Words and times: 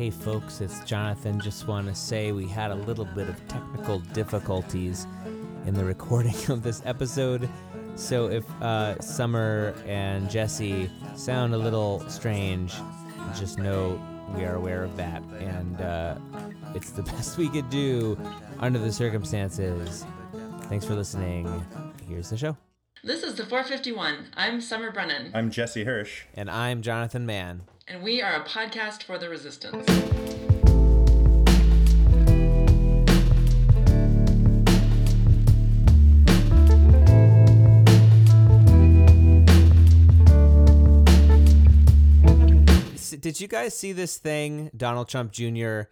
Hey 0.00 0.08
folks, 0.08 0.62
it's 0.62 0.82
Jonathan. 0.84 1.38
Just 1.38 1.68
want 1.68 1.86
to 1.86 1.94
say 1.94 2.32
we 2.32 2.48
had 2.48 2.70
a 2.70 2.74
little 2.74 3.04
bit 3.04 3.28
of 3.28 3.36
technical 3.48 3.98
difficulties 3.98 5.06
in 5.66 5.74
the 5.74 5.84
recording 5.84 6.34
of 6.48 6.62
this 6.62 6.80
episode. 6.86 7.50
So 7.96 8.30
if 8.30 8.50
uh, 8.62 8.98
Summer 9.02 9.74
and 9.84 10.30
Jesse 10.30 10.90
sound 11.16 11.52
a 11.52 11.58
little 11.58 12.00
strange, 12.08 12.72
just 13.38 13.58
know 13.58 14.00
we 14.34 14.44
are 14.44 14.54
aware 14.54 14.84
of 14.84 14.96
that. 14.96 15.22
And 15.38 15.82
uh, 15.82 16.16
it's 16.74 16.92
the 16.92 17.02
best 17.12 17.36
we 17.36 17.50
could 17.50 17.68
do 17.68 18.18
under 18.58 18.78
the 18.78 18.92
circumstances. 18.92 20.06
Thanks 20.62 20.86
for 20.86 20.94
listening. 20.94 21.62
Here's 22.08 22.30
the 22.30 22.38
show. 22.38 22.56
This 23.02 23.22
is 23.22 23.34
the 23.36 23.46
451. 23.46 24.26
I'm 24.36 24.60
Summer 24.60 24.90
Brennan, 24.90 25.30
I'm 25.34 25.50
Jesse 25.50 25.84
Hirsch. 25.84 26.24
And 26.34 26.50
I'm 26.50 26.82
Jonathan 26.82 27.24
Mann. 27.24 27.62
and 27.88 28.02
we 28.02 28.20
are 28.22 28.34
a 28.34 28.44
podcast 28.44 29.02
for 29.04 29.18
the 29.18 29.28
resistance. 29.28 29.86
Did 43.20 43.40
you 43.40 43.48
guys 43.48 43.76
see 43.76 43.92
this 43.92 44.16
thing? 44.16 44.70
Donald 44.76 45.08
Trump 45.08 45.32
Jr. 45.32 45.82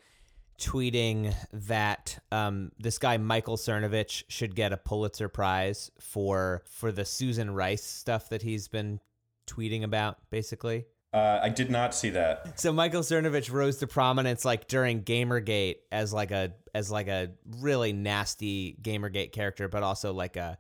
tweeting 0.59 1.35
that 1.53 2.19
um, 2.33 2.73
this 2.79 2.99
guy 2.99 3.17
Michael 3.17 3.57
Cernovich 3.57 4.25
should 4.29 4.55
get 4.55 4.73
a 4.73 4.77
Pulitzer 4.77 5.29
Prize 5.29 5.91
for 6.01 6.63
for 6.67 6.91
the 6.93 7.05
Susan 7.05 7.51
Rice 7.51 7.85
stuff 7.85 8.29
that 8.31 8.43
he's 8.43 8.69
been 8.69 9.01
tweeting 9.47 9.85
about, 9.85 10.19
basically. 10.31 10.87
Uh, 11.13 11.41
I 11.43 11.49
did 11.49 11.71
not 11.71 11.95
see 11.95 12.11
that. 12.11 12.61
So 12.61 12.73
Michael 12.73 13.01
Cernovich 13.01 13.51
rose 13.51 13.79
to 13.79 13.87
prominence 13.87 14.45
like 14.45 14.69
during 14.69 15.03
Gamergate 15.03 15.77
as 15.91 16.13
like 16.13 16.31
a 16.33 16.53
as 16.75 16.91
like 16.91 17.09
a 17.09 17.31
really 17.61 17.93
nasty 17.93 18.77
Gamergate 18.83 19.33
character, 19.33 19.69
but 19.69 19.83
also 19.83 20.13
like 20.13 20.37
a 20.37 20.59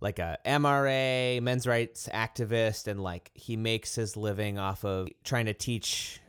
like 0.00 0.20
a 0.20 0.38
MRA 0.46 1.42
men's 1.42 1.66
rights 1.66 2.08
activist, 2.12 2.86
and 2.86 3.02
like 3.02 3.30
he 3.34 3.56
makes 3.56 3.94
his 3.94 4.16
living 4.16 4.58
off 4.58 4.84
of 4.84 5.08
trying 5.24 5.46
to 5.46 5.54
teach 5.54 6.20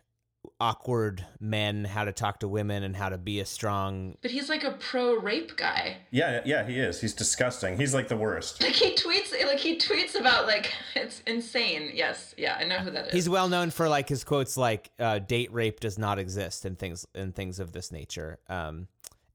awkward 0.60 1.26
men 1.40 1.86
how 1.86 2.04
to 2.04 2.12
talk 2.12 2.40
to 2.40 2.48
women 2.48 2.84
and 2.84 2.96
how 2.96 3.10
to 3.10 3.18
be 3.18 3.40
a 3.40 3.46
strong 3.46 4.18
But 4.22 4.32
he's 4.32 4.50
like 4.50 4.64
a 4.64 4.72
pro 4.72 5.16
rape 5.16 5.56
guy. 5.56 5.98
Yeah, 6.12 6.42
yeah, 6.46 6.66
he 6.66 6.80
is. 6.80 7.02
He's 7.02 7.14
disgusting. 7.14 7.78
He's 7.78 7.94
like 7.94 8.08
the 8.08 8.18
worst. 8.18 8.62
Like 8.62 8.74
he 8.74 8.94
tweets, 8.94 9.32
like 9.46 9.60
he 9.60 9.78
tweets 9.78 10.20
about 10.20 10.48
like 10.48 10.72
it's 10.96 11.22
insane. 11.26 11.92
Yes, 11.94 12.36
yeah, 12.38 12.58
I 12.60 12.66
know 12.66 12.78
who 12.78 12.92
that 12.92 13.08
is. 13.08 13.14
He's 13.14 13.30
well 13.30 13.50
known 13.50 13.72
for 13.72 13.88
like 13.90 14.10
his 14.10 14.24
quotes 14.24 14.58
like 14.58 14.92
uh, 15.00 15.20
"date 15.20 15.54
rape 15.54 15.80
does 15.80 15.98
not 15.98 16.20
exist" 16.20 16.66
and 16.66 16.78
things 16.78 17.06
and 17.16 17.34
things 17.34 17.60
of 17.60 17.72
this 17.72 17.92
nature. 17.92 18.40
Um, 18.50 18.88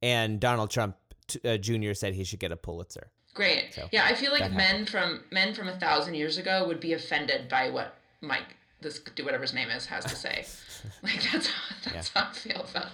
and 0.03 0.38
Donald 0.38 0.70
Trump 0.70 0.97
t- 1.27 1.41
uh, 1.44 1.56
Jr. 1.56 1.94
said 1.94 2.14
he 2.14 2.25
should 2.25 2.41
get 2.41 2.53
a 2.53 2.56
Pulitzer. 2.56 3.11
Great. 3.34 3.75
So, 3.75 3.88
yeah, 3.91 4.05
I 4.05 4.14
feel 4.14 4.31
like 4.31 4.53
men 4.53 4.86
from 4.86 5.25
men 5.33 5.55
from 5.55 5.69
a 5.69 5.77
thousand 5.77 6.14
years 6.14 6.38
ago 6.38 6.66
would 6.66 6.81
be 6.81 6.92
offended 6.92 7.48
by 7.48 7.69
what 7.69 7.97
Mike, 8.20 8.56
this 8.81 9.00
do 9.00 9.25
whatever 9.25 9.42
his 9.42 9.53
name 9.53 9.70
is, 9.70 9.86
has 9.86 10.05
to 10.05 10.16
say. 10.16 10.47
like 11.02 11.22
that's 11.32 11.46
how, 11.48 11.74
that's 11.92 12.08
how 12.10 12.28
I 12.30 12.32
feel 12.32 12.66
about 12.70 12.88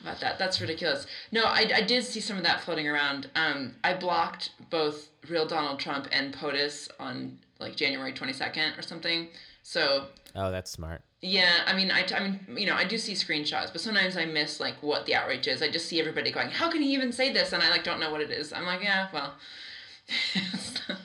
about 0.00 0.20
that. 0.20 0.38
That's 0.38 0.60
ridiculous. 0.60 1.06
No, 1.30 1.44
I, 1.44 1.70
I 1.76 1.80
did 1.82 2.02
see 2.04 2.18
some 2.20 2.36
of 2.36 2.42
that 2.42 2.60
floating 2.62 2.88
around. 2.88 3.30
Um, 3.36 3.74
I 3.84 3.94
blocked 3.94 4.50
both 4.70 5.08
real 5.28 5.46
Donald 5.46 5.78
Trump 5.78 6.08
and 6.10 6.34
POTUS 6.34 6.88
on 6.98 7.38
like 7.60 7.76
January 7.76 8.12
twenty 8.12 8.32
second 8.32 8.74
or 8.76 8.82
something. 8.82 9.28
So 9.62 10.06
Oh, 10.34 10.50
that's 10.50 10.70
smart. 10.70 11.02
yeah, 11.20 11.60
I 11.66 11.74
mean, 11.76 11.90
I, 11.90 12.04
I 12.16 12.20
mean, 12.20 12.40
you 12.58 12.66
know, 12.66 12.74
I 12.74 12.84
do 12.84 12.96
see 12.98 13.12
screenshots, 13.12 13.70
but 13.70 13.80
sometimes 13.82 14.16
I 14.16 14.24
miss 14.24 14.58
like 14.60 14.74
what 14.82 15.04
the 15.06 15.14
outrage 15.14 15.46
is. 15.46 15.62
I 15.62 15.70
just 15.70 15.86
see 15.86 16.00
everybody 16.00 16.32
going, 16.32 16.48
"How 16.50 16.68
can 16.70 16.82
he 16.82 16.92
even 16.94 17.12
say 17.12 17.32
this?" 17.32 17.52
And 17.52 17.62
I 17.62 17.68
like 17.70 17.84
don't 17.84 18.00
know 18.00 18.10
what 18.10 18.22
it 18.22 18.30
is. 18.30 18.52
I'm 18.52 18.64
like, 18.66 18.82
yeah, 18.82 19.08
well, 19.12 19.34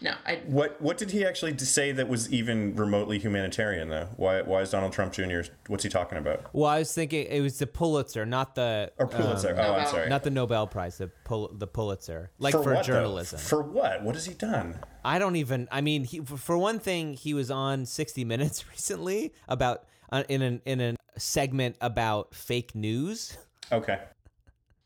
no, 0.00 0.14
I 0.24 0.40
What 0.46 0.80
What 0.80 0.98
did 0.98 1.10
he 1.10 1.24
actually 1.24 1.56
say 1.58 1.92
that 1.92 2.08
was 2.08 2.32
even 2.32 2.74
remotely 2.76 3.18
humanitarian 3.18 3.88
though? 3.88 4.08
Why 4.16 4.42
Why 4.42 4.60
is 4.62 4.70
Donald 4.70 4.92
Trump 4.92 5.12
Jr. 5.12 5.40
What's 5.68 5.82
he 5.82 5.88
talking 5.90 6.18
about? 6.18 6.46
Well, 6.52 6.70
I 6.70 6.78
was 6.80 6.92
thinking 6.92 7.26
it 7.26 7.40
was 7.40 7.58
the 7.58 7.66
Pulitzer, 7.66 8.26
not 8.26 8.54
the 8.54 8.92
Or 8.98 9.06
Pulitzer? 9.06 9.50
um, 9.50 9.58
oh, 9.58 9.74
I'm 9.74 9.86
sorry. 9.86 10.08
not 10.08 10.22
the 10.24 10.30
Nobel 10.30 10.66
Prize, 10.66 10.98
the 10.98 11.08
Pul- 11.24 11.52
the 11.52 11.66
Pulitzer, 11.66 12.30
like 12.38 12.52
for, 12.52 12.62
what, 12.62 12.74
though? 12.76 12.82
journalism. 12.82 13.38
For 13.38 13.62
what? 13.62 14.02
What 14.02 14.14
has 14.14 14.26
he 14.26 14.34
done? 14.34 14.78
I 15.04 15.18
don't 15.18 15.36
even. 15.36 15.68
I 15.70 15.80
mean, 15.80 16.04
he, 16.04 16.20
for 16.20 16.58
one 16.58 16.78
thing, 16.78 17.14
he 17.14 17.34
was 17.34 17.50
on 17.50 17.86
60 17.86 18.24
Minutes 18.32 18.68
recently 18.68 19.32
about 19.48 19.84
uh, 20.12 20.24
in 20.28 20.42
an 20.42 20.62
in 20.64 20.80
a 20.80 20.96
segment 21.18 21.76
about 21.80 22.34
fake 22.34 22.74
news. 22.74 23.36
Okay. 23.72 23.98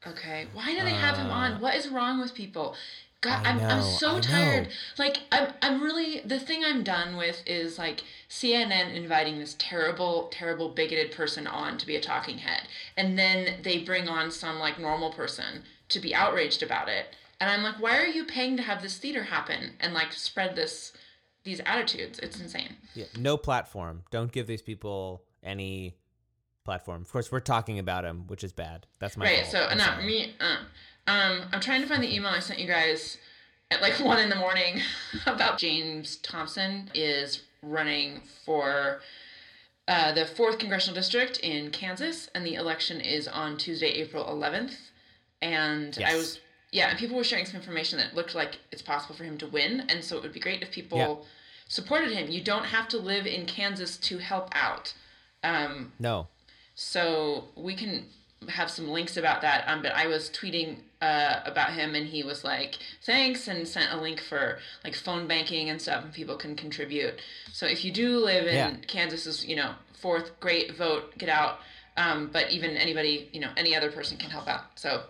okay. 0.06 0.46
Why 0.54 0.74
do 0.74 0.82
they 0.84 0.90
have 0.90 1.16
him 1.16 1.30
on? 1.30 1.60
What 1.60 1.74
is 1.74 1.88
wrong 1.88 2.20
with 2.20 2.34
people? 2.34 2.74
God, 3.20 3.40
I 3.44 3.50
I'm, 3.50 3.60
I'm 3.60 3.82
so 3.82 4.16
I 4.16 4.20
tired. 4.20 4.64
know. 4.64 4.70
Like, 4.98 5.18
I'm, 5.30 5.52
I'm 5.60 5.82
really 5.82 6.20
the 6.20 6.38
thing 6.40 6.62
I'm 6.64 6.82
done 6.82 7.16
with 7.16 7.42
is 7.46 7.78
like 7.78 8.02
CNN 8.28 8.94
inviting 8.94 9.38
this 9.38 9.56
terrible, 9.58 10.28
terrible 10.32 10.70
bigoted 10.70 11.12
person 11.12 11.46
on 11.46 11.76
to 11.78 11.86
be 11.86 11.96
a 11.96 12.00
talking 12.00 12.38
head, 12.38 12.62
and 12.96 13.18
then 13.18 13.56
they 13.62 13.78
bring 13.78 14.08
on 14.08 14.30
some 14.30 14.58
like 14.58 14.78
normal 14.78 15.12
person 15.12 15.62
to 15.90 16.00
be 16.00 16.14
outraged 16.14 16.62
about 16.62 16.88
it, 16.88 17.14
and 17.40 17.50
I'm 17.50 17.62
like, 17.62 17.80
why 17.80 17.98
are 17.98 18.06
you 18.06 18.24
paying 18.24 18.56
to 18.56 18.62
have 18.62 18.80
this 18.82 18.96
theater 18.98 19.24
happen 19.24 19.72
and 19.80 19.92
like 19.92 20.12
spread 20.12 20.56
this, 20.56 20.92
these 21.44 21.60
attitudes? 21.66 22.18
It's 22.20 22.40
insane. 22.40 22.76
Yeah, 22.94 23.06
no 23.18 23.36
platform. 23.36 24.04
Don't 24.10 24.32
give 24.32 24.46
these 24.46 24.62
people 24.62 25.24
any 25.42 25.96
platform. 26.64 27.02
Of 27.02 27.10
course, 27.12 27.32
we're 27.32 27.40
talking 27.40 27.78
about 27.78 28.04
him, 28.04 28.26
which 28.28 28.44
is 28.44 28.52
bad. 28.52 28.86
That's 28.98 29.16
my 29.16 29.24
Right. 29.26 29.38
fault. 29.40 29.50
So, 29.50 29.66
I'm 29.70 29.78
no, 29.78 29.84
sorry. 29.84 30.06
me. 30.06 30.34
Uh, 30.40 30.56
um, 31.06 31.42
I'm 31.52 31.60
trying 31.60 31.82
to 31.82 31.88
find 31.88 32.02
the 32.02 32.14
email 32.14 32.30
I 32.30 32.40
sent 32.40 32.58
you 32.60 32.66
guys 32.66 33.18
at 33.70 33.80
like 33.82 33.94
one 34.00 34.18
in 34.18 34.28
the 34.30 34.36
morning 34.36 34.80
about 35.26 35.58
James 35.58 36.16
Thompson 36.16 36.90
is 36.94 37.42
running 37.62 38.20
for 38.44 39.00
uh, 39.88 40.12
the 40.12 40.24
fourth 40.24 40.58
congressional 40.58 40.94
district 40.94 41.38
in 41.38 41.70
Kansas, 41.70 42.28
and 42.34 42.46
the 42.46 42.54
election 42.54 43.00
is 43.00 43.26
on 43.26 43.56
Tuesday, 43.56 43.88
April 43.88 44.24
11th. 44.24 44.74
And 45.42 45.98
I 46.06 46.14
was, 46.14 46.38
yeah, 46.70 46.90
and 46.90 46.98
people 46.98 47.16
were 47.16 47.24
sharing 47.24 47.46
some 47.46 47.56
information 47.56 47.98
that 47.98 48.14
looked 48.14 48.34
like 48.34 48.58
it's 48.70 48.82
possible 48.82 49.14
for 49.16 49.24
him 49.24 49.36
to 49.38 49.46
win, 49.48 49.84
and 49.88 50.04
so 50.04 50.16
it 50.16 50.22
would 50.22 50.32
be 50.32 50.38
great 50.40 50.62
if 50.62 50.70
people 50.70 50.98
Yeah. 50.98 51.14
supported 51.66 52.12
him. 52.12 52.30
You 52.30 52.40
don't 52.42 52.66
have 52.66 52.88
to 52.88 52.98
live 52.98 53.26
in 53.26 53.46
Kansas 53.46 53.96
to 53.98 54.18
help 54.18 54.48
out. 54.52 54.94
Um, 55.42 55.92
No. 55.98 56.28
so 56.74 57.48
we 57.56 57.74
can 57.74 58.06
have 58.48 58.70
some 58.70 58.88
links 58.88 59.16
about 59.16 59.40
that. 59.42 59.64
Um, 59.66 59.82
but 59.82 59.92
I 59.92 60.06
was 60.06 60.30
tweeting 60.30 60.76
uh, 61.00 61.40
about 61.44 61.72
him, 61.72 61.94
and 61.94 62.06
he 62.06 62.22
was 62.22 62.44
like, 62.44 62.78
"Thanks," 63.02 63.48
and 63.48 63.66
sent 63.66 63.92
a 63.92 64.00
link 64.00 64.20
for 64.20 64.58
like 64.84 64.94
phone 64.94 65.26
banking 65.26 65.70
and 65.70 65.80
stuff, 65.80 66.04
and 66.04 66.12
people 66.12 66.36
can 66.36 66.56
contribute. 66.56 67.20
So 67.52 67.66
if 67.66 67.84
you 67.84 67.92
do 67.92 68.18
live 68.18 68.46
in 68.46 68.54
Yeah. 68.54 68.74
Kansas, 68.86 69.26
is 69.26 69.44
you 69.44 69.56
know 69.56 69.74
fourth, 69.94 70.38
great 70.40 70.76
vote, 70.76 71.16
get 71.18 71.28
out. 71.28 71.60
Um, 71.96 72.30
but 72.32 72.50
even 72.50 72.76
anybody, 72.76 73.28
you 73.32 73.40
know, 73.40 73.50
any 73.56 73.74
other 73.76 73.90
person 73.90 74.16
can 74.16 74.30
help 74.30 74.48
out. 74.48 74.78
So 74.78 75.02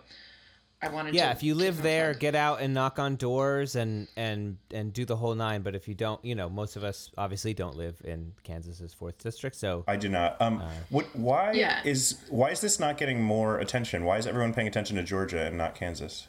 I 0.83 0.89
wanted 0.89 1.13
Yeah, 1.13 1.27
to 1.27 1.31
if 1.31 1.43
you 1.43 1.53
live 1.53 1.81
there, 1.83 2.11
plug. 2.13 2.19
get 2.19 2.35
out 2.35 2.61
and 2.61 2.73
knock 2.73 2.97
on 2.97 3.15
doors 3.15 3.75
and 3.75 4.07
and 4.15 4.57
and 4.73 4.91
do 4.91 5.05
the 5.05 5.15
whole 5.15 5.35
nine. 5.35 5.61
But 5.61 5.75
if 5.75 5.87
you 5.87 5.93
don't, 5.93 6.23
you 6.25 6.33
know, 6.35 6.49
most 6.49 6.75
of 6.75 6.83
us 6.83 7.11
obviously 7.17 7.53
don't 7.53 7.77
live 7.77 8.01
in 8.03 8.33
Kansas's 8.43 8.93
fourth 8.93 9.17
district, 9.19 9.55
so 9.57 9.83
I 9.87 9.95
do 9.95 10.09
not. 10.09 10.41
Um. 10.41 10.61
What? 10.89 11.05
Why 11.15 11.51
Yeah. 11.51 11.81
is 11.83 12.17
Why 12.29 12.49
is 12.49 12.61
this 12.61 12.79
not 12.79 12.97
getting 12.97 13.21
more 13.21 13.59
attention? 13.59 14.05
Why 14.05 14.17
is 14.17 14.25
everyone 14.25 14.53
paying 14.53 14.67
attention 14.67 14.95
to 14.97 15.03
Georgia 15.03 15.41
and 15.45 15.57
not 15.57 15.75
Kansas? 15.75 16.27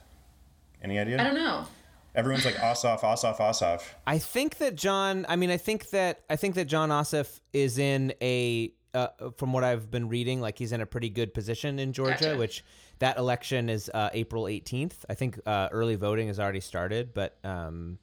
Any 0.83 0.99
idea? 0.99 1.21
I 1.21 1.25
don't 1.25 1.35
know. 1.35 1.67
Everyone's 2.15 2.45
like 2.45 2.57
Ossoff, 2.57 3.01
Ossoff, 3.01 3.39
Ossoff. 3.39 3.83
I 4.07 4.19
think 4.19 4.59
that 4.59 4.75
John. 4.77 5.25
I 5.31 5.37
mean, 5.37 5.51
I 5.51 5.57
think 5.57 5.89
that 5.91 6.21
I 6.29 6.37
think 6.37 6.57
that 6.57 6.67
Jon 6.67 6.91
Ossoff 6.91 7.41
is 7.53 7.79
in 7.79 8.13
a. 8.21 8.73
Uh, 8.95 9.09
from 9.39 9.55
what 9.55 9.65
I've 9.65 9.91
been 9.91 10.11
reading, 10.11 10.43
like 10.43 10.59
he's 10.59 10.71
in 10.73 10.83
a 10.83 10.87
pretty 10.87 11.09
good 11.09 11.33
position 11.33 11.79
in 11.79 11.95
Georgia, 11.95 12.25
Gotcha. 12.27 12.37
which 12.37 12.63
that 13.03 13.19
election 13.19 13.69
is 13.69 13.91
uh, 13.93 14.11
April 14.13 14.45
18th. 14.45 14.95
I 15.11 15.15
think 15.15 15.41
uh, 15.45 15.69
early 15.73 15.97
voting 15.97 16.29
has 16.29 16.39
already 16.39 16.61
started, 16.61 17.13
but 17.13 17.37
um, 17.43 17.99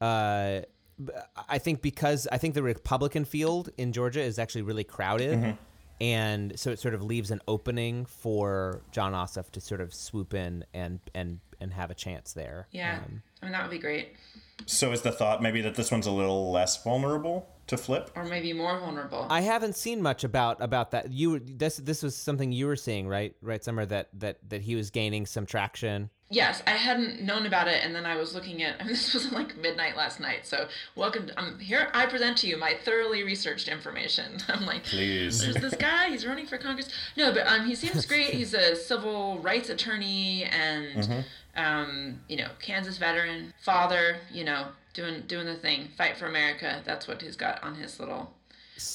uh, 0.00 0.60
b- 1.02 1.12
I 1.48 1.56
think 1.58 1.80
because 1.80 2.28
I 2.30 2.36
think 2.36 2.54
the 2.54 2.62
Republican 2.62 3.24
field 3.24 3.70
in 3.78 3.92
Georgia 3.92 4.20
is 4.20 4.38
actually 4.38 4.62
really 4.62 4.84
crowded, 4.84 5.56
and 6.02 6.58
so 6.58 6.70
it 6.70 6.78
sort 6.78 6.92
of 6.94 7.02
leaves 7.02 7.30
an 7.30 7.40
opening 7.48 8.04
for 8.04 8.82
Jon 8.92 9.12
Ossoff 9.14 9.50
to 9.52 9.60
sort 9.60 9.80
of 9.80 9.92
swoop 9.94 10.34
in 10.34 10.64
and 10.74 11.00
and 11.14 11.40
and 11.60 11.72
have 11.72 11.90
a 11.90 11.94
chance 11.94 12.32
there. 12.34 12.68
Yeah, 12.72 13.00
Um, 13.04 13.22
I 13.42 13.46
mean 13.46 13.52
that 13.52 13.62
would 13.62 13.70
be 13.70 13.78
great, 13.78 14.14
So 14.66 14.92
is 14.92 15.00
the 15.02 15.12
thought 15.12 15.42
maybe 15.42 15.60
that 15.62 15.74
this 15.76 15.90
one's 15.90 16.06
a 16.06 16.10
little 16.12 16.50
less 16.52 16.82
vulnerable 16.84 17.48
to 17.70 17.76
flip? 17.76 18.10
or 18.14 18.24
maybe 18.24 18.52
more 18.52 18.78
vulnerable. 18.78 19.26
I 19.30 19.40
haven't 19.40 19.76
seen 19.76 20.02
much 20.02 20.24
about 20.24 20.60
about 20.60 20.90
that. 20.90 21.12
You 21.12 21.38
this 21.38 21.78
this 21.78 22.02
was 22.02 22.16
something 22.16 22.52
you 22.52 22.66
were 22.66 22.76
seeing, 22.76 23.08
right? 23.08 23.34
Right, 23.40 23.64
Summer 23.64 23.86
that 23.86 24.08
that 24.14 24.38
that 24.50 24.62
he 24.62 24.74
was 24.74 24.90
gaining 24.90 25.26
some 25.26 25.46
traction. 25.46 26.10
Yes, 26.32 26.62
I 26.64 26.70
hadn't 26.70 27.22
known 27.22 27.44
about 27.44 27.66
it, 27.66 27.84
and 27.84 27.92
then 27.92 28.06
I 28.06 28.14
was 28.14 28.34
looking 28.34 28.62
at. 28.62 28.80
I 28.80 28.84
mean, 28.84 28.92
this 28.92 29.14
was 29.14 29.32
like 29.32 29.56
midnight 29.56 29.96
last 29.96 30.20
night. 30.20 30.46
So 30.46 30.68
welcome. 30.94 31.26
To, 31.26 31.38
I'm 31.38 31.58
here. 31.58 31.88
I 31.92 32.06
present 32.06 32.36
to 32.38 32.46
you 32.46 32.56
my 32.56 32.74
thoroughly 32.84 33.24
researched 33.24 33.68
information. 33.68 34.38
I'm 34.48 34.64
like, 34.66 34.84
Please. 34.84 35.40
There's 35.40 35.56
this 35.56 35.74
guy. 35.74 36.10
He's 36.10 36.26
running 36.26 36.46
for 36.46 36.58
Congress. 36.58 36.88
No, 37.16 37.32
but 37.32 37.46
um, 37.46 37.66
he 37.66 37.74
seems 37.74 38.06
great. 38.06 38.30
He's 38.40 38.54
a 38.54 38.76
civil 38.76 39.38
rights 39.40 39.70
attorney, 39.70 40.44
and 40.44 41.24
um, 41.56 42.20
you 42.28 42.36
know, 42.36 42.48
Kansas 42.60 42.96
veteran, 42.96 43.52
father. 43.60 44.18
You 44.32 44.44
know, 44.44 44.68
doing 44.94 45.22
doing 45.26 45.46
the 45.46 45.56
thing, 45.56 45.88
fight 45.96 46.16
for 46.16 46.26
America. 46.26 46.82
That's 46.84 47.06
what 47.08 47.20
he's 47.22 47.36
got 47.36 47.62
on 47.62 47.74
his 47.74 47.98
little 48.00 48.32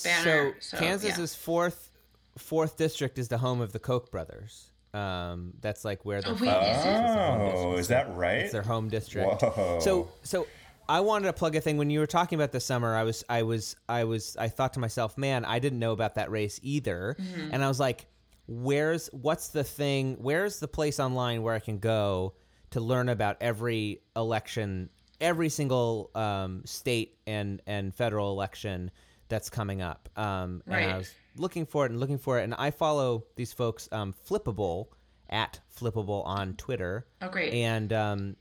banner. 0.03 0.53
So, 0.59 0.77
So, 0.77 0.77
Kansas's 0.77 1.35
fourth 1.35 1.91
fourth 2.37 2.77
district 2.77 3.17
is 3.17 3.27
the 3.29 3.37
home 3.37 3.61
of 3.61 3.71
the 3.71 3.79
Koch 3.79 4.11
brothers. 4.11 4.71
Um, 4.93 5.53
that's 5.59 5.83
like 5.83 6.05
where 6.05 6.21
they're 6.21 6.33
Oh, 6.33 6.37
from. 6.37 6.47
wait, 6.47 6.53
is? 6.53 6.85
Oh, 6.85 7.75
is 7.77 7.87
that 7.89 8.13
right? 8.15 8.37
It's 8.39 8.53
their 8.53 8.61
home 8.61 8.87
district. 8.89 9.41
Whoa. 9.41 9.79
So 9.81 10.09
so 10.23 10.47
I 10.87 10.99
wanted 11.01 11.27
to 11.27 11.33
plug 11.33 11.55
a 11.55 11.61
thing 11.61 11.77
when 11.77 11.89
you 11.89 11.99
were 11.99 12.07
talking 12.07 12.37
about 12.39 12.51
this 12.51 12.63
summer. 12.65 12.95
I 12.95 13.03
was 13.03 13.23
I 13.27 13.43
was 13.43 13.75
I 13.89 14.03
was 14.05 14.37
I 14.37 14.47
thought 14.47 14.73
to 14.73 14.79
myself, 14.79 15.17
man, 15.17 15.43
I 15.43 15.59
didn't 15.59 15.79
know 15.79 15.91
about 15.91 16.15
that 16.15 16.31
race 16.31 16.59
either, 16.63 17.15
and 17.51 17.63
I 17.63 17.67
was 17.67 17.79
like, 17.79 18.05
where's 18.47 19.07
what's 19.11 19.49
the 19.49 19.63
thing? 19.63 20.17
Where's 20.21 20.59
the 20.59 20.67
place 20.67 20.99
online 20.99 21.41
where 21.43 21.53
I 21.55 21.59
can 21.59 21.79
go 21.79 22.33
to 22.71 22.79
learn 22.79 23.09
about 23.09 23.37
every 23.41 24.01
election, 24.15 24.89
every 25.21 25.49
single 25.49 26.09
um, 26.15 26.63
state 26.65 27.17
and 27.27 27.61
and 27.67 27.93
federal 27.93 28.31
election 28.31 28.91
that's 29.29 29.49
coming 29.49 29.81
up? 29.81 30.09
Um, 30.15 30.61
And 30.67 30.91
I 30.93 30.97
was 30.97 31.13
looking 31.37 31.65
for 31.65 31.85
it 31.85 31.91
and 31.91 31.99
looking 31.99 32.17
for 32.17 32.39
it, 32.39 32.43
and 32.43 32.53
I 32.55 32.71
follow 32.71 33.25
these 33.35 33.53
folks, 33.53 33.87
um, 33.91 34.13
Flippable 34.27 34.87
at 35.29 35.59
Flippable 35.75 36.25
on 36.25 36.53
Twitter. 36.55 37.05
Oh, 37.21 37.29
great. 37.29 37.53
And 37.53 37.91
um, 37.91 38.35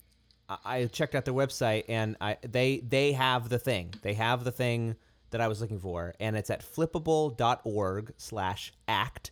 I- 0.48 0.58
I 0.64 0.86
checked 0.86 1.14
out 1.14 1.24
their 1.24 1.34
website, 1.34 1.84
and 1.88 2.16
I 2.20 2.36
they 2.42 2.78
they 2.80 3.12
have 3.12 3.48
the 3.48 3.58
thing. 3.58 3.94
They 4.02 4.14
have 4.14 4.44
the 4.44 4.52
thing 4.52 4.96
that 5.30 5.40
I 5.40 5.48
was 5.48 5.60
looking 5.60 5.80
for, 5.80 6.14
and 6.20 6.36
it's 6.36 6.50
at 6.50 6.62
flippable.org/act. 6.62 9.30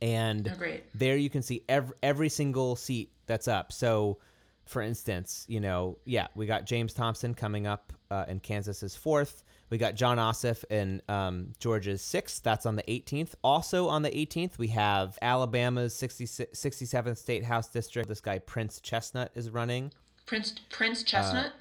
And 0.00 0.48
Oh, 0.48 0.52
there 0.94 1.16
you 1.16 1.28
can 1.28 1.42
see 1.42 1.64
every 1.68 1.96
every 2.02 2.28
single 2.28 2.76
seat 2.76 3.12
that's 3.26 3.48
up. 3.48 3.72
So, 3.72 4.18
for 4.68 4.82
instance, 4.82 5.44
you 5.48 5.60
know, 5.60 5.98
yeah, 6.04 6.28
we 6.34 6.46
got 6.46 6.66
James 6.66 6.92
Thompson 6.94 7.34
coming 7.34 7.66
up 7.66 7.92
uh, 8.10 8.24
in 8.28 8.40
Kansas's 8.40 8.94
fourth. 8.96 9.42
We 9.70 9.76
got 9.78 9.94
Jon 9.96 10.16
Ossoff 10.18 10.64
in 10.70 11.02
um, 11.08 11.52
Georgia's 11.58 12.00
sixth. 12.02 12.42
That's 12.42 12.64
on 12.66 12.76
the 12.76 12.82
18th. 12.84 13.34
Also 13.44 13.88
on 13.88 14.02
the 14.02 14.10
18th, 14.10 14.56
we 14.58 14.68
have 14.68 15.18
Alabama's 15.20 15.94
60, 15.94 16.24
67th 16.26 17.18
State 17.18 17.44
House 17.44 17.68
District. 17.68 18.08
This 18.08 18.20
guy 18.20 18.38
Prince 18.38 18.80
Chestnut 18.80 19.30
is 19.34 19.50
running. 19.50 19.92
Prince 20.26 20.54
Prince 20.70 21.02
Uh, 21.02 21.06
Chestnut. 21.06 21.52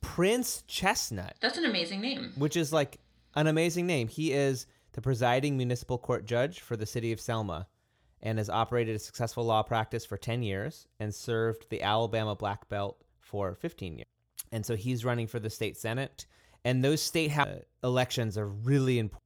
Prince 0.00 0.62
Chestnut, 0.66 1.34
That's 1.40 1.58
an 1.58 1.64
amazing 1.64 2.00
name. 2.00 2.32
which 2.36 2.56
is 2.56 2.72
like 2.72 2.98
an 3.34 3.46
amazing 3.46 3.86
name. 3.86 4.08
He 4.08 4.32
is 4.32 4.66
the 4.92 5.00
presiding 5.02 5.56
municipal 5.56 5.98
court 5.98 6.24
judge 6.26 6.60
for 6.60 6.76
the 6.76 6.86
city 6.86 7.12
of 7.12 7.20
Selma 7.20 7.66
and 8.22 8.38
has 8.38 8.50
operated 8.50 8.96
a 8.96 8.98
successful 8.98 9.44
law 9.44 9.62
practice 9.62 10.04
for 10.04 10.16
10 10.16 10.42
years 10.42 10.86
and 10.98 11.14
served 11.14 11.66
the 11.70 11.82
Alabama 11.82 12.34
Black 12.34 12.68
Belt 12.68 13.02
for 13.20 13.54
15 13.54 13.96
years. 13.96 14.06
And 14.52 14.64
so 14.64 14.76
he's 14.76 15.04
running 15.04 15.26
for 15.26 15.38
the 15.38 15.50
state 15.50 15.76
senate. 15.76 16.26
And 16.64 16.84
those 16.84 17.00
state 17.00 17.30
house 17.30 17.48
elections 17.82 18.36
are 18.36 18.48
really 18.48 18.98
important 18.98 19.22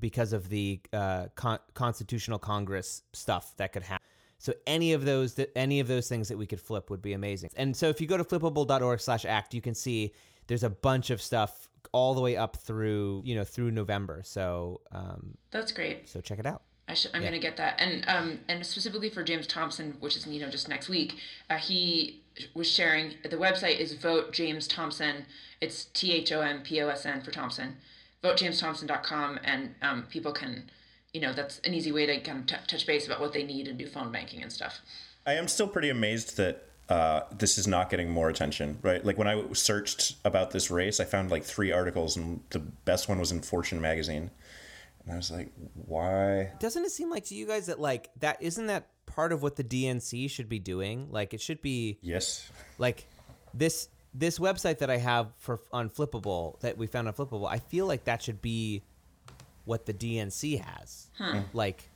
because 0.00 0.32
of 0.32 0.48
the 0.48 0.80
uh, 0.92 1.26
con- 1.34 1.58
constitutional 1.74 2.38
congress 2.38 3.02
stuff 3.12 3.56
that 3.56 3.72
could 3.72 3.82
happen. 3.82 4.06
So 4.38 4.54
any 4.66 4.92
of 4.94 5.04
those 5.04 5.34
that 5.34 5.56
any 5.56 5.80
of 5.80 5.88
those 5.88 6.08
things 6.08 6.28
that 6.28 6.38
we 6.38 6.46
could 6.46 6.60
flip 6.60 6.88
would 6.90 7.02
be 7.02 7.12
amazing. 7.12 7.50
And 7.56 7.76
so 7.76 7.88
if 7.88 8.00
you 8.00 8.06
go 8.06 8.16
to 8.16 8.24
flippable.org/act, 8.24 9.52
you 9.52 9.60
can 9.60 9.74
see 9.74 10.14
there's 10.46 10.64
a 10.64 10.70
bunch 10.70 11.10
of 11.10 11.20
stuff 11.20 11.68
all 11.92 12.14
the 12.14 12.20
way 12.20 12.36
up 12.36 12.56
through 12.56 13.22
you 13.24 13.34
know 13.34 13.44
through 13.44 13.70
November. 13.70 14.22
So 14.24 14.80
um, 14.92 15.36
That's 15.50 15.72
great. 15.72 16.08
so 16.08 16.20
check 16.20 16.38
it 16.38 16.46
out. 16.46 16.62
I 16.90 16.94
should, 16.94 17.12
I'm 17.14 17.22
gonna 17.22 17.38
get 17.38 17.56
that, 17.58 17.80
and 17.80 18.04
um, 18.08 18.40
and 18.48 18.66
specifically 18.66 19.10
for 19.10 19.22
James 19.22 19.46
Thompson, 19.46 19.96
which 20.00 20.16
is 20.16 20.26
you 20.26 20.40
know 20.40 20.50
just 20.50 20.68
next 20.68 20.88
week, 20.88 21.18
uh, 21.48 21.56
he 21.56 22.20
was 22.52 22.68
sharing 22.68 23.14
the 23.22 23.36
website 23.36 23.78
is 23.78 23.94
Vote 23.94 24.32
James 24.32 24.66
Thompson. 24.66 25.24
It's 25.60 25.84
T 25.84 26.12
H 26.12 26.32
O 26.32 26.40
M 26.40 26.62
P 26.62 26.82
O 26.82 26.88
S 26.88 27.06
N 27.06 27.20
for 27.22 27.30
Thompson. 27.30 27.76
VoteJamesThompson.com, 28.24 29.38
and 29.44 29.74
um, 29.80 30.02
people 30.10 30.32
can, 30.32 30.68
you 31.14 31.20
know, 31.20 31.32
that's 31.32 31.58
an 31.60 31.72
easy 31.72 31.90
way 31.90 32.04
to 32.06 32.20
kind 32.20 32.40
of 32.40 32.46
t- 32.46 32.56
touch 32.66 32.86
base 32.86 33.06
about 33.06 33.20
what 33.20 33.32
they 33.32 33.44
need 33.44 33.66
and 33.66 33.78
do 33.78 33.86
phone 33.86 34.12
banking 34.12 34.42
and 34.42 34.52
stuff. 34.52 34.80
I 35.26 35.34
am 35.34 35.48
still 35.48 35.68
pretty 35.68 35.88
amazed 35.88 36.36
that 36.36 36.64
uh, 36.90 37.22
this 37.30 37.56
is 37.56 37.66
not 37.66 37.88
getting 37.88 38.10
more 38.10 38.28
attention, 38.28 38.78
right? 38.82 39.02
Like 39.02 39.16
when 39.16 39.28
I 39.28 39.42
searched 39.52 40.16
about 40.24 40.50
this 40.50 40.70
race, 40.70 41.00
I 41.00 41.04
found 41.04 41.30
like 41.30 41.44
three 41.44 41.70
articles, 41.70 42.16
and 42.16 42.40
the 42.50 42.58
best 42.58 43.08
one 43.08 43.20
was 43.20 43.30
in 43.30 43.40
Fortune 43.40 43.80
magazine. 43.80 44.30
And 45.10 45.16
I 45.16 45.16
was 45.16 45.30
like, 45.32 45.50
why? 45.74 46.52
Doesn't 46.60 46.84
it 46.84 46.92
seem 46.92 47.10
like 47.10 47.24
to 47.26 47.34
you 47.34 47.44
guys 47.44 47.66
that 47.66 47.80
like 47.80 48.10
that 48.20 48.40
isn't 48.40 48.68
that 48.68 48.86
part 49.06 49.32
of 49.32 49.42
what 49.42 49.56
the 49.56 49.64
DNC 49.64 50.30
should 50.30 50.48
be 50.48 50.60
doing? 50.60 51.08
Like 51.10 51.34
it 51.34 51.40
should 51.40 51.60
be 51.60 51.98
Yes. 52.00 52.48
like 52.78 53.06
this 53.52 53.88
this 54.14 54.38
website 54.38 54.78
that 54.78 54.88
I 54.88 54.98
have 54.98 55.32
for 55.36 55.58
on 55.72 55.90
Flippable 55.90 56.60
that 56.60 56.78
we 56.78 56.86
found 56.86 57.08
on 57.08 57.14
Flippable. 57.14 57.48
I 57.50 57.58
feel 57.58 57.86
like 57.86 58.04
that 58.04 58.22
should 58.22 58.40
be 58.40 58.84
what 59.64 59.84
the 59.86 59.92
DNC 59.94 60.60
has. 60.64 61.08
Hmm. 61.18 61.40
Like 61.52 61.88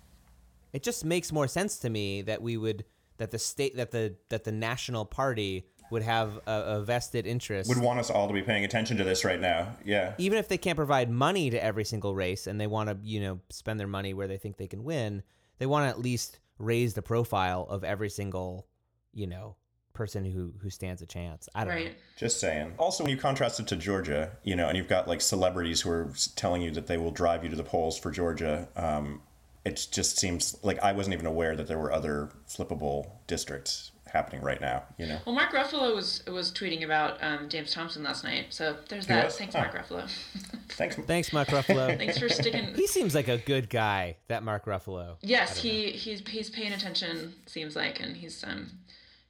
it 0.73 0.83
just 0.83 1.05
makes 1.05 1.31
more 1.31 1.47
sense 1.47 1.77
to 1.79 1.91
me 1.91 2.23
that 2.23 2.43
we 2.43 2.57
would 2.57 2.85
that 3.19 3.31
the 3.31 3.39
state 3.39 3.77
that 3.77 3.93
the 3.93 4.17
that 4.29 4.43
the 4.43 4.51
national 4.51 5.05
party 5.05 5.67
would 5.91 6.03
have 6.03 6.39
a, 6.47 6.53
a 6.53 6.83
vested 6.83 7.27
interest 7.27 7.69
Would 7.69 7.79
want 7.79 8.01
us 8.01 8.11
all 8.11 8.27
to 8.27 8.35
be 8.35 8.43
paying 8.43 8.65
attention 8.65 8.97
to 8.97 9.05
this 9.05 9.25
right 9.25 9.41
now. 9.41 9.77
Yeah. 9.85 10.15
even 10.19 10.39
if 10.39 10.49
they 10.49 10.59
can't 10.59 10.77
provide 10.77 11.11
money 11.11 11.51
to 11.51 11.63
every 11.63 11.85
single 11.85 12.15
race 12.15 12.47
and 12.47 12.61
they 12.61 12.67
want 12.67 12.89
to 12.89 12.97
you 13.03 13.21
know 13.21 13.41
spend 13.51 13.79
their 13.79 13.87
money 13.87 14.15
where 14.15 14.27
they 14.27 14.37
think 14.39 14.57
they 14.57 14.67
can 14.67 14.85
win 14.85 15.23
they 15.59 15.67
want 15.67 15.85
to 15.85 15.89
at 15.89 16.01
least 16.01 16.39
raise 16.59 16.95
the 16.95 17.03
profile 17.03 17.67
of 17.69 17.85
every 17.85 18.11
single 18.11 18.67
you 19.13 19.27
know 19.27 19.57
person 19.93 20.25
who 20.25 20.53
who 20.61 20.71
stands 20.71 21.03
a 21.03 21.07
chance 21.07 21.49
i 21.55 21.65
don't 21.65 21.75
know 21.75 21.85
Right. 21.85 21.97
Just 22.17 22.41
saying. 22.41 22.75
Also, 22.79 23.05
when 23.05 23.11
you 23.11 23.17
contrast 23.17 23.59
it 23.61 23.67
to 23.69 23.77
Georgia, 23.77 24.33
you 24.45 24.55
know, 24.57 24.69
and 24.69 24.77
you've 24.77 24.89
got 24.89 25.09
like 25.09 25.21
celebrities 25.21 25.81
who 25.81 25.91
are 25.91 26.13
telling 26.37 26.63
you 26.63 26.71
that 26.73 26.87
they 26.87 26.97
will 26.97 27.11
drive 27.11 27.43
you 27.43 27.51
to 27.51 27.57
the 27.57 27.65
polls 27.65 27.99
for 27.99 28.11
Georgia, 28.13 28.69
um, 28.77 29.21
it 29.65 29.89
just 29.91 30.19
seems 30.19 30.57
like 30.63 30.79
I 30.81 30.93
wasn't 30.93 31.15
even 31.15 31.27
aware 31.27 31.57
that 31.57 31.67
there 31.67 31.79
were 31.79 31.93
other 31.93 32.31
flippable 32.49 33.11
districts 33.27 33.91
happening 34.15 34.41
right 34.41 34.61
now. 34.61 34.85
You 34.97 35.07
know. 35.07 35.19
Well, 35.27 35.35
Mark 35.35 35.53
Ruffalo 35.53 35.95
was 35.95 36.25
was 36.27 36.51
tweeting 36.51 36.83
about 36.85 37.23
um, 37.23 37.51
James 37.51 37.73
Thompson 37.75 38.03
last 38.03 38.25
night, 38.25 38.47
so 38.49 38.77
there's 38.89 39.07
that. 39.09 39.31
Thanks, 39.33 39.55
Huh. 39.55 39.61
Mark 39.63 39.75
Ruffalo. 39.75 40.09
Thanks. 40.71 40.97
thanks 40.97 41.33
mark 41.33 41.49
ruffalo 41.49 41.97
Thanks 41.99 42.19
for 42.19 42.29
sticking. 42.29 42.75
he 42.75 42.89
seems 42.89 43.15
like 43.15 43.29
a 43.29 43.39
good 43.39 43.71
guy 43.71 44.17
that 44.27 44.43
mark 44.43 44.65
ruffalo 44.65 45.17
Yes, 45.21 45.57
he 45.59 45.91
he's 45.91 46.27
he's 46.27 46.51
paying 46.51 46.73
attention. 46.73 47.35
Seems 47.47 47.77
like, 47.77 48.01
and 48.01 48.17
he's 48.17 48.43
um, 48.43 48.71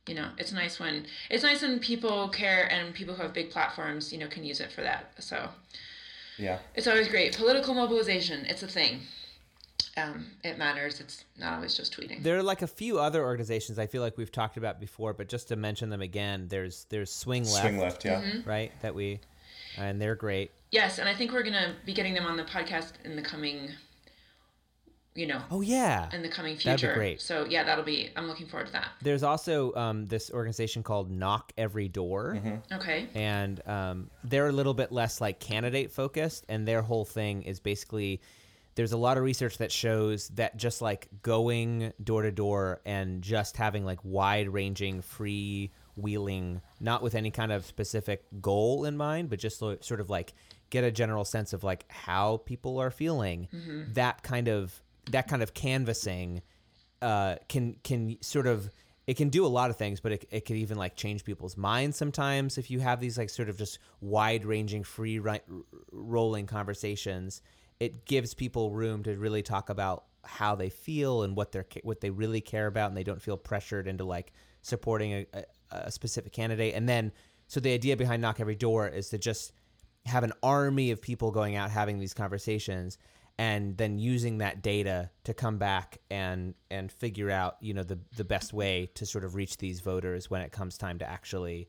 you 0.07 0.14
know, 0.14 0.29
it's 0.38 0.53
nice 0.53 0.79
when 0.81 1.07
it's 1.29 1.43
nice 1.43 1.61
when 1.62 1.81
people 1.81 2.29
care 2.29 2.71
and 2.73 2.95
people 2.95 3.14
who 3.14 3.23
have 3.23 3.33
big 3.35 3.50
platforms, 3.50 4.11
you 4.12 4.19
know, 4.19 4.26
can 4.29 4.45
use 4.45 4.61
it 4.61 4.71
for 4.73 4.81
that. 4.83 5.12
So 5.19 5.49
Yeah. 6.38 6.59
it's 6.75 6.87
always 6.87 7.09
great. 7.09 7.37
Political 7.37 7.75
mobilization, 7.75 8.47
it's 8.47 8.62
a 8.62 8.69
thing. 8.69 9.00
Um, 9.97 10.26
it 10.43 10.59
matters. 10.59 11.00
It's 11.00 11.25
not 11.38 11.55
always 11.55 11.75
just 11.76 11.97
tweeting. 11.99 12.23
there 12.23 12.37
are 12.38 12.43
like 12.43 12.62
a 12.62 12.67
few 12.67 12.99
other 12.99 13.23
organizations 13.25 13.79
i 13.79 13.87
feel 13.87 14.03
like 14.03 14.17
we've 14.17 14.33
talked 14.33 14.57
about 14.57 14.79
before 14.81 15.12
but 15.12 15.29
just 15.29 15.49
to 15.49 15.57
mention 15.57 15.88
them 15.91 16.00
again 16.03 16.47
there's 16.49 16.87
there's 16.91 17.11
swing 17.12 17.45
left, 17.45 17.61
Swing 17.61 17.79
left. 17.79 18.05
Yeah. 18.05 18.21
Mm-hmm. 18.23 18.49
right 18.49 18.73
that 18.83 18.95
we 18.95 19.21
and 19.79 20.00
they're 20.00 20.14
great 20.14 20.50
Yes, 20.71 20.99
and 20.99 21.09
I 21.09 21.14
think 21.14 21.33
we're 21.33 21.45
gonna 21.45 21.75
be 21.87 21.93
getting 21.95 22.14
them 22.14 22.26
on 22.26 22.37
the 22.37 22.43
podcast 22.45 22.95
in 23.05 23.14
the 23.14 23.23
coming, 23.23 23.71
you 25.14 25.29
know, 25.29 25.41
oh 25.53 25.61
yeah 25.61 26.09
in 26.12 26.23
the 26.23 26.29
coming 26.29 26.57
future. 26.57 26.71
That'd 26.71 26.81
be 26.81 26.87
future. 26.87 26.95
great. 26.95 27.21
So 27.21 27.45
yeah, 27.49 27.62
that'll 27.62 27.85
be. 27.85 28.11
I'm 28.17 28.26
looking 28.26 28.49
forward 28.49 28.67
to 28.67 28.73
that. 28.73 28.88
There's 29.00 29.23
also 29.23 29.73
um, 29.75 30.07
this 30.07 30.33
organization 30.33 30.83
called 30.83 31.12
Knock 31.12 31.53
Every 31.57 31.87
Door, 31.87 32.41
Okay. 32.73 33.07
and 33.14 33.64
um, 33.69 34.11
they're 34.25 34.49
a 34.49 34.53
little 34.53 34.75
bit 34.75 34.91
less 34.91 35.21
like 35.21 35.38
candidate 35.38 35.93
focused, 35.93 36.45
and 36.49 36.67
their 36.67 36.83
whole 36.83 37.05
thing 37.05 37.43
is 37.45 37.61
basically 37.61 38.21
there's 38.76 38.93
a 38.93 38.97
lot 38.97 39.16
of 39.16 39.23
research 39.25 39.59
that 39.59 39.71
shows 39.71 40.28
that 40.31 40.57
just 40.57 40.83
like 40.83 41.09
going 41.23 41.93
door 42.02 42.23
to 42.23 42.33
door 42.33 42.81
and 42.85 43.23
just 43.23 43.57
having 43.57 43.85
like 43.85 43.99
wide 44.02 44.49
ranging 44.49 45.00
free 45.02 45.71
wheeling 45.97 46.61
not 46.81 47.02
with 47.02 47.14
any 47.14 47.31
kind 47.31 47.52
of 47.52 47.64
specific 47.64 48.25
goal 48.40 48.85
in 48.85 48.97
mind 48.97 49.31
but 49.31 49.38
just 49.38 49.59
so- 49.59 49.78
sort 49.81 50.00
of 50.00 50.11
like 50.11 50.35
get 50.71 50.83
a 50.83 50.90
general 50.90 51.25
sense 51.25 51.52
of 51.52 51.62
like 51.62 51.85
how 51.88 52.38
people 52.38 52.78
are 52.81 52.90
feeling 52.90 53.47
that 53.93 54.23
kind 54.25 54.49
of 54.49 54.83
that 55.11 55.28
kind 55.28 55.43
of 55.43 55.54
canvassing 55.54 56.43
uh, 57.02 57.37
can 57.49 57.76
can 57.85 58.16
sort 58.23 58.47
of 58.47 58.71
it 59.07 59.19
can 59.19 59.28
do 59.28 59.45
a 59.45 59.49
lot 59.49 59.69
of 59.69 59.76
things, 59.76 60.00
but 60.00 60.12
it, 60.12 60.26
it 60.31 60.47
could 60.47 60.57
even 60.57 60.78
like 60.78 60.97
change 60.97 61.25
people's 61.26 61.59
minds 61.59 61.95
sometimes 61.99 62.57
if 62.57 62.71
you 62.71 62.81
have 62.81 63.00
these 63.00 63.19
like 63.19 63.28
sort 63.28 63.50
of 63.50 63.59
just 63.59 63.78
wide 64.00 64.47
ranging, 64.47 64.83
free 64.83 65.19
ri- 65.19 65.43
rolling 65.93 66.47
conversations. 66.47 67.43
It 67.81 68.04
gives 68.04 68.35
people 68.35 68.71
room 68.71 69.02
to 69.04 69.16
really 69.16 69.43
talk 69.43 69.69
about 69.71 70.04
how 70.23 70.54
they 70.54 70.71
feel 70.71 71.23
and 71.23 71.37
what 71.37 71.52
they're 71.52 71.66
what 71.83 72.00
they 72.00 72.11
really 72.11 72.40
care 72.40 72.66
about, 72.66 72.88
and 72.88 72.97
they 72.97 73.04
don't 73.04 73.21
feel 73.21 73.37
pressured 73.37 73.87
into 73.87 74.04
like 74.04 74.33
supporting 74.62 75.12
a, 75.12 75.26
a, 75.35 75.45
a 75.71 75.90
specific 75.90 76.33
candidate, 76.33 76.75
and 76.75 76.88
then 76.88 77.12
so 77.47 77.61
the 77.61 77.73
idea 77.73 77.97
behind 77.97 78.23
knock 78.23 78.40
every 78.40 78.54
door 78.54 78.88
is 78.88 79.11
to 79.11 79.19
just 79.19 79.52
have 80.07 80.25
an 80.25 80.33
army 80.43 80.90
of 80.90 81.00
people 81.00 81.31
going 81.31 81.57
out 81.57 81.71
having 81.71 81.99
these 81.99 82.14
conversations 82.14 82.99
and 83.38 83.76
then 83.76 83.99
using 83.99 84.38
that 84.38 84.62
data 84.62 85.11
to 85.25 85.35
come 85.35 85.59
back 85.59 85.99
and 86.11 86.54
and 86.71 86.93
figure 86.93 87.31
out 87.31 87.57
you 87.61 87.75
know 87.75 87.83
the 87.83 87.99
the 88.16 88.25
best 88.25 88.52
way 88.52 88.88
to 88.95 89.04
sort 89.04 89.25
of 89.25 89.35
reach 89.35 89.57
these 89.57 89.81
voters 89.81 90.31
when 90.31 90.40
it 90.40 90.52
comes 90.52 90.78
time 90.78 90.99
to 90.99 91.09
actually 91.09 91.69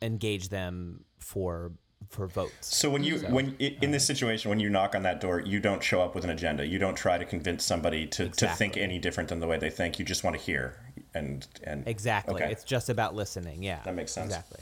engage 0.00 0.48
them 0.48 1.04
for 1.18 1.72
for 2.10 2.26
votes. 2.26 2.74
So 2.76 2.88
when 2.90 3.04
you 3.04 3.18
when 3.20 3.56
i- 3.60 3.76
in 3.80 3.90
this 3.90 4.06
situation 4.06 4.48
when 4.50 4.60
you 4.60 4.68
knock 4.70 4.94
on 4.94 5.02
that 5.04 5.20
door, 5.20 5.40
you 5.40 5.60
don't 5.60 5.82
show 5.82 6.02
up 6.02 6.14
with 6.14 6.24
an 6.24 6.30
agenda. 6.30 6.66
You 6.66 6.78
don't 6.78 6.94
try 6.96 7.18
to 7.18 7.24
convince 7.24 7.64
somebody 7.64 8.06
to, 8.08 8.28
to 8.28 8.48
think 8.48 8.76
any 8.76 8.98
different 8.98 9.28
than 9.28 9.40
the 9.40 9.46
way 9.46 9.58
they 9.58 9.70
think. 9.70 9.98
You 9.98 10.04
just 10.04 10.24
want 10.24 10.36
to 10.36 10.42
hear 10.42 10.76
and 11.14 11.46
and 11.64 11.86
Exactly. 11.86 12.34
Okay. 12.42 12.50
It's 12.52 12.64
just 12.64 12.88
about 12.88 13.14
listening. 13.14 13.62
Yeah. 13.62 13.80
That 13.84 13.94
makes 13.94 14.12
sense. 14.12 14.26
Exactly. 14.26 14.60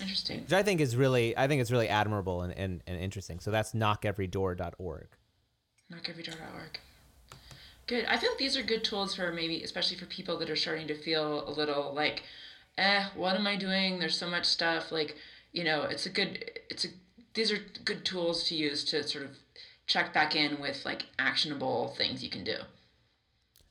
Interesting. 0.00 0.40
Which 0.42 0.52
I 0.52 0.62
think 0.62 0.80
is 0.80 0.96
really 0.96 1.36
I 1.36 1.48
think 1.48 1.60
it's 1.60 1.70
really 1.70 1.88
admirable 1.88 2.42
and, 2.42 2.52
and, 2.52 2.82
and 2.86 3.00
interesting. 3.00 3.40
So 3.40 3.50
that's 3.50 3.72
knockeverydoor.org. 3.72 5.06
knockeverydoor.org. 5.92 6.80
Good. 7.86 8.04
I 8.06 8.16
feel 8.16 8.30
like 8.30 8.38
these 8.38 8.56
are 8.56 8.62
good 8.62 8.82
tools 8.82 9.14
for 9.14 9.32
maybe, 9.32 9.62
especially 9.62 9.96
for 9.96 10.06
people 10.06 10.38
that 10.38 10.50
are 10.50 10.56
starting 10.56 10.88
to 10.88 10.94
feel 10.96 11.48
a 11.48 11.52
little 11.52 11.94
like, 11.94 12.24
eh, 12.78 13.04
what 13.14 13.36
am 13.36 13.46
I 13.46 13.56
doing? 13.56 14.00
There's 14.00 14.18
so 14.18 14.28
much 14.28 14.44
stuff. 14.44 14.90
Like, 14.90 15.16
you 15.56 15.64
know, 15.64 15.82
it's 15.82 16.04
a 16.04 16.10
good, 16.10 16.50
it's 16.70 16.84
a, 16.84 16.88
these 17.34 17.50
are 17.50 17.58
good 17.84 18.04
tools 18.04 18.44
to 18.48 18.54
use 18.54 18.84
to 18.84 19.02
sort 19.02 19.24
of 19.24 19.30
check 19.86 20.12
back 20.12 20.36
in 20.36 20.60
with 20.60 20.84
like 20.84 21.06
actionable 21.18 21.94
things 21.96 22.22
you 22.22 22.28
can 22.30 22.44
do. 22.44 22.58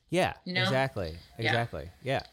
Yeah. 0.10 0.34
You 0.46 0.54
know? 0.54 0.64
Exactly. 0.64 1.16
Exactly. 1.38 1.90
Yeah. 2.04 2.24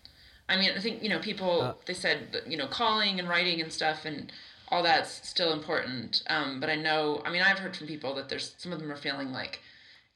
I 0.49 0.57
mean, 0.57 0.71
I 0.77 0.81
think 0.81 1.03
you 1.03 1.09
know 1.09 1.19
people. 1.19 1.63
Uh, 1.63 1.75
they 1.87 1.95
said 1.95 2.43
you 2.47 2.57
know 2.57 2.67
calling 2.67 3.19
and 3.19 3.29
writing 3.29 3.61
and 3.61 3.73
stuff 3.73 4.05
and 4.05 4.33
all 4.69 4.83
that's 4.83 5.29
still 5.29 5.53
important. 5.53 6.23
Um, 6.29 6.61
but 6.61 6.69
I 6.69 6.77
know, 6.77 7.23
I 7.25 7.31
mean, 7.31 7.43
I've 7.43 7.59
heard 7.59 7.77
from 7.77 7.87
people 7.87 8.15
that 8.17 8.29
there's 8.29 8.55
some 8.59 8.73
of 8.73 8.81
them 8.81 8.91
are 8.91 8.97
feeling 8.97 9.33
like, 9.33 9.61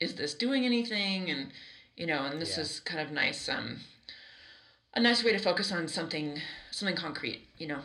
is 0.00 0.14
this 0.14 0.34
doing 0.34 0.64
anything? 0.64 1.30
And 1.30 1.52
you 1.96 2.06
know, 2.06 2.24
and 2.24 2.40
this 2.40 2.56
Yeah. 2.56 2.62
is 2.64 2.80
kind 2.80 3.00
of 3.00 3.10
nice. 3.12 3.48
Um, 3.48 3.80
a 4.94 5.00
nice 5.00 5.22
way 5.22 5.32
to 5.32 5.38
focus 5.38 5.70
on 5.72 5.88
something, 5.88 6.40
something 6.70 6.96
concrete. 6.96 7.42
You 7.58 7.68
know, 7.68 7.80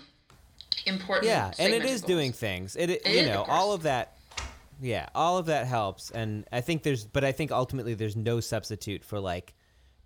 important. 0.86 1.28
Yeah, 1.28 1.52
and 1.60 1.74
it 1.74 1.84
is 1.84 2.02
goals. 2.02 2.08
doing 2.08 2.32
things. 2.34 2.76
It, 2.76 2.90
it 2.90 3.02
It 3.06 3.16
you 3.16 3.26
know 3.32 3.44
of 3.44 3.50
all 3.50 3.74
of 3.74 3.84
that. 3.84 4.18
Yeah, 4.82 5.08
all 5.14 5.38
of 5.38 5.46
that 5.46 5.68
helps, 5.68 6.10
and 6.10 6.46
I 6.52 6.62
think 6.62 6.82
there's, 6.82 7.06
but 7.06 7.24
I 7.24 7.32
think 7.32 7.52
ultimately 7.52 7.94
there's 7.94 8.16
no 8.16 8.40
substitute 8.40 9.04
for 9.06 9.20
like 9.20 9.54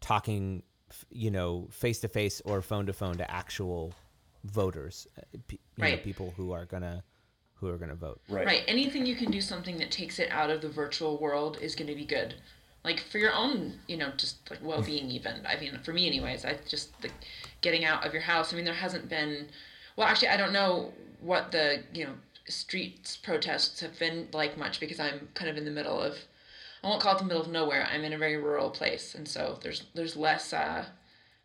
talking, 0.01 0.63
you 1.09 1.31
know, 1.31 1.67
face 1.71 1.99
to 2.01 2.09
face 2.09 2.41
or 2.43 2.61
phone 2.61 2.85
to 2.87 2.93
phone 2.93 3.15
to 3.17 3.31
actual 3.31 3.93
voters, 4.43 5.07
uh, 5.17 5.21
pe- 5.47 5.55
you 5.77 5.83
know, 5.83 5.83
Right. 5.91 6.03
people 6.03 6.33
who 6.37 6.51
are 6.51 6.65
gonna 6.65 7.03
who 7.55 7.69
are 7.69 7.77
gonna 7.77 7.95
vote. 7.95 8.19
right. 8.27 8.45
Right. 8.45 8.63
Anything 8.67 9.05
you 9.05 9.15
can 9.15 9.31
do 9.31 9.39
something 9.39 9.77
that 9.77 9.89
takes 9.91 10.19
it 10.19 10.29
out 10.29 10.49
of 10.49 10.61
the 10.61 10.67
virtual 10.67 11.17
world 11.17 11.57
is 11.61 11.73
going 11.73 11.87
to 11.87 11.95
be 11.95 12.05
good. 12.05 12.35
Like 12.83 12.99
for 12.99 13.17
your 13.17 13.33
own, 13.33 13.79
you 13.87 13.95
know, 13.95 14.11
just 14.17 14.47
like 14.51 14.59
well-being 14.61 15.09
even. 15.09 15.45
I 15.47 15.57
mean, 15.59 15.79
for 15.83 15.93
me 15.93 16.05
anyways, 16.05 16.43
I 16.43 16.57
just 16.67 16.91
like 17.01 17.13
getting 17.61 17.85
out 17.85 18.05
of 18.05 18.11
your 18.11 18.21
house. 18.23 18.51
I 18.51 18.57
mean, 18.57 18.65
there 18.65 18.73
hasn't 18.73 19.07
been 19.09 19.47
well, 19.95 20.07
actually 20.07 20.29
I 20.29 20.37
don't 20.37 20.53
know 20.53 20.93
what 21.21 21.51
the, 21.51 21.83
you 21.93 22.05
know, 22.05 22.13
streets 22.47 23.17
protests 23.17 23.79
have 23.81 23.97
been 23.97 24.27
like 24.31 24.57
much 24.57 24.79
because 24.79 24.99
I'm 24.99 25.29
kind 25.33 25.49
of 25.49 25.57
in 25.57 25.65
the 25.65 25.71
middle 25.71 25.99
of 25.99 26.15
I 26.83 26.87
won't 26.87 27.01
call 27.01 27.15
it 27.15 27.17
the 27.17 27.25
middle 27.25 27.41
of 27.41 27.49
nowhere. 27.49 27.87
I'm 27.91 28.03
in 28.03 28.13
a 28.13 28.17
very 28.17 28.37
rural 28.37 28.69
place 28.69 29.15
and 29.15 29.27
so 29.27 29.59
there's 29.63 29.83
there's 29.95 30.15
less 30.15 30.53
uh 30.53 30.85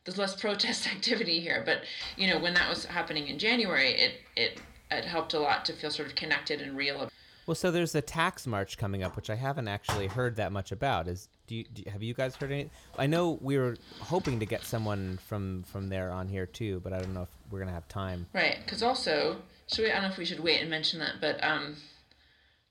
there's 0.05 0.19
less 0.19 0.35
protest 0.41 0.87
activity 0.87 1.41
here. 1.41 1.63
But 1.65 1.83
you 2.17 2.29
know, 2.29 2.39
when 2.39 2.55
that 2.55 2.69
was 2.69 2.85
happening 2.85 3.29
in 3.29 3.39
January, 3.39 3.93
it 3.93 4.13
it 4.37 4.61
it 4.91 5.05
helped 5.05 5.35
a 5.35 5.39
lot 5.39 5.65
to 5.67 5.73
feel 5.73 5.91
sort 5.91 6.09
of 6.09 6.15
connected 6.15 6.61
and 6.61 6.77
real. 6.77 7.09
Well, 7.47 7.55
so 7.55 7.71
there's 7.71 7.93
the 7.93 8.03
tax 8.03 8.47
march 8.47 8.79
coming 8.79 9.03
up, 9.03 9.17
which 9.17 9.31
I 9.31 9.35
haven't 9.35 9.69
actually 9.69 10.07
heard 10.07 10.37
that 10.37 10.53
much 10.53 10.73
about. 10.73 11.09
Is 11.09 11.29
do 11.47 11.57
you, 11.57 11.65
do 11.65 11.83
have 11.91 12.03
you 12.03 12.15
guys 12.15 12.37
heard 12.37 12.53
any? 12.53 12.71
I 12.99 13.07
know 13.07 13.39
we 13.41 13.59
were 13.59 13.77
hoping 13.99 14.39
to 14.41 14.47
get 14.47 14.63
someone 14.63 15.19
from 15.27 15.65
from 15.65 15.89
there 15.89 16.11
on 16.11 16.29
here 16.29 16.47
too, 16.47 16.81
but 16.85 16.93
I 16.93 17.01
don't 17.01 17.15
know 17.15 17.23
if 17.23 17.29
we're 17.51 17.59
gonna 17.59 17.73
have 17.73 17.89
time. 17.89 18.27
Right, 18.33 18.59
because 18.65 18.83
also, 18.83 19.37
should 19.67 19.85
we? 19.85 19.91
I 19.91 19.95
don't 19.95 20.05
know 20.05 20.11
if 20.11 20.19
we 20.19 20.25
should 20.25 20.41
wait 20.41 20.61
and 20.61 20.71
mention 20.71 21.01
that, 21.01 21.15
but 21.21 21.43
um, 21.43 21.77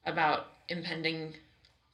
about 0.05 0.47
impending 0.69 1.33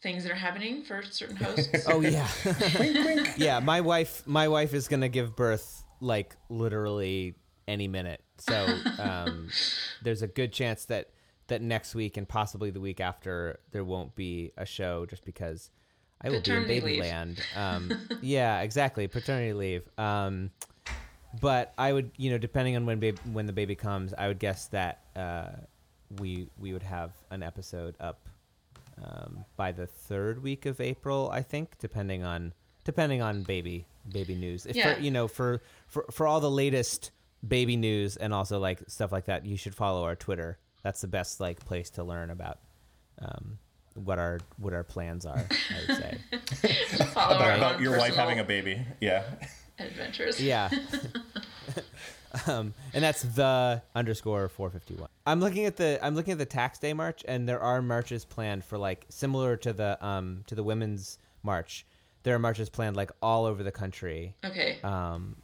things 0.02 0.24
that 0.24 0.32
are 0.32 0.36
happening 0.36 0.84
for 0.84 1.02
certain 1.04 1.36
hosts. 1.36 1.68
Oh 1.88 2.02
yeah, 2.02 2.28
yeah. 3.38 3.60
My 3.60 3.82
wife, 3.82 4.24
my 4.26 4.48
wife 4.48 4.74
is 4.74 4.88
gonna 4.88 5.10
give 5.10 5.36
birth 5.36 5.84
like 6.00 6.36
literally 6.50 7.36
any 7.68 7.88
minute. 7.88 8.22
So 8.38 8.68
um, 9.00 9.50
there's 10.04 10.22
a 10.22 10.28
good 10.28 10.52
chance 10.54 10.86
that 10.86 11.10
that 11.48 11.62
next 11.62 11.96
week 11.96 12.18
and 12.18 12.28
possibly 12.28 12.72
the 12.72 12.80
week 12.82 13.00
after 13.00 13.60
there 13.72 13.84
won't 13.84 14.16
be 14.16 14.52
a 14.58 14.66
show 14.66 15.06
just 15.06 15.24
because 15.26 15.70
I 16.22 16.30
will 16.30 16.40
Paternity 16.40 16.68
be 16.68 16.78
in 16.78 16.86
leave. 16.86 17.04
Babyland. 17.04 17.58
Um, 17.58 18.08
yeah, 18.22 18.62
exactly, 18.62 19.08
paternity 19.08 19.54
leave. 19.54 19.90
Um, 19.98 20.52
but 21.42 21.74
I 21.78 21.92
would, 21.94 22.12
you 22.18 22.32
know, 22.32 22.38
depending 22.38 22.76
on 22.76 22.86
when 22.86 23.00
baby, 23.00 23.18
when 23.32 23.46
the 23.46 23.54
baby 23.54 23.76
comes, 23.76 24.14
I 24.18 24.28
would 24.28 24.40
guess 24.40 24.68
that 24.68 25.02
uh, 25.16 25.48
we 26.20 26.48
we 26.60 26.74
would 26.74 26.84
have 26.84 27.12
an 27.32 27.44
episode 27.44 27.96
up 28.00 28.20
um, 29.04 29.46
by 29.58 29.72
the 29.72 29.88
third 29.88 30.42
week 30.44 30.66
of 30.66 30.80
April, 30.80 31.30
I 31.32 31.42
think, 31.42 31.78
depending 31.80 32.24
on 32.24 32.54
depending 32.84 33.22
on 33.22 33.44
baby 33.44 33.86
baby 34.12 34.36
news. 34.36 34.66
If 34.66 34.76
Yeah. 34.76 34.96
for, 34.96 35.02
you 35.02 35.12
know, 35.12 35.28
for, 35.28 35.62
for 35.88 36.06
for 36.12 36.28
all 36.28 36.40
the 36.40 36.52
latest 36.52 37.12
baby 37.46 37.76
news 37.76 38.18
and 38.18 38.34
also 38.34 38.60
like 38.60 38.82
stuff 38.88 39.12
like 39.12 39.26
that, 39.26 39.46
you 39.46 39.58
should 39.58 39.76
follow 39.76 40.04
our 40.04 40.16
Twitter. 40.16 40.58
That's 40.84 41.02
the 41.02 41.08
best 41.08 41.40
like 41.40 41.66
place 41.66 41.90
to 41.92 42.04
learn 42.04 42.30
about 42.30 42.60
um, 43.20 43.58
what 43.96 44.20
our 44.20 44.40
what 44.58 44.74
our 44.74 44.84
plans 44.84 45.26
are. 45.26 45.44
I 45.48 45.88
would 45.88 45.98
say. 45.98 46.18
Follow 47.14 47.38
our 47.38 47.54
About 47.54 47.76
own 47.78 47.82
your 47.82 47.98
wife 47.98 48.16
having 48.16 48.40
a 48.40 48.44
baby. 48.44 48.86
Yeah. 49.02 49.24
Adventures. 49.80 50.42
Yeah. 50.42 50.70
um, 52.48 52.74
and 52.94 53.04
that's 53.04 53.22
the 53.22 53.82
underscore 53.96 54.48
451. 54.50 55.10
I'm 55.26 55.40
looking 55.40 55.66
at 55.66 55.78
the 55.78 56.00
I'm 56.02 56.16
looking 56.16 56.34
at 56.34 56.38
the 56.38 56.46
tax 56.46 56.80
day 56.80 56.94
march, 56.94 57.24
and 57.28 57.48
there 57.48 57.60
are 57.60 57.82
marches 57.82 58.26
planned 58.26 58.64
for 58.66 58.78
like 58.78 59.06
similar 59.10 59.58
to 59.58 59.74
the 59.74 60.04
um 60.06 60.44
to 60.48 60.56
the 60.56 60.64
women's 60.64 61.18
march. 61.44 61.86
There 62.24 62.36
are 62.36 62.40
marches 62.40 62.70
planned 62.70 62.96
like 62.96 63.12
all 63.22 63.46
over 63.46 63.62
the 63.64 63.72
country, 63.72 64.36
Okay. 64.44 64.80
um, 64.84 65.36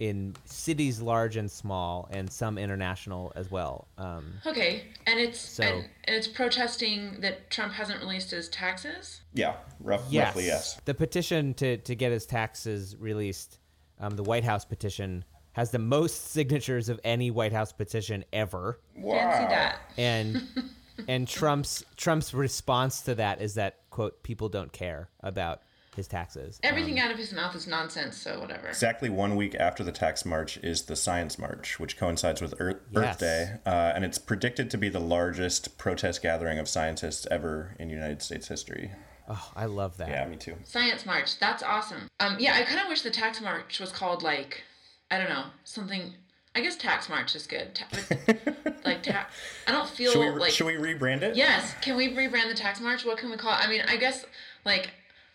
in 0.00 0.34
cities 0.46 1.00
large 1.00 1.36
and 1.36 1.48
small, 1.50 2.08
and 2.10 2.28
some 2.32 2.56
international 2.58 3.32
as 3.36 3.50
well. 3.50 3.86
Um, 3.98 4.32
okay, 4.46 4.84
and 5.06 5.20
it's 5.20 5.38
So- 5.38 5.62
and, 5.62 5.84
and 6.04 6.16
it's 6.16 6.26
protesting 6.26 7.20
that 7.20 7.50
Trump 7.50 7.72
hasn't 7.74 8.00
released 8.00 8.30
his 8.30 8.48
taxes. 8.48 9.20
Yeah. 9.34 9.56
Rough, 9.78 10.02
yes, 10.10 10.26
Roughly 10.28 10.46
yes. 10.46 10.80
the 10.86 10.94
petition 10.94 11.54
to 11.54 11.76
to 11.76 11.94
get 11.94 12.10
his 12.12 12.26
taxes 12.26 12.96
released, 12.96 13.58
um, 14.00 14.16
the 14.16 14.22
White 14.24 14.44
House 14.44 14.64
petition 14.64 15.24
has 15.52 15.70
the 15.70 15.78
most 15.78 16.30
signatures 16.30 16.88
of 16.88 16.98
any 17.04 17.30
White 17.30 17.52
House 17.52 17.72
petition 17.72 18.24
ever. 18.32 18.80
Wow. 18.96 19.18
Fancy 19.30 19.48
that. 19.48 19.76
and 19.98 20.42
and 21.08 21.28
Trump's 21.28 21.84
Trump's 21.96 22.32
response 22.32 23.02
to 23.02 23.14
that 23.16 23.42
is 23.42 23.54
that 23.54 23.80
quote 23.90 24.22
people 24.22 24.48
don't 24.48 24.72
care 24.72 25.10
about 25.20 25.60
his 25.96 26.06
taxes. 26.08 26.60
Everything 26.62 26.98
Um, 27.00 27.06
out 27.06 27.10
of 27.10 27.18
his 27.18 27.32
mouth 27.32 27.54
is 27.54 27.66
nonsense. 27.66 28.16
So 28.16 28.40
whatever. 28.40 28.68
Exactly 28.68 29.10
one 29.10 29.36
week 29.36 29.54
after 29.54 29.82
the 29.82 29.92
tax 29.92 30.24
march 30.24 30.56
is 30.58 30.82
the 30.82 30.96
Science 30.96 31.38
March, 31.38 31.78
which 31.80 31.96
coincides 31.96 32.40
with 32.40 32.54
Earth, 32.60 32.76
Yes. 32.90 33.04
Earth 33.04 33.18
Day, 33.18 33.52
uh, 33.66 33.92
and 33.94 34.04
it's 34.04 34.18
predicted 34.18 34.70
to 34.70 34.78
be 34.78 34.88
the 34.88 35.00
largest 35.00 35.78
protest 35.78 36.22
gathering 36.22 36.58
of 36.58 36.68
scientists 36.68 37.26
ever 37.30 37.74
in 37.78 37.90
United 37.90 38.22
States 38.22 38.48
history. 38.48 38.92
oh, 39.28 39.52
I 39.54 39.66
love 39.66 39.96
that. 39.98 40.08
Yeah, 40.08 40.26
me 40.26 40.36
too. 40.36 40.56
Science 40.64 41.06
March. 41.06 41.38
That's 41.38 41.62
awesome. 41.62 42.08
Um, 42.18 42.36
yeah, 42.40 42.54
I 42.54 42.62
kind 42.62 42.80
of 42.80 42.88
wish 42.88 43.02
the 43.02 43.10
tax 43.10 43.40
march 43.40 43.78
was 43.80 43.92
called 43.92 44.22
like, 44.22 44.62
I 45.10 45.18
don't 45.18 45.28
know, 45.28 45.44
something. 45.64 46.14
I 46.54 46.60
guess 46.62 46.76
tax 46.76 47.08
march 47.08 47.36
is 47.36 47.46
good. 47.46 47.74
Ta- 47.76 47.86
like 48.84 49.04
tax, 49.04 49.32
I 49.68 49.72
don't 49.72 49.88
feel 49.88 50.10
Should 50.12 50.34
we, 50.34 50.40
like. 50.40 50.50
should 50.52 50.66
we 50.66 50.74
rebrand 50.74 51.22
it? 51.22 51.36
Yes. 51.36 51.74
Can 51.80 51.96
we 51.96 52.08
rebrand 52.12 52.48
the 52.48 52.56
tax 52.56 52.80
march? 52.80 53.04
What 53.04 53.18
can 53.18 53.30
we 53.30 53.36
call 53.36 53.52
it? 53.52 53.58
I 53.64 53.68
mean, 53.68 53.82
I 53.86 53.96
guess 53.96 54.24
like 54.64 54.90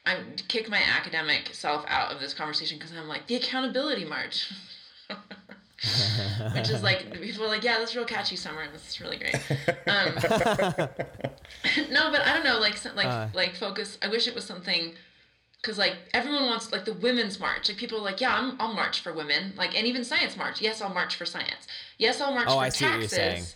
I 0.05 0.17
kick 0.47 0.69
my 0.69 0.81
academic 0.81 1.53
self 1.53 1.83
out 1.88 2.12
of 2.12 2.19
this 2.19 2.33
conversation 2.33 2.77
because 2.77 2.91
I'm 2.95 3.07
like 3.07 3.27
the 3.27 3.35
accountability 3.35 4.05
march. 4.05 4.51
Which 6.55 6.69
is 6.69 6.81
like 6.81 7.12
people 7.21 7.43
are 7.45 7.47
like, 7.47 7.63
yeah, 7.63 7.77
that's 7.77 7.95
real 7.95 8.05
catchy, 8.05 8.35
Summer. 8.35 8.63
This 8.71 8.88
is 8.89 9.01
really 9.01 9.17
great. 9.17 9.35
Um, 9.88 10.15
no, 11.91 12.12
but 12.12 12.21
I 12.21 12.33
don't 12.33 12.43
know, 12.43 12.59
like 12.59 12.83
like 12.95 13.05
Uh. 13.05 13.27
like 13.33 13.55
focus. 13.55 13.97
I 14.01 14.07
wish 14.07 14.27
it 14.27 14.33
was 14.33 14.45
something 14.45 14.93
because 15.62 15.77
like 15.77 15.95
everyone 16.13 16.45
wants 16.45 16.71
like 16.71 16.85
the 16.85 16.93
women's 16.93 17.39
march. 17.39 17.67
Like 17.69 17.77
people 17.77 17.97
are 18.00 18.03
like, 18.03 18.21
yeah, 18.21 18.35
I'm, 18.35 18.55
I'll 18.59 18.74
march 18.74 19.01
for 19.01 19.13
women. 19.13 19.53
Like 19.57 19.75
and 19.77 19.85
even 19.85 20.03
science 20.03 20.38
march. 20.38 20.62
Yes, 20.62 20.81
I'll 20.81 20.93
march 20.93 21.15
for 21.15 21.25
science. 21.25 21.67
Yes, 21.97 22.21
I'll 22.21 22.33
march 22.33 22.47
Oh, 22.47 22.55
for 22.55 22.62
I 22.62 22.69
see 22.69 22.85
what 22.85 23.00
you're 23.00 23.07
taxes. 23.07 23.55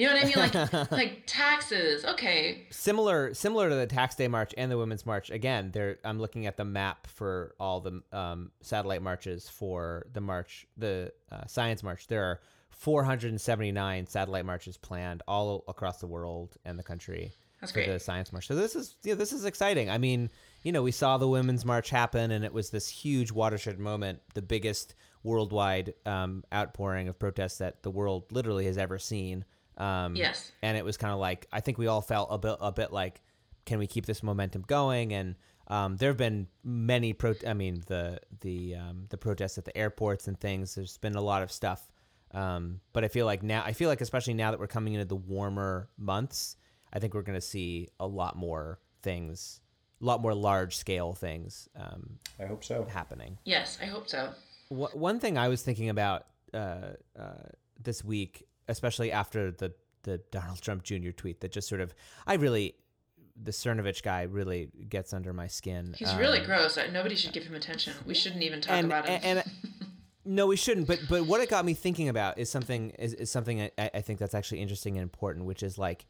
You 0.00 0.06
know 0.06 0.14
what 0.14 0.24
I 0.24 0.28
mean? 0.28 0.70
Like 0.70 0.90
like 0.90 1.22
taxes. 1.26 2.06
Okay. 2.06 2.66
Similar 2.70 3.34
similar 3.34 3.68
to 3.68 3.74
the 3.74 3.86
Tax 3.86 4.14
Day 4.14 4.28
March 4.28 4.54
and 4.56 4.72
the 4.72 4.78
Women's 4.78 5.04
March. 5.04 5.28
Again, 5.28 5.72
there 5.72 5.98
I'm 6.04 6.18
looking 6.18 6.46
at 6.46 6.56
the 6.56 6.64
map 6.64 7.06
for 7.06 7.54
all 7.60 7.80
the 7.80 8.02
um, 8.10 8.50
satellite 8.62 9.02
marches 9.02 9.50
for 9.50 10.06
the 10.14 10.22
march, 10.22 10.66
the 10.78 11.12
uh, 11.30 11.46
Science 11.46 11.82
March. 11.82 12.06
There 12.06 12.24
are 12.24 12.40
479 12.70 14.06
satellite 14.06 14.46
marches 14.46 14.78
planned 14.78 15.22
all 15.28 15.64
across 15.68 15.98
the 15.98 16.06
world 16.06 16.56
and 16.64 16.78
the 16.78 16.82
country 16.82 17.34
That's 17.60 17.70
for 17.70 17.80
great. 17.80 17.92
the 17.92 18.00
Science 18.00 18.32
March. 18.32 18.46
So 18.46 18.54
this 18.54 18.74
is 18.74 18.96
yeah, 19.04 19.16
this 19.16 19.34
is 19.34 19.44
exciting. 19.44 19.90
I 19.90 19.98
mean, 19.98 20.30
you 20.62 20.72
know, 20.72 20.82
we 20.82 20.92
saw 20.92 21.18
the 21.18 21.28
Women's 21.28 21.66
March 21.66 21.90
happen, 21.90 22.30
and 22.30 22.42
it 22.42 22.54
was 22.54 22.70
this 22.70 22.88
huge 22.88 23.32
watershed 23.32 23.78
moment, 23.78 24.20
the 24.32 24.40
biggest 24.40 24.94
worldwide 25.22 25.92
um, 26.06 26.42
outpouring 26.54 27.06
of 27.06 27.18
protests 27.18 27.58
that 27.58 27.82
the 27.82 27.90
world 27.90 28.32
literally 28.32 28.64
has 28.64 28.78
ever 28.78 28.98
seen. 28.98 29.44
Um, 29.80 30.14
Yes. 30.14 30.52
and 30.62 30.76
it 30.76 30.84
was 30.84 30.96
kind 30.96 31.12
of 31.12 31.18
like 31.20 31.46
I 31.52 31.60
think 31.60 31.78
we 31.78 31.86
all 31.86 32.02
felt 32.02 32.28
a 32.30 32.38
bit 32.38 32.56
a 32.60 32.70
bit 32.72 32.92
like, 32.92 33.20
can 33.64 33.78
we 33.78 33.86
keep 33.86 34.06
this 34.06 34.22
momentum 34.22 34.62
going? 34.66 35.12
And 35.12 35.36
um, 35.68 35.96
there 35.96 36.10
have 36.10 36.16
been 36.16 36.48
many 36.64 37.12
pro. 37.12 37.34
I 37.46 37.54
mean 37.54 37.82
the 37.86 38.18
the 38.40 38.74
um, 38.76 39.06
the 39.08 39.16
protests 39.16 39.56
at 39.58 39.64
the 39.64 39.76
airports 39.76 40.28
and 40.28 40.38
things. 40.38 40.74
There's 40.74 40.98
been 40.98 41.14
a 41.14 41.20
lot 41.22 41.42
of 41.42 41.50
stuff, 41.50 41.88
um, 42.32 42.80
but 42.92 43.04
I 43.04 43.08
feel 43.08 43.24
like 43.26 43.42
now 43.42 43.62
I 43.64 43.72
feel 43.72 43.88
like 43.88 44.00
especially 44.00 44.34
now 44.34 44.50
that 44.50 44.60
we're 44.60 44.66
coming 44.66 44.94
into 44.94 45.06
the 45.06 45.16
warmer 45.16 45.88
months, 45.96 46.56
I 46.92 46.98
think 46.98 47.14
we're 47.14 47.22
going 47.22 47.38
to 47.40 47.46
see 47.46 47.88
a 48.00 48.06
lot 48.06 48.36
more 48.36 48.80
things, 49.02 49.60
a 50.02 50.04
lot 50.04 50.20
more 50.20 50.34
large 50.34 50.76
scale 50.76 51.14
things 51.14 51.68
um, 51.76 52.18
I 52.38 52.44
hope 52.46 52.64
so. 52.64 52.84
happening. 52.90 53.38
Yes, 53.44 53.78
I 53.80 53.86
hope 53.86 54.08
so. 54.08 54.32
Wh- 54.68 54.94
One 54.94 55.20
thing 55.20 55.38
I 55.38 55.48
was 55.48 55.62
thinking 55.62 55.88
about 55.88 56.26
uh, 56.52 56.94
uh, 57.18 57.32
this 57.82 58.04
week, 58.04 58.46
especially 58.70 59.12
after 59.12 59.50
the 59.50 59.72
the 60.02 60.18
Donald 60.30 60.62
Trump 60.62 60.82
Jr. 60.82 61.10
tweet, 61.10 61.40
that 61.40 61.52
just 61.52 61.68
sort 61.68 61.80
of 61.82 61.94
I 62.26 62.34
really 62.34 62.74
the 63.42 63.50
Cernovich 63.50 64.02
guy 64.02 64.22
really 64.22 64.70
gets 64.88 65.12
under 65.12 65.32
my 65.32 65.46
skin. 65.46 65.94
He's 65.98 66.10
Um, 66.10 66.18
really 66.18 66.40
gross. 66.44 66.78
Nobody 66.92 67.16
should 67.16 67.32
give 67.32 67.44
him 67.44 67.54
attention. 67.54 67.94
We 68.06 68.14
shouldn't 68.14 68.42
even 68.42 68.60
talk 68.60 68.76
and 68.76 68.86
about 68.86 69.08
him. 69.08 69.20
and, 69.24 69.38
and 69.38 69.50
no, 70.24 70.46
we 70.46 70.56
shouldn't. 70.56 70.86
But 70.86 71.00
but 71.08 71.26
what 71.26 71.40
it 71.40 71.48
got 71.48 71.64
me 71.64 71.74
thinking 71.74 72.08
about 72.08 72.38
is 72.38 72.50
something 72.50 72.90
is, 72.90 73.14
is 73.14 73.30
something 73.30 73.62
I, 73.62 73.90
I 73.94 74.00
think 74.00 74.18
that's 74.18 74.34
actually 74.34 74.60
interesting 74.60 74.96
and 74.96 75.02
important, 75.02 75.44
which 75.46 75.62
is 75.62 75.78
like, 75.78 76.06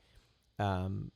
um, 0.59 1.11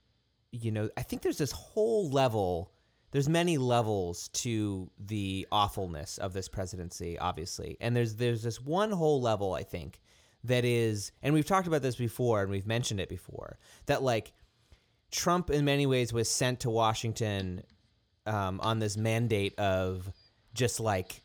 you 0.53 0.71
know, 0.71 0.89
I 0.97 1.03
think 1.03 1.23
there's 1.23 1.39
this 1.39 1.53
whole 1.53 2.11
level. 2.11 2.71
There's 3.11 3.29
many 3.29 3.59
levels 3.59 4.29
to 4.29 4.91
the 4.99 5.47
awfulness 5.53 6.19
of 6.19 6.33
this 6.33 6.49
presidency, 6.49 7.17
obviously, 7.17 7.77
and 7.81 7.95
there's 7.95 8.17
there's 8.17 8.43
this 8.43 8.61
one 8.61 8.91
whole 8.91 9.21
level 9.21 9.55
I 9.55 9.63
think 9.63 10.01
that 10.45 10.65
is, 10.65 11.13
and 11.23 11.35
we've 11.35 11.47
talked 11.47 11.67
about 11.67 11.83
this 11.83 11.97
before, 11.97 12.43
and 12.43 12.51
we've 12.51 12.67
mentioned 12.67 13.01
it 13.01 13.09
before, 13.09 13.59
that 13.87 14.03
like 14.03 14.33
Trump 15.11 15.51
in 15.51 15.65
many 15.65 15.87
ways 15.87 16.13
was 16.13 16.29
sent 16.29 16.61
to 16.61 16.71
Washington 16.71 17.63
um, 18.27 18.61
on 18.61 18.79
this 18.79 18.97
mandate 18.97 19.59
of 19.59 20.11
just 20.55 20.81
like 20.81 21.23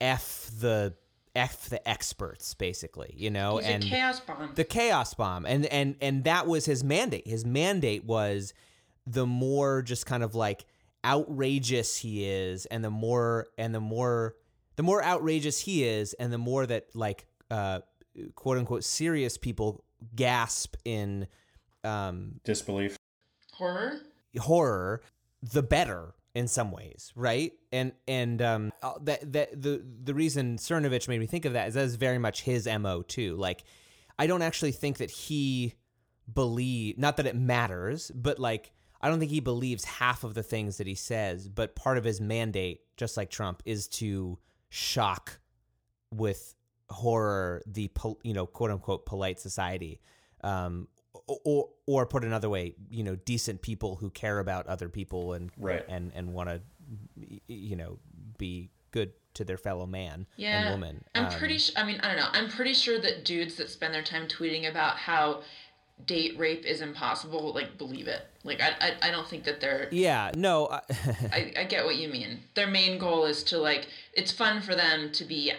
f 0.00 0.50
the 0.58 0.94
f 1.36 1.68
the 1.68 1.88
experts 1.88 2.54
basically 2.54 3.14
you 3.16 3.30
know 3.30 3.58
He's 3.58 3.66
and 3.68 3.82
chaos 3.84 4.18
bomb. 4.20 4.50
the 4.54 4.64
chaos 4.64 5.14
bomb 5.14 5.46
and 5.46 5.66
and 5.66 5.94
and 6.00 6.24
that 6.24 6.46
was 6.46 6.64
his 6.64 6.82
mandate 6.82 7.26
his 7.26 7.44
mandate 7.44 8.04
was 8.04 8.52
the 9.06 9.26
more 9.26 9.82
just 9.82 10.06
kind 10.06 10.24
of 10.24 10.34
like 10.34 10.64
outrageous 11.04 11.96
he 11.96 12.24
is 12.24 12.66
and 12.66 12.84
the 12.84 12.90
more 12.90 13.46
and 13.56 13.74
the 13.74 13.80
more 13.80 14.34
the 14.76 14.82
more 14.82 15.04
outrageous 15.04 15.60
he 15.60 15.84
is 15.84 16.14
and 16.14 16.32
the 16.32 16.38
more 16.38 16.66
that 16.66 16.86
like 16.94 17.26
uh 17.50 17.80
quote 18.34 18.58
unquote 18.58 18.84
serious 18.84 19.36
people 19.36 19.84
gasp 20.14 20.76
in 20.84 21.26
um 21.84 22.40
Disbelief. 22.44 22.96
Horror. 23.52 24.00
horror 24.38 25.02
the 25.42 25.62
better 25.62 26.14
in 26.34 26.46
some 26.48 26.70
ways 26.70 27.12
right 27.14 27.52
and 27.72 27.92
and 28.06 28.40
um 28.40 28.72
uh, 28.82 28.92
that 29.02 29.32
that 29.32 29.60
the 29.60 29.84
the 30.04 30.14
reason 30.14 30.56
cernovich 30.56 31.08
made 31.08 31.18
me 31.18 31.26
think 31.26 31.44
of 31.44 31.52
that 31.54 31.68
is 31.68 31.74
that 31.74 31.84
is 31.84 31.96
very 31.96 32.18
much 32.18 32.42
his 32.42 32.66
mo 32.78 33.02
too 33.02 33.36
like 33.36 33.64
i 34.18 34.26
don't 34.26 34.42
actually 34.42 34.72
think 34.72 34.98
that 34.98 35.10
he 35.10 35.74
believe 36.32 36.96
not 36.96 37.16
that 37.16 37.26
it 37.26 37.34
matters 37.34 38.10
but 38.14 38.38
like 38.38 38.70
i 39.00 39.08
don't 39.08 39.18
think 39.18 39.30
he 39.32 39.40
believes 39.40 39.84
half 39.84 40.22
of 40.22 40.34
the 40.34 40.42
things 40.42 40.76
that 40.78 40.86
he 40.86 40.94
says 40.94 41.48
but 41.48 41.74
part 41.74 41.98
of 41.98 42.04
his 42.04 42.20
mandate 42.20 42.80
just 42.96 43.16
like 43.16 43.28
trump 43.28 43.62
is 43.66 43.88
to 43.88 44.38
shock 44.68 45.40
with 46.14 46.54
horror 46.90 47.62
the 47.66 47.88
pol- 47.88 48.18
you 48.22 48.34
know 48.34 48.46
quote 48.46 48.70
unquote 48.70 49.06
polite 49.06 49.38
society 49.40 50.00
um 50.42 50.88
or 51.44 51.68
or 51.86 52.06
put 52.06 52.24
another 52.24 52.48
way 52.48 52.74
you 52.90 53.02
know 53.04 53.14
decent 53.16 53.62
people 53.62 53.96
who 53.96 54.10
care 54.10 54.38
about 54.38 54.66
other 54.66 54.88
people 54.88 55.32
and 55.34 55.50
Right. 55.58 55.84
and 55.88 56.12
and 56.14 56.32
want 56.34 56.48
to 56.48 56.60
you 57.46 57.76
know 57.76 57.98
be 58.38 58.70
good 58.90 59.12
to 59.34 59.44
their 59.44 59.58
fellow 59.58 59.86
man 59.86 60.26
Yeah. 60.36 60.62
and 60.62 60.70
woman 60.70 61.04
I'm 61.14 61.26
Um, 61.26 61.32
pretty 61.32 61.58
sure. 61.58 61.74
I 61.76 61.84
mean, 61.84 62.00
I 62.00 62.08
don't 62.08 62.16
know. 62.16 62.28
I'm 62.32 62.48
pretty 62.48 62.74
sure 62.74 62.98
that 63.00 63.24
dudes 63.24 63.54
that 63.56 63.70
spend 63.70 63.94
their 63.94 64.02
time 64.02 64.26
tweeting 64.26 64.68
about 64.68 64.96
how 64.96 65.42
date 66.06 66.36
rape 66.38 66.64
is 66.64 66.80
impossible, 66.80 67.52
like 67.54 67.76
believe 67.78 68.08
it. 68.08 68.22
Like 68.42 68.60
I, 68.60 68.70
I, 68.80 69.08
I 69.08 69.10
don't 69.12 69.28
think 69.28 69.44
that 69.44 69.60
they're. 69.60 69.86
yeah 69.92 70.32
no 70.34 70.66
I, 70.68 70.80
I, 71.32 71.52
I 71.58 71.64
get 71.64 71.84
what 71.84 71.96
you 71.96 72.08
mean. 72.08 72.40
Their 72.54 72.66
main 72.66 72.98
goal 72.98 73.26
is 73.26 73.44
to 73.44 73.58
like. 73.58 73.86
It's 74.14 74.32
fun 74.32 74.62
for 74.62 74.74
them 74.74 75.12
to 75.12 75.24
be. 75.24 75.52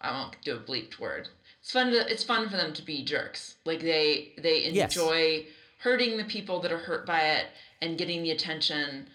I 0.00 0.12
won't 0.12 0.36
do 0.44 0.56
a 0.56 0.60
bleeped 0.60 0.98
word. 0.98 1.28
It's 1.60 1.72
fun 1.72 1.90
to. 1.90 2.10
It's 2.10 2.22
fun 2.24 2.48
for 2.48 2.56
them 2.56 2.72
to 2.74 2.82
be 2.82 3.04
jerks. 3.04 3.56
Like 3.64 3.80
they 3.80 4.32
they 4.38 4.62
Yes. 4.70 4.94
enjoy 4.96 5.46
hurting 5.80 6.16
the 6.16 6.24
people 6.24 6.60
that 6.60 6.72
are 6.72 6.78
hurt 6.78 7.06
by 7.06 7.20
it 7.20 7.46
and 7.80 7.98
getting 7.98 8.22
the 8.22 8.30
attention. 8.30 9.08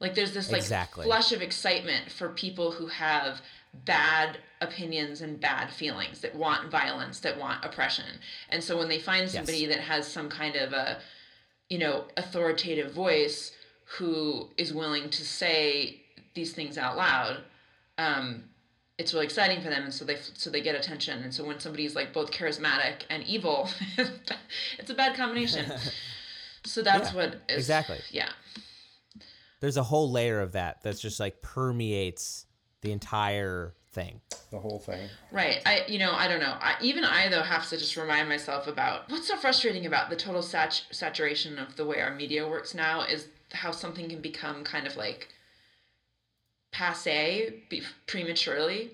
Like 0.00 0.14
there's 0.14 0.32
this 0.32 0.50
like 0.50 0.60
Exactly. 0.62 1.04
flush 1.04 1.32
of 1.32 1.42
excitement 1.42 2.10
for 2.10 2.28
people 2.30 2.70
who 2.72 2.86
have 2.86 3.40
bad 3.84 4.38
opinions 4.60 5.20
and 5.20 5.38
bad 5.40 5.70
feelings 5.70 6.20
that 6.20 6.34
want 6.34 6.70
violence, 6.70 7.20
that 7.20 7.38
want 7.38 7.64
oppression. 7.64 8.18
And 8.48 8.62
so 8.62 8.76
when 8.78 8.88
they 8.88 8.98
find 8.98 9.28
somebody 9.28 9.66
that 9.66 9.80
has 9.80 10.06
some 10.06 10.28
kind 10.28 10.56
of 10.56 10.72
a 10.72 11.00
you 11.68 11.78
know, 11.78 12.06
authoritative 12.16 12.92
voice 12.94 13.52
who 13.98 14.48
is 14.56 14.72
willing 14.72 15.10
to 15.10 15.22
say 15.24 16.00
these 16.34 16.52
things 16.52 16.78
out 16.78 16.96
loud, 16.96 17.42
um, 17.98 18.44
it's 18.98 19.14
really 19.14 19.24
exciting 19.26 19.60
for 19.62 19.70
them, 19.70 19.84
and 19.84 19.94
so 19.94 20.04
they 20.04 20.16
so 20.34 20.50
they 20.50 20.60
get 20.60 20.74
attention. 20.74 21.22
And 21.22 21.32
so 21.32 21.44
when 21.44 21.60
somebody's 21.60 21.94
like 21.94 22.12
both 22.12 22.30
charismatic 22.32 23.02
and 23.10 23.22
evil, 23.24 23.68
it's 24.78 24.90
a 24.90 24.94
bad 24.94 25.16
combination. 25.16 25.70
So 26.64 26.82
that's 26.82 27.10
Yeah, 27.10 27.16
what 27.16 27.34
is, 27.48 27.56
exactly. 27.56 27.98
Yeah, 28.10 28.28
there's 29.60 29.76
a 29.76 29.82
whole 29.82 30.10
layer 30.10 30.40
of 30.40 30.52
that 30.52 30.82
that's 30.82 31.00
just 31.00 31.18
like 31.20 31.40
permeates 31.40 32.46
the 32.82 32.92
entire 32.92 33.74
thing 33.92 34.20
The 34.50 34.58
whole 34.58 34.78
thing. 34.80 35.08
right. 35.32 35.62
I 35.64 35.84
you 35.88 35.98
know 35.98 36.12
I 36.12 36.28
don't 36.28 36.40
know. 36.40 36.56
I, 36.60 36.74
even 36.82 37.04
I 37.04 37.28
though 37.28 37.42
have 37.42 37.68
to 37.70 37.76
just 37.78 37.96
remind 37.96 38.28
myself 38.28 38.66
about 38.66 39.08
what's 39.10 39.28
so 39.28 39.36
frustrating 39.36 39.86
about 39.86 40.10
the 40.10 40.16
total 40.16 40.42
sat- 40.42 40.82
saturation 40.90 41.58
of 41.58 41.76
the 41.76 41.86
way 41.86 42.00
our 42.00 42.14
media 42.14 42.46
works 42.46 42.74
now 42.74 43.02
is 43.02 43.28
how 43.52 43.70
something 43.70 44.08
can 44.10 44.20
become 44.20 44.64
kind 44.64 44.86
of 44.86 44.96
like 44.96 45.28
passe 46.78 47.52
be- 47.68 47.82
prematurely. 48.06 48.90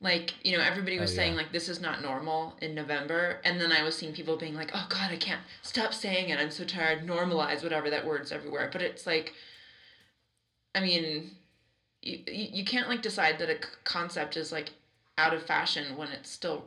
Like, 0.00 0.32
you 0.42 0.56
know, 0.56 0.64
everybody 0.64 0.98
was 0.98 1.12
Oh, 1.12 1.16
saying, 1.16 1.32
yeah. 1.32 1.38
like, 1.40 1.52
this 1.52 1.68
is 1.68 1.78
not 1.80 2.00
normal 2.00 2.56
in 2.62 2.74
November. 2.74 3.38
And 3.44 3.60
then 3.60 3.70
I 3.70 3.82
was 3.82 3.94
seeing 3.94 4.14
people 4.14 4.38
being 4.38 4.54
like, 4.54 4.70
oh, 4.72 4.86
God, 4.88 5.10
I 5.10 5.16
can't 5.16 5.42
stop 5.60 5.92
saying 5.92 6.30
it. 6.30 6.40
I'm 6.40 6.50
so 6.50 6.64
tired. 6.64 7.06
Normalize, 7.06 7.62
whatever, 7.62 7.90
that 7.90 8.06
word's 8.06 8.32
everywhere. 8.32 8.70
But 8.72 8.80
it's 8.80 9.06
like, 9.06 9.34
I 10.74 10.80
mean, 10.80 11.32
you, 12.00 12.18
you 12.26 12.48
you 12.52 12.64
can't, 12.64 12.88
like, 12.88 13.02
decide 13.02 13.38
that 13.40 13.50
a 13.50 13.58
concept 13.84 14.38
is, 14.38 14.50
like, 14.52 14.70
out 15.18 15.34
of 15.34 15.42
fashion 15.42 15.96
when 15.98 16.08
it's 16.12 16.30
still 16.30 16.64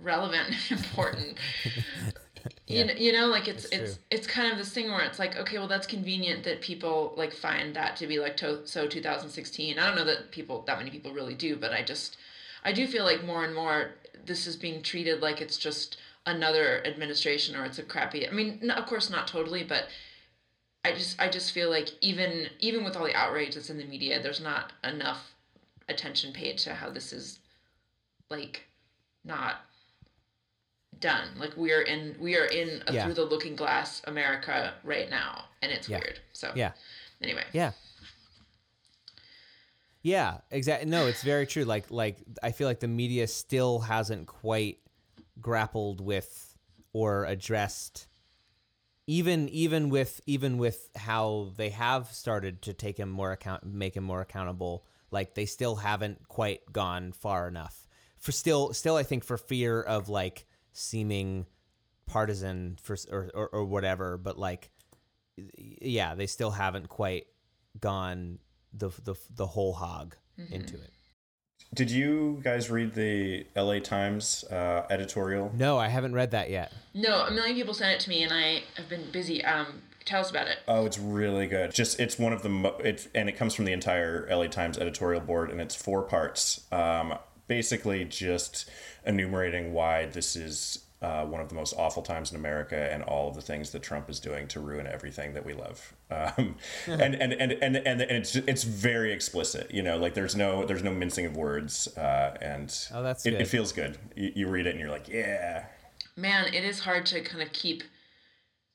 relevant 0.00 0.48
and 0.70 0.80
important. 0.84 1.38
you, 2.66 2.84
know, 2.84 2.94
you 2.94 3.12
know 3.12 3.26
like 3.26 3.48
it's 3.48 3.68
That's 3.68 3.82
it's 3.82 3.98
it's 4.10 4.26
kind 4.26 4.50
of 4.50 4.58
this 4.58 4.70
thing 4.72 4.90
where 4.90 5.02
it's 5.02 5.18
like 5.18 5.36
okay 5.36 5.58
well 5.58 5.68
that's 5.68 5.86
convenient 5.86 6.44
that 6.44 6.60
people 6.60 7.14
like 7.16 7.32
find 7.32 7.74
that 7.76 7.96
to 7.96 8.06
be 8.06 8.18
like 8.18 8.36
to, 8.38 8.66
so 8.66 8.86
2016 8.86 9.78
i 9.78 9.86
don't 9.86 9.96
know 9.96 10.04
that 10.04 10.30
people 10.30 10.62
that 10.66 10.78
many 10.78 10.90
people 10.90 11.12
really 11.12 11.34
do 11.34 11.56
but 11.56 11.72
i 11.72 11.82
just 11.82 12.16
i 12.64 12.72
do 12.72 12.86
feel 12.86 13.04
like 13.04 13.24
more 13.24 13.44
and 13.44 13.54
more 13.54 13.92
this 14.26 14.46
is 14.46 14.56
being 14.56 14.82
treated 14.82 15.20
like 15.20 15.40
it's 15.40 15.56
just 15.56 15.98
another 16.26 16.82
administration 16.86 17.54
or 17.56 17.64
it's 17.64 17.78
a 17.78 17.82
crappy 17.82 18.28
i 18.28 18.30
mean 18.30 18.58
no, 18.62 18.74
of 18.74 18.86
course 18.86 19.10
not 19.10 19.26
totally 19.26 19.62
but 19.62 19.88
i 20.84 20.92
just 20.92 21.20
i 21.20 21.28
just 21.28 21.52
feel 21.52 21.70
like 21.70 21.90
even 22.00 22.46
even 22.60 22.84
with 22.84 22.96
all 22.96 23.04
the 23.04 23.14
outrage 23.14 23.54
that's 23.54 23.70
in 23.70 23.78
the 23.78 23.84
media 23.84 24.22
there's 24.22 24.40
not 24.40 24.72
enough 24.84 25.34
attention 25.88 26.32
paid 26.32 26.58
to 26.58 26.74
how 26.74 26.90
this 26.90 27.12
is 27.12 27.40
like 28.30 28.64
not 29.24 29.56
done. 31.00 31.28
Like 31.38 31.56
we 31.56 31.72
are 31.72 31.82
in 31.82 32.16
we 32.18 32.36
are 32.36 32.46
in 32.46 32.82
a 32.86 32.92
Yeah. 32.92 33.04
through 33.04 33.14
the 33.14 33.24
looking 33.24 33.56
glass 33.56 34.02
America 34.06 34.74
right 34.84 35.08
now, 35.10 35.44
and 35.62 35.72
it's 35.72 35.88
Yeah. 35.88 35.98
weird. 35.98 36.20
So 36.32 36.52
yeah 36.54 36.72
Anyway. 37.22 37.44
Yeah. 37.52 37.72
Yeah, 40.02 40.38
exactly. 40.50 40.90
No, 40.90 41.06
it's 41.06 41.22
very 41.22 41.46
true. 41.46 41.64
Like 41.64 41.90
like 41.90 42.18
I 42.42 42.52
feel 42.52 42.68
like 42.68 42.80
the 42.80 42.88
media 42.88 43.26
still 43.26 43.78
hasn't 43.80 44.26
quite 44.26 44.78
grappled 45.40 46.00
with 46.00 46.56
or 46.92 47.24
addressed 47.24 48.06
even 49.06 49.48
even 49.48 49.88
with 49.90 50.20
even 50.26 50.58
with 50.58 50.88
how 50.96 51.52
they 51.56 51.70
have 51.70 52.08
started 52.12 52.62
to 52.62 52.72
take 52.72 52.98
him 52.98 53.08
more 53.10 53.32
account 53.32 53.64
make 53.66 53.96
him 53.96 54.04
more 54.04 54.20
accountable 54.20 54.86
like 55.10 55.34
they 55.34 55.44
still 55.44 55.76
haven't 55.76 56.28
quite 56.28 56.60
gone 56.72 57.12
far 57.12 57.48
enough 57.48 57.86
for 58.16 58.32
still 58.32 58.72
still 58.72 58.96
i 58.96 59.02
think 59.02 59.24
for 59.24 59.36
fear 59.36 59.82
of 59.82 60.08
like 60.08 60.46
seeming 60.74 61.46
partisan 62.06 62.76
for 62.82 62.96
or, 63.10 63.30
or, 63.34 63.48
or 63.48 63.64
whatever 63.64 64.18
but 64.18 64.38
like 64.38 64.70
yeah 65.58 66.14
they 66.14 66.26
still 66.26 66.50
haven't 66.50 66.88
quite 66.88 67.26
gone 67.80 68.38
the 68.72 68.90
the, 69.02 69.14
the 69.34 69.46
whole 69.46 69.72
hog 69.72 70.14
into 70.50 70.74
it 70.74 70.90
Did 71.72 71.90
you 71.90 72.40
guys 72.44 72.70
read 72.70 72.94
the 72.94 73.46
LA 73.56 73.78
Times 73.78 74.44
uh, 74.50 74.82
editorial? 74.90 75.50
no 75.56 75.78
i 75.78 75.88
haven't 75.88 76.12
read 76.12 76.32
that 76.32 76.50
yet 76.50 76.72
No, 76.92 77.22
a 77.24 77.30
million 77.30 77.56
people 77.56 77.72
sent 77.74 77.92
it 77.94 78.00
to 78.00 78.08
me, 78.10 78.22
and 78.22 78.32
I 78.32 78.62
have 78.76 78.88
been 78.88 79.10
busy. 79.10 79.44
Um, 79.44 79.82
tell 80.04 80.20
us 80.20 80.30
about 80.30 80.46
it. 80.46 80.58
Oh, 80.68 80.84
it's 80.86 80.98
really 80.98 81.46
good. 81.48 81.72
Just 81.74 81.98
it's 81.98 82.18
one 82.18 82.32
of 82.32 82.42
the 82.42 82.48
mo- 82.48 82.76
it 82.78 83.08
and 83.14 83.28
it 83.28 83.32
comes 83.36 83.54
from 83.54 83.64
the 83.64 83.72
entire 83.72 84.28
LA 84.30 84.46
Times 84.46 84.78
editorial 84.78 85.20
board, 85.20 85.50
and 85.50 85.60
it's 85.60 85.74
four 85.74 86.02
parts. 86.02 86.60
Um, 86.70 87.14
basically, 87.46 88.04
just 88.04 88.70
enumerating 89.06 89.72
why 89.72 90.06
this 90.06 90.36
is 90.36 90.84
uh, 91.02 91.24
one 91.24 91.40
of 91.40 91.48
the 91.50 91.54
most 91.54 91.74
awful 91.76 92.02
times 92.02 92.30
in 92.30 92.36
America, 92.36 92.90
and 92.90 93.02
all 93.02 93.28
of 93.28 93.34
the 93.34 93.42
things 93.42 93.70
that 93.70 93.82
Trump 93.82 94.08
is 94.08 94.18
doing 94.18 94.48
to 94.48 94.60
ruin 94.60 94.86
everything 94.86 95.34
that 95.34 95.44
we 95.44 95.52
love. 95.52 95.94
Um, 96.10 96.56
and, 96.86 97.14
and, 97.14 97.32
and 97.32 97.52
and 97.52 97.76
and 97.76 98.00
and 98.00 98.00
it's 98.02 98.36
it's 98.36 98.62
very 98.62 99.12
explicit. 99.12 99.70
You 99.72 99.82
know, 99.82 99.98
like 99.98 100.14
there's 100.14 100.36
no 100.36 100.64
there's 100.64 100.82
no 100.82 100.92
mincing 100.92 101.26
of 101.26 101.36
words, 101.36 101.88
uh, 101.98 102.36
and 102.40 102.72
Oh, 102.92 103.02
that's 103.02 103.26
it, 103.26 103.34
it 103.34 103.48
feels 103.48 103.72
good. 103.72 103.98
You, 104.14 104.32
you 104.34 104.48
read 104.48 104.66
it, 104.66 104.70
and 104.70 104.80
you're 104.80 104.90
like, 104.90 105.08
yeah. 105.08 105.64
Man, 106.16 106.46
it 106.54 106.64
is 106.64 106.78
hard 106.80 107.04
to 107.06 107.20
kind 107.22 107.42
of 107.42 107.52
keep 107.52 107.82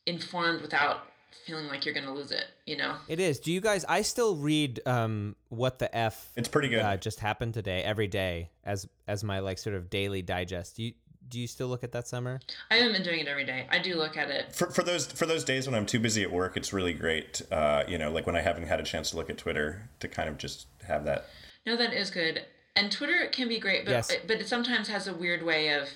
informed 0.06 0.62
without 0.62 1.04
feeling 1.46 1.68
like 1.68 1.86
you're 1.86 1.94
going 1.94 2.06
to 2.06 2.14
lose 2.14 2.32
it. 2.32 2.46
You 2.66 2.78
know. 2.78 2.96
It 3.08 3.20
is. 3.20 3.40
Do 3.40 3.52
you 3.52 3.62
guys? 3.62 3.86
I 3.88 4.02
still 4.02 4.36
read 4.36 4.82
um, 4.86 5.36
what 5.50 5.80
the 5.80 5.94
f 5.96 6.30
It's 6.36 6.48
pretty 6.48 6.70
good. 6.70 6.82
uh, 6.82 6.98
just 6.98 7.20
happened 7.20 7.54
today 7.54 7.82
every 7.84 8.08
day 8.08 8.50
as 8.64 8.88
as 9.08 9.24
my 9.24 9.40
like 9.40 9.58
sort 9.58 9.76
of 9.76 9.90
daily 9.90 10.22
digest. 10.22 10.76
Do 10.78 10.84
you 10.84 10.94
do 11.28 11.40
you 11.40 11.46
still 11.48 11.68
look 11.68 11.84
at 11.84 11.92
that 11.92 12.08
summer? 12.08 12.40
I 12.72 12.76
haven't 12.78 12.94
been 12.94 13.04
doing 13.04 13.20
it 13.20 13.28
every 13.28 13.46
day. 13.46 13.68
I 13.70 13.78
do 13.80 13.94
look 13.96 14.18
at 14.18 14.30
it. 14.32 14.52
for, 14.56 14.72
for 14.72 14.82
those 14.84 15.06
for 15.12 15.26
those 15.28 15.44
days 15.44 15.68
when 15.68 15.76
I'm 15.76 15.86
too 15.86 16.00
busy 16.00 16.24
at 16.24 16.32
work, 16.32 16.58
it's 16.58 16.74
really 16.74 16.94
great. 16.94 17.42
Uh, 17.52 17.84
you 17.88 17.98
know, 18.00 18.12
like 18.12 18.26
when 18.26 18.36
I 18.36 18.42
haven't 18.42 18.68
had 18.68 18.80
a 18.80 18.84
chance 18.84 19.12
to 19.12 19.18
look 19.18 19.30
at 19.30 19.38
Twitter 19.38 19.90
to 20.00 20.08
kind 20.08 20.28
of 20.30 20.38
just 20.38 20.66
have 20.88 21.06
that. 21.06 21.26
No, 21.66 21.76
that 21.78 21.94
is 21.94 22.10
good. 22.10 22.46
And 22.76 22.92
Twitter 22.92 23.28
can 23.32 23.48
be 23.48 23.60
great, 23.60 23.86
but 23.86 23.92
Yes. 23.92 24.12
but 24.26 24.38
it 24.40 24.48
sometimes 24.48 24.88
has 24.88 25.08
a 25.08 25.14
weird 25.14 25.44
way 25.44 25.70
of, 25.74 25.90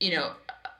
you 0.00 0.10
know, 0.12 0.32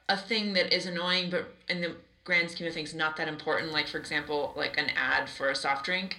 a 0.09 0.17
thing 0.17 0.55
that 0.55 0.73
is 0.75 0.87
annoying, 0.87 1.31
but 1.31 1.55
in 1.69 1.81
the 1.83 1.95
grand 2.27 2.51
scheme 2.51 2.67
of 2.67 2.75
things, 2.75 2.93
not 2.93 3.17
that 3.17 3.29
important. 3.29 3.73
Like 3.73 3.89
for 3.89 3.97
example, 3.97 4.53
like 4.55 4.77
an 4.77 4.91
ad 4.95 5.31
for 5.31 5.49
a 5.49 5.55
soft 5.55 5.87
drink, 5.87 6.19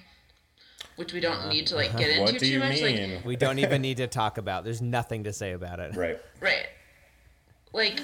which 0.95 1.13
we 1.13 1.19
don't 1.19 1.37
uh-huh. 1.37 1.49
need 1.49 1.67
to 1.67 1.75
like 1.75 1.95
get 1.95 2.09
into 2.09 2.23
What 2.23 2.31
do 2.31 2.39
too 2.39 2.47
you 2.47 2.59
much. 2.59 2.81
Like 2.81 2.95
mean? 2.95 3.21
We 3.23 3.35
don't 3.35 3.59
even 3.59 3.83
need 3.83 3.97
to 3.97 4.07
talk 4.07 4.39
about. 4.39 4.63
There's 4.63 4.81
nothing 4.81 5.25
to 5.25 5.33
say 5.33 5.51
about 5.51 5.79
it. 5.79 5.95
right. 5.95 6.19
Right. 6.41 6.65
Like, 7.73 8.01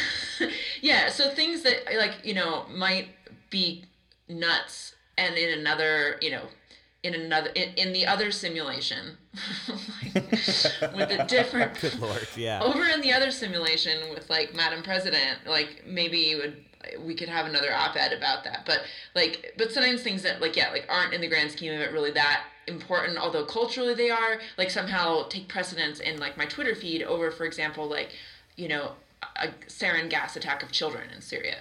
yeah, 0.82 1.08
so 1.08 1.30
things 1.30 1.62
that, 1.62 1.84
like, 1.96 2.12
you 2.24 2.34
know, 2.34 2.66
might 2.74 3.08
be 3.50 3.84
nuts 4.28 4.94
and 5.16 5.36
in 5.36 5.58
another, 5.58 6.18
you 6.20 6.30
know, 6.30 6.42
in 7.02 7.14
another, 7.14 7.50
in, 7.54 7.70
in 7.76 7.92
the 7.92 8.06
other 8.06 8.30
simulation, 8.30 9.16
like, 9.68 10.14
with 10.94 11.10
a 11.10 11.24
different, 11.28 11.72
Good 11.80 11.98
lord, 12.00 12.26
yeah. 12.36 12.62
over 12.62 12.84
in 12.84 13.00
the 13.00 13.12
other 13.12 13.30
simulation 13.30 14.10
with, 14.10 14.28
like, 14.28 14.54
Madam 14.54 14.82
President, 14.82 15.38
like, 15.46 15.84
maybe 15.86 16.18
you 16.18 16.36
would, 16.38 16.64
we 17.04 17.14
could 17.14 17.28
have 17.28 17.46
another 17.46 17.72
op-ed 17.72 18.12
about 18.12 18.44
that. 18.44 18.64
But, 18.66 18.82
like, 19.14 19.54
but 19.56 19.72
sometimes 19.72 20.02
things 20.02 20.22
that, 20.22 20.40
like, 20.40 20.56
yeah, 20.56 20.70
like, 20.70 20.86
aren't 20.88 21.14
in 21.14 21.20
the 21.20 21.28
grand 21.28 21.50
scheme 21.50 21.72
of 21.72 21.80
it 21.80 21.92
really 21.92 22.10
that 22.12 22.44
important, 22.66 23.18
although 23.18 23.44
culturally 23.44 23.94
they 23.94 24.10
are, 24.10 24.40
like, 24.56 24.70
somehow 24.70 25.28
take 25.28 25.48
precedence 25.48 26.00
in, 26.00 26.18
like, 26.18 26.36
my 26.36 26.46
Twitter 26.46 26.74
feed 26.74 27.02
over, 27.02 27.30
for 27.30 27.44
example, 27.44 27.88
like, 27.88 28.10
you 28.56 28.68
know, 28.68 28.92
a 29.36 29.48
sarin 29.68 30.10
gas 30.10 30.36
attack 30.36 30.62
of 30.62 30.72
children 30.72 31.08
in 31.14 31.20
Syria. 31.20 31.58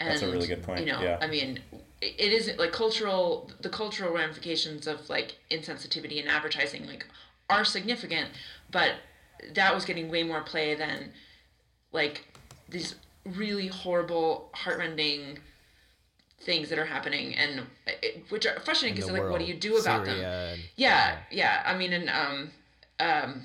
And, 0.00 0.10
That's 0.10 0.22
a 0.22 0.30
really 0.30 0.46
good 0.46 0.62
point, 0.62 0.80
You 0.80 0.92
know, 0.92 1.00
yeah. 1.00 1.18
I 1.20 1.26
mean, 1.26 1.60
it 2.00 2.32
isn't 2.32 2.58
like 2.58 2.72
cultural. 2.72 3.50
The 3.60 3.68
cultural 3.68 4.14
ramifications 4.14 4.86
of 4.86 5.08
like 5.10 5.36
insensitivity 5.50 6.22
in 6.22 6.28
advertising 6.28 6.86
like 6.86 7.06
are 7.50 7.64
significant, 7.64 8.28
but 8.70 8.92
that 9.54 9.74
was 9.74 9.84
getting 9.84 10.08
way 10.10 10.22
more 10.22 10.42
play 10.42 10.74
than 10.74 11.10
like 11.92 12.24
these 12.68 12.94
really 13.36 13.68
horrible, 13.68 14.50
heartrending 14.54 15.38
things 16.40 16.68
that 16.68 16.78
are 16.78 16.84
happening 16.84 17.34
and 17.34 17.62
it, 17.86 18.24
which 18.28 18.46
are 18.46 18.60
frustrating 18.60 18.94
because 18.94 19.10
like 19.10 19.28
what 19.28 19.40
do 19.40 19.44
you 19.44 19.54
do 19.54 19.76
about 19.76 20.04
them 20.04 20.14
Syria 20.14 20.52
and- 20.52 20.60
yeah, 20.76 21.16
yeah. 21.30 21.62
I 21.66 21.76
mean, 21.76 21.92
and 21.92 22.08
um, 22.08 22.50
um, 23.00 23.42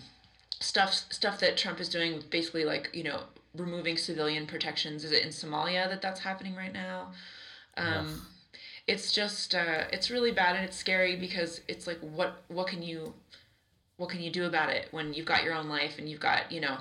stuff 0.60 0.94
stuff 0.94 1.40
that 1.40 1.58
Trump 1.58 1.80
is 1.80 1.90
doing, 1.90 2.24
basically 2.30 2.66
like 2.66 2.90
you 2.94 3.04
know 3.04 3.24
removing 3.56 3.98
civilian 3.98 4.46
protections. 4.46 5.04
Is 5.04 5.12
it 5.12 5.24
in 5.24 5.30
Somalia 5.30 5.90
that 5.90 6.02
that's 6.02 6.20
happening 6.22 6.56
right 6.56 6.74
now? 6.74 7.12
Um, 7.78 8.28
it's 8.88 9.12
just 9.12 9.56
uh, 9.56 9.86
it's 9.92 10.12
really 10.12 10.32
bad 10.32 10.56
and 10.56 10.66
it's 10.66 10.78
scary 10.78 11.16
because 11.16 11.62
it's 11.68 11.88
like 11.88 12.00
what 12.00 12.44
what 12.48 12.68
can 12.68 12.84
you 12.84 13.14
what 13.98 14.10
can 14.10 14.22
you 14.22 14.30
do 14.30 14.46
about 14.46 14.70
it 14.70 14.88
when 14.92 15.14
you've 15.14 15.26
got 15.26 15.44
your 15.44 15.54
own 15.54 15.70
life 15.70 15.98
and 15.98 16.10
you've 16.10 16.20
got 16.20 16.52
you 16.52 16.60
know 16.60 16.78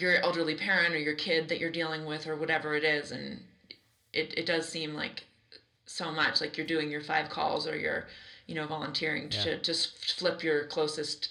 your 0.00 0.16
elderly 0.18 0.54
parent 0.54 0.94
or 0.94 0.98
your 0.98 1.14
kid 1.14 1.48
that 1.48 1.58
you're 1.58 1.70
dealing 1.70 2.04
with 2.06 2.26
or 2.26 2.36
whatever 2.36 2.74
it 2.74 2.84
is 2.84 3.12
and 3.12 3.40
it, 4.12 4.32
it 4.36 4.46
does 4.46 4.68
seem 4.68 4.94
like 4.94 5.24
so 5.86 6.10
much 6.10 6.40
like 6.40 6.56
you're 6.56 6.66
doing 6.66 6.90
your 6.90 7.00
five 7.02 7.28
calls 7.28 7.66
or 7.66 7.76
you're 7.76 8.06
you 8.46 8.54
know 8.54 8.66
volunteering 8.66 9.28
to 9.28 9.58
just 9.60 10.18
flip 10.18 10.42
your 10.42 10.66
closest 10.66 11.28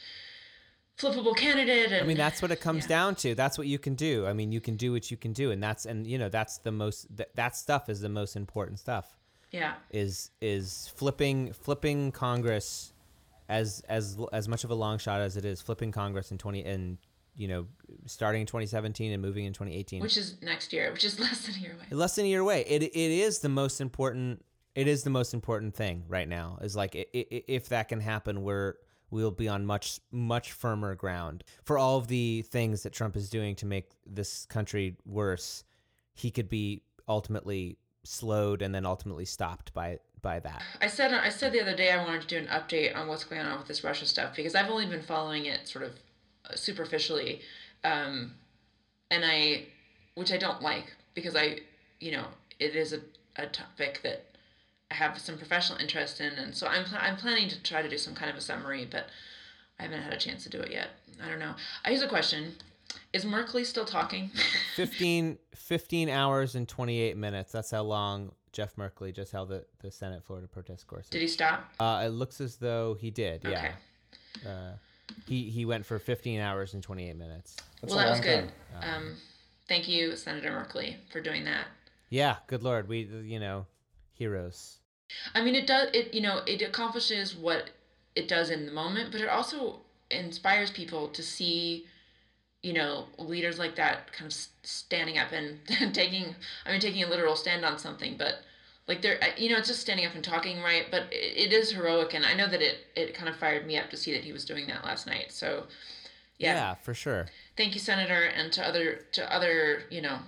flippable 0.98 1.36
candidate 1.36 1.92
and 1.92 2.04
I 2.04 2.08
mean, 2.08 2.16
that's 2.18 2.42
what 2.42 2.52
it 2.52 2.62
comes 2.62 2.84
Yeah. 2.84 2.90
down 2.90 3.16
to. 3.16 3.36
That's 3.36 3.58
what 3.58 3.68
you 3.68 3.78
can 3.78 3.96
do. 3.96 4.26
I 4.26 4.32
mean, 4.34 4.54
you 4.54 4.62
can 4.62 4.78
do 4.78 4.94
what 4.94 5.12
you 5.12 5.18
can 5.18 5.34
do, 5.34 5.52
and 5.52 5.62
that's 5.62 5.86
and 5.86 6.08
you 6.08 6.18
know 6.18 6.30
that's 6.30 6.60
the 6.60 6.72
most 6.72 7.14
that, 7.18 7.36
that 7.36 7.56
stuff 7.58 7.90
is 7.90 8.00
the 8.00 8.08
most 8.10 8.36
important 8.38 8.80
stuff. 8.80 9.18
yeah 9.52 9.74
Is 9.92 10.32
is 10.42 10.90
flipping 10.96 11.52
flipping 11.52 12.12
Congress 12.14 12.94
as 13.50 13.84
as 13.90 14.18
as 14.32 14.48
much 14.48 14.64
of 14.64 14.72
a 14.72 14.76
long 14.76 14.98
shot 14.98 15.20
as 15.20 15.36
it 15.36 15.44
is 15.44 15.62
flipping 15.62 15.92
Congress 15.92 16.32
in 16.32 16.38
twenty 16.38 16.64
and 16.64 16.98
you 17.36 17.48
know 17.48 17.68
starting 18.06 18.42
in 18.42 18.48
2017 18.48 19.12
and 19.12 19.22
moving 19.22 19.46
in 19.46 19.54
2018. 19.54 20.02
which 20.02 20.18
is 20.18 20.42
next 20.42 20.72
year 20.74 20.92
which 20.92 21.04
is 21.04 21.20
less 21.26 21.46
than 21.46 21.56
a 21.56 21.60
year 21.60 21.74
away 21.74 21.86
less 21.92 22.16
than 22.16 22.26
a 22.26 22.28
year 22.28 22.40
away. 22.42 22.62
It 22.68 22.84
it 22.84 22.96
is 22.96 23.40
the 23.40 23.50
most 23.50 23.82
important. 23.82 24.44
It 24.76 24.88
is 24.88 25.04
the 25.04 25.10
most 25.10 25.34
important 25.34 25.74
thing 25.76 26.04
right 26.08 26.28
now. 26.28 26.58
Is 26.62 26.76
like 26.76 26.96
i- 26.96 27.06
i- 27.16 27.44
if 27.48 27.70
that 27.70 27.88
can 27.90 28.00
happen, 28.02 28.44
we're 28.44 28.76
we'll 29.10 29.32
be 29.32 29.48
on 29.48 29.66
much 29.66 30.00
much 30.12 30.52
firmer 30.52 30.96
ground 30.96 31.44
for 31.64 31.78
all 31.78 31.98
of 31.98 32.08
the 32.08 32.42
things 32.44 32.84
that 32.84 32.92
Trump 32.94 33.16
is 33.16 33.30
doing 33.30 33.56
to 33.56 33.66
make 33.66 33.92
this 34.06 34.46
country 34.46 34.98
worse. 35.06 35.64
He 36.14 36.32
could 36.32 36.50
be 36.50 36.84
ultimately 37.08 37.78
slowed 38.04 38.62
and 38.62 38.74
then 38.74 38.86
ultimately 38.86 39.26
stopped 39.26 39.74
by 39.74 40.00
by 40.22 40.40
that. 40.40 40.62
I 40.82 40.88
said 40.88 41.14
I 41.14 41.30
said 41.30 41.52
the 41.54 41.62
other 41.62 41.76
day 41.76 41.92
I 41.92 42.04
wanted 42.04 42.22
to 42.22 42.28
do 42.28 42.38
an 42.38 42.48
update 42.48 42.96
on 42.96 43.08
what's 43.08 43.24
going 43.24 43.42
on 43.42 43.58
with 43.60 43.68
this 43.68 43.84
Russia 43.84 44.06
stuff 44.06 44.36
because 44.36 44.56
I've 44.56 44.70
only 44.70 44.86
been 44.88 45.04
following 45.04 45.46
it 45.46 45.68
sort 45.68 45.86
of 45.86 45.94
superficially, 46.54 47.42
um, 47.84 48.34
and 49.10 49.24
I, 49.26 49.66
which 50.16 50.32
I 50.32 50.38
don't 50.38 50.62
like 50.62 50.94
because 51.14 51.36
I, 51.36 51.60
you 52.00 52.12
know, 52.12 52.26
it 52.60 52.76
is 52.76 52.94
a, 52.94 53.00
a 53.38 53.48
topic 53.48 54.02
that 54.04 54.26
I 54.92 54.96
have 54.96 55.20
some 55.20 55.38
professional 55.38 55.80
interest 55.80 56.22
in, 56.22 56.34
and 56.34 56.56
so 56.56 56.68
I'm 56.68 56.86
pl- 56.86 57.00
I'm 57.02 57.18
planning 57.18 57.50
to 57.50 57.62
try 57.64 57.82
to 57.82 57.90
do 57.90 57.98
some 57.98 58.14
kind 58.14 58.30
of 58.30 58.38
a 58.38 58.42
summary, 58.42 58.88
but 58.90 59.08
I 59.80 59.84
haven't 59.84 60.02
had 60.02 60.14
a 60.14 60.18
chance 60.18 60.44
to 60.44 60.50
do 60.50 60.60
it 60.60 60.72
yet. 60.72 60.90
I 61.24 61.30
don't 61.30 61.40
know. 61.40 61.56
I 61.84 61.90
use 61.90 62.02
a 62.02 62.08
question: 62.08 62.54
Is 63.14 63.26
Merkley 63.26 63.66
still 63.66 63.86
talking? 63.86 64.32
15, 64.76 65.38
15 65.56 66.10
hours 66.10 66.56
and 66.56 66.68
28 66.68 67.18
minutes. 67.18 67.52
That's 67.52 67.72
how 67.72 67.84
long 67.84 68.32
Jeff 68.52 68.76
Merkley 68.78 69.14
just 69.14 69.32
held 69.32 69.50
the, 69.50 69.66
the 69.80 69.92
Senate 69.92 70.24
Florida 70.24 70.48
protest 70.48 70.88
course. 70.88 71.10
Did 71.10 71.22
he 71.22 71.28
stop? 71.28 71.74
Uh, 71.80 72.04
it 72.06 72.10
looks 72.10 72.40
as 72.40 72.56
though 72.58 72.94
he 72.94 73.12
did. 73.12 73.44
Yeah. 73.44 73.50
Okay. 73.50 73.72
Uh, 74.50 74.72
he 75.28 75.50
he 75.50 75.66
went 75.66 75.86
for 75.86 76.00
15 76.00 76.40
hours 76.40 76.74
and 76.74 76.84
28 76.84 77.16
minutes. 77.16 77.56
That's 77.82 77.94
well, 77.94 78.04
that 78.04 78.12
was 78.12 78.20
good. 78.20 78.52
time. 78.80 78.96
Um, 78.96 79.16
thank 79.68 79.88
you, 79.88 80.16
Senator 80.16 80.52
Merkley, 80.52 80.96
for 81.12 81.22
doing 81.22 81.46
that. 81.46 81.68
Yeah, 82.10 82.38
good 82.48 82.64
lord, 82.64 82.88
we 82.88 83.04
you 83.24 83.40
know, 83.40 83.66
heroes. 84.14 84.78
I 85.34 85.42
mean, 85.42 85.56
it 85.56 85.68
does. 85.68 85.90
It 85.94 86.14
you 86.14 86.22
know, 86.22 86.42
it 86.46 86.62
accomplishes 86.62 87.36
what 87.36 87.72
it 88.16 88.28
does 88.28 88.50
in 88.50 88.66
the 88.66 88.72
moment, 88.72 89.12
but 89.12 89.22
it 89.22 89.30
also 89.30 89.82
inspires 90.12 90.72
people 90.72 91.08
to 91.10 91.24
see, 91.24 91.86
you 92.62 92.74
know, 92.74 93.06
leaders 93.18 93.60
like 93.60 93.76
that 93.76 94.12
kind 94.14 94.32
of 94.32 94.38
standing 94.64 95.18
up 95.18 95.32
and 95.32 95.60
taking. 95.94 96.36
I 96.66 96.72
mean, 96.72 96.80
taking 96.80 97.04
a 97.04 97.08
literal 97.08 97.36
stand 97.36 97.66
on 97.66 97.78
something, 97.78 98.16
but 98.18 98.36
like 98.88 99.02
they're, 99.02 99.18
uh, 99.24 99.28
you 99.38 99.50
know, 99.50 99.58
it's 99.58 99.68
just 99.68 99.82
standing 99.82 100.06
up 100.06 100.14
and 100.14 100.24
talking, 100.24 100.62
right? 100.62 100.86
But 100.92 101.04
it, 101.12 101.52
it 101.52 101.54
is 101.54 101.72
heroic, 101.72 102.14
and 102.14 102.26
I 102.26 102.34
know 102.34 102.48
that 102.48 102.62
it 102.62 102.78
it 102.96 103.14
kind 103.14 103.30
of 103.30 103.36
fired 103.36 103.66
me 103.66 103.78
up 103.78 103.90
to 103.90 103.98
see 103.98 104.14
that 104.14 104.24
he 104.24 104.32
was 104.32 104.46
doing 104.46 104.68
that 104.68 104.84
last 104.84 105.08
night. 105.08 105.32
So, 105.32 105.66
Yeah. 106.38 106.54
yeah, 106.56 106.74
for 106.76 106.94
sure. 106.94 107.28
Thank 107.58 107.74
you, 107.74 107.80
Senator, 107.80 108.24
and 108.24 108.52
to 108.54 108.66
other 108.66 109.06
to 109.14 109.34
other 109.34 109.84
you 109.90 110.02
know 110.02 110.20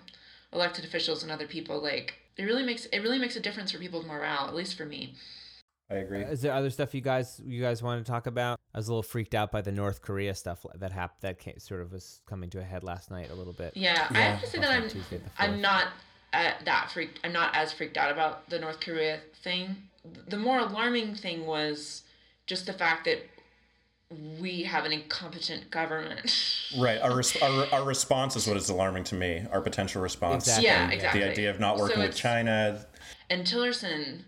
elected 0.54 0.86
officials 0.86 1.24
and 1.24 1.32
other 1.32 1.48
people. 1.48 1.82
Like 1.82 2.16
it 2.38 2.44
really 2.44 2.64
makes 2.64 2.86
it 2.86 3.00
really 3.00 3.20
makes 3.20 3.36
a 3.36 3.40
difference 3.40 3.72
for 3.72 3.78
people's 3.80 4.06
morale. 4.06 4.48
At 4.48 4.56
least 4.56 4.76
for 4.78 4.86
me. 4.86 5.16
I 5.90 5.96
agree. 5.96 6.22
Is 6.22 6.42
there 6.42 6.52
other 6.52 6.70
stuff 6.70 6.94
you 6.94 7.02
guys 7.02 7.40
you 7.46 7.62
guys 7.62 7.82
want 7.82 8.06
to 8.06 8.12
talk 8.12 8.28
about? 8.28 8.60
I 8.74 8.80
was 8.80 8.88
a 8.88 8.92
little 8.92 9.04
freaked 9.04 9.34
out 9.34 9.52
by 9.52 9.62
the 9.62 9.72
North 9.72 10.02
Korea 10.02 10.34
stuff 10.36 10.66
that 10.76 10.92
happened 10.92 11.20
that 11.22 11.40
came, 11.40 11.60
sort 11.60 11.82
of 11.82 11.94
was 11.94 12.22
coming 12.26 12.50
to 12.50 12.60
a 12.60 12.64
head 12.64 12.84
last 12.84 13.10
night 13.10 13.30
a 13.32 13.36
little 13.36 13.54
bit. 13.54 13.72
Yeah, 13.76 14.08
I 14.10 14.20
have 14.20 14.42
to 14.42 14.48
say 14.48 14.60
that 14.60 14.70
I'm 14.70 14.90
Tuesday 14.90 15.22
I'm 15.38 15.62
not 15.62 15.88
uh, 16.34 16.52
that 16.66 16.92
freaked. 16.92 17.20
I'm 17.24 17.34
not 17.34 17.56
as 17.56 17.72
freaked 17.74 17.98
out 17.98 18.12
about 18.12 18.50
the 18.50 18.60
North 18.60 18.80
Korea 18.80 19.20
thing. 19.44 19.76
The 20.28 20.38
more 20.38 20.60
alarming 20.60 21.16
thing 21.16 21.46
was 21.46 22.04
just 22.46 22.66
the 22.66 22.74
fact 22.74 23.06
that 23.06 23.20
we 24.40 24.64
have 24.64 24.86
an 24.86 24.94
incompetent 24.94 25.70
government. 25.72 26.34
Right. 26.78 27.00
Our, 27.00 27.16
res- 27.16 27.42
our 27.42 27.66
our 27.72 27.84
response 27.86 28.36
is 28.36 28.46
what 28.46 28.58
is 28.58 28.68
alarming 28.68 29.06
to 29.06 29.16
me. 29.16 29.46
Our 29.54 29.62
potential 29.62 30.02
response. 30.02 30.44
Exactly. 30.44 30.66
yeah, 30.66 30.88
Yeah. 30.88 30.94
exactly. 30.94 31.22
The 31.22 31.32
idea 31.32 31.50
of 31.50 31.62
not 31.62 31.78
So 31.78 31.84
working 31.84 32.00
with 32.00 32.14
China. 32.14 32.86
And 33.30 33.46
Tillerson, 33.48 34.24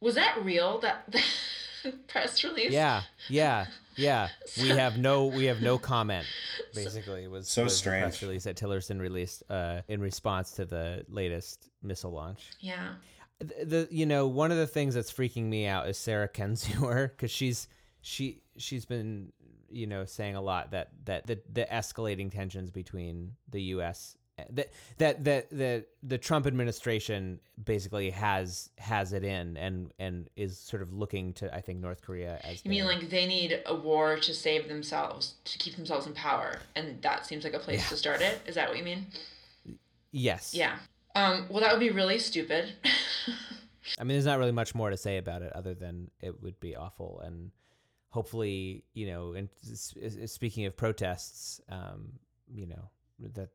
was 0.00 0.14
that 0.14 0.42
real? 0.42 0.78
That 0.80 1.06
press 2.08 2.42
release? 2.44 2.72
Yeah, 2.72 3.02
yeah, 3.28 3.66
yeah. 3.96 4.28
We 4.60 4.68
have 4.68 4.98
no 4.98 5.26
we 5.26 5.46
have 5.46 5.60
no 5.62 5.78
comment. 5.78 6.26
Basically, 6.74 7.24
it 7.24 7.30
was 7.30 7.48
So 7.48 7.64
was 7.64 7.72
the 7.72 7.78
strange. 7.78 8.02
press 8.02 8.22
release 8.22 8.44
that 8.44 8.56
Tillerson 8.56 9.00
released 9.00 9.42
uh, 9.50 9.82
in 9.88 10.00
response 10.00 10.52
to 10.52 10.64
the 10.64 11.04
latest 11.08 11.68
missile 11.82 12.12
launch. 12.12 12.50
Yeah. 12.60 12.94
the, 13.38 13.64
the 13.64 13.88
you 13.90 14.06
know 14.06 14.26
one 14.26 14.50
of 14.50 14.58
the 14.58 14.66
things 14.66 14.94
that's 14.94 15.12
freaking 15.12 15.44
me 15.44 15.66
out 15.66 15.88
is 15.88 15.98
Sarah 15.98 16.28
Kendzior 16.28 17.10
because 17.16 17.30
she's 17.30 17.68
she 18.00 18.40
she's 18.56 18.84
been 18.86 19.32
you 19.70 19.86
know 19.86 20.04
saying 20.04 20.36
a 20.36 20.40
lot 20.40 20.70
that 20.70 20.90
that 21.04 21.26
the, 21.26 21.40
the 21.52 21.64
escalating 21.70 22.30
tensions 22.32 22.70
between 22.70 23.32
the 23.50 23.60
U.S. 23.74 24.16
that 24.50 24.70
that 24.98 25.24
that 25.24 25.50
that 25.50 25.86
the 26.02 26.18
Trump 26.18 26.46
administration 26.46 27.40
basically 27.64 28.10
has 28.10 28.70
has 28.78 29.12
it 29.12 29.24
in 29.24 29.56
and 29.56 29.92
and 29.98 30.28
is 30.36 30.58
sort 30.58 30.82
of 30.82 30.92
looking 30.92 31.32
to 31.34 31.54
I 31.54 31.60
think 31.60 31.80
North 31.80 32.02
Korea 32.02 32.38
as 32.44 32.62
You 32.64 32.70
mean 32.70 32.84
like 32.84 33.08
they 33.08 33.26
need 33.26 33.62
a 33.64 33.74
war 33.74 34.16
to 34.18 34.34
save 34.34 34.68
themselves, 34.68 35.34
to 35.44 35.58
keep 35.58 35.76
themselves 35.76 36.06
in 36.06 36.12
power, 36.12 36.60
and 36.74 37.00
that 37.02 37.24
seems 37.24 37.44
like 37.44 37.54
a 37.54 37.58
place 37.58 37.88
to 37.88 37.96
start 37.96 38.20
it? 38.20 38.40
Is 38.46 38.54
that 38.56 38.68
what 38.68 38.78
you 38.78 38.84
mean? 38.84 39.06
yes 40.12 40.54
Yeah. 40.54 40.76
Um, 41.14 41.46
well, 41.48 41.62
that 41.62 41.72
would 41.72 41.80
be 41.80 41.90
really 41.90 42.18
stupid. 42.18 42.72
I 43.98 44.04
mean, 44.04 44.16
there's 44.16 44.26
not 44.26 44.38
really 44.38 44.52
much 44.52 44.74
more 44.74 44.90
to 44.90 44.96
say 44.96 45.16
about 45.16 45.40
it 45.40 45.52
other 45.54 45.72
than 45.72 46.10
it 46.20 46.42
would 46.42 46.60
be 46.60 46.76
awful, 46.76 47.22
and 47.24 47.52
hopefully, 48.10 48.84
you 48.92 49.06
know, 49.06 49.32
and 49.32 49.48
speaking 50.26 50.66
of 50.66 50.76
protests, 50.76 51.60
um, 51.70 52.12
you 52.52 52.66
know, 52.66 52.90
that 53.32 53.48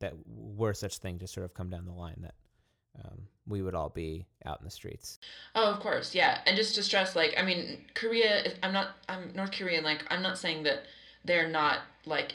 that 0.00 0.14
were 0.26 0.74
such 0.74 0.98
thing 0.98 1.18
to 1.18 1.26
sort 1.26 1.44
of 1.44 1.54
come 1.54 1.70
down 1.70 1.86
the 1.86 1.92
line 1.92 2.18
that 2.22 2.34
um, 3.04 3.22
we 3.46 3.62
would 3.62 3.74
all 3.74 3.88
be 3.90 4.26
out 4.44 4.58
in 4.60 4.64
the 4.64 4.70
streets. 4.70 5.18
Oh, 5.54 5.70
of 5.70 5.80
course, 5.80 6.14
yeah. 6.14 6.40
And 6.46 6.56
just 6.56 6.74
to 6.76 6.82
stress, 6.82 7.14
like, 7.14 7.34
I 7.38 7.42
mean, 7.42 7.84
Korea. 7.94 8.52
I'm 8.62 8.72
not. 8.72 8.96
I'm 9.08 9.32
North 9.34 9.52
Korean. 9.52 9.84
Like, 9.84 10.04
I'm 10.08 10.22
not 10.22 10.38
saying 10.38 10.62
that 10.64 10.84
they're 11.24 11.48
not 11.48 11.80
like 12.04 12.34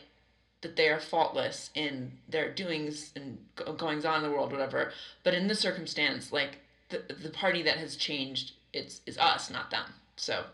that 0.62 0.76
they 0.76 0.90
are 0.90 1.00
faultless 1.00 1.72
in 1.74 2.12
their 2.30 2.54
doings 2.54 3.12
and 3.16 3.40
goings 3.78 4.06
on 4.06 4.24
in 4.24 4.30
the 4.30 4.36
world, 4.36 4.52
whatever. 4.52 4.92
But 5.24 5.34
in 5.34 5.48
this 5.48 5.60
circumstance, 5.60 6.32
like, 6.32 6.60
the 6.90 7.02
the 7.14 7.30
party 7.30 7.64
that 7.64 7.78
has 7.78 7.96
changed, 7.96 8.54
it's 8.74 9.02
is 9.06 9.18
us, 9.18 9.50
not 9.50 9.72
them. 9.72 9.94
So, 10.16 10.46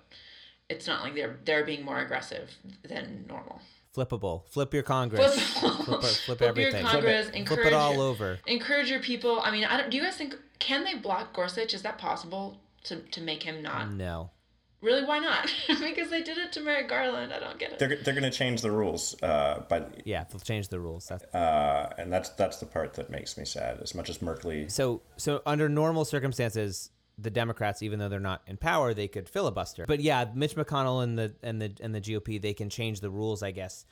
it's 0.69 0.87
not 0.87 1.03
like 1.03 1.15
they're 1.15 1.37
they're 1.43 1.65
being 1.65 1.83
more 1.83 1.99
aggressive 1.99 2.51
than 2.83 3.25
normal. 3.27 3.61
Flippable, 3.97 4.47
flip 4.47 4.73
your 4.73 4.83
Congress, 4.83 5.33
Flip- 5.59 5.73
flip, 5.73 5.85
flip, 5.85 6.01
Flip 6.25 6.39
your 6.39 6.49
everything, 6.49 6.85
Congress, 6.85 7.25
flip, 7.25 7.35
encourage 7.35 7.67
it 7.67 7.73
all 7.73 7.99
over. 7.99 8.37
Encourage 8.45 8.91
your 8.91 8.99
people. 8.99 9.39
I 9.41 9.49
mean, 9.49 9.65
I 9.65 9.77
don't. 9.77 9.89
Do 9.89 9.97
you 9.97 10.03
guys 10.03 10.15
think 10.15 10.35
can 10.59 10.83
they 10.83 10.93
block 10.93 11.33
Gorsuch? 11.33 11.73
Is 11.73 11.81
that 11.81 11.97
possible 11.97 12.59
to 12.83 12.97
to 12.97 13.21
make 13.21 13.41
him 13.41 13.63
not? 13.63 13.91
No, 13.91 14.29
Really, 14.81 15.03
why 15.03 15.17
not? 15.17 15.51
because 15.67 16.11
they 16.11 16.21
did 16.21 16.37
it 16.37 16.51
to 16.51 16.61
Merrick 16.61 16.87
Garland. 16.87 17.33
I 17.33 17.39
don't 17.39 17.57
get 17.57 17.73
it. 17.73 17.79
They're, 17.79 17.95
they're 17.95 18.13
going 18.13 18.23
to 18.23 18.37
change 18.37 18.61
the 18.61 18.69
rules, 18.69 19.15
uh, 19.23 19.63
but 19.67 20.03
yeah, 20.05 20.25
they'll 20.29 20.39
change 20.39 20.67
the 20.67 20.79
rules. 20.79 21.07
That's 21.07 21.23
uh, 21.33 21.93
and 21.97 22.13
that's 22.13 22.29
that's 22.29 22.57
the 22.57 22.67
part 22.67 22.93
that 22.93 23.09
makes 23.09 23.37
me 23.37 23.45
sad. 23.45 23.79
As 23.81 23.95
much 23.95 24.09
as 24.09 24.19
Merkley, 24.19 24.69
So, 24.69 25.01
so 25.17 25.41
under 25.47 25.67
normal 25.67 26.05
circumstances, 26.05 26.91
the 27.17 27.31
Democrats, 27.31 27.81
even 27.81 27.99
though 27.99 28.09
they're 28.09 28.19
not 28.19 28.41
in 28.47 28.57
power, 28.57 28.93
they 28.93 29.07
could 29.07 29.27
filibuster. 29.27 29.85
But 29.87 30.01
yeah, 30.01 30.25
Mitch 30.33 30.55
McConnell 30.55 31.03
and 31.03 31.17
the 31.17 31.33
and 31.41 31.61
the 31.61 31.71
and 31.81 31.93
the 31.93 32.01
GOP, 32.01 32.39
they 32.41 32.53
can 32.53 32.69
change 32.69 32.99
the 32.99 33.09
rules. 33.09 33.41
I 33.41 33.51
guess 33.51 33.85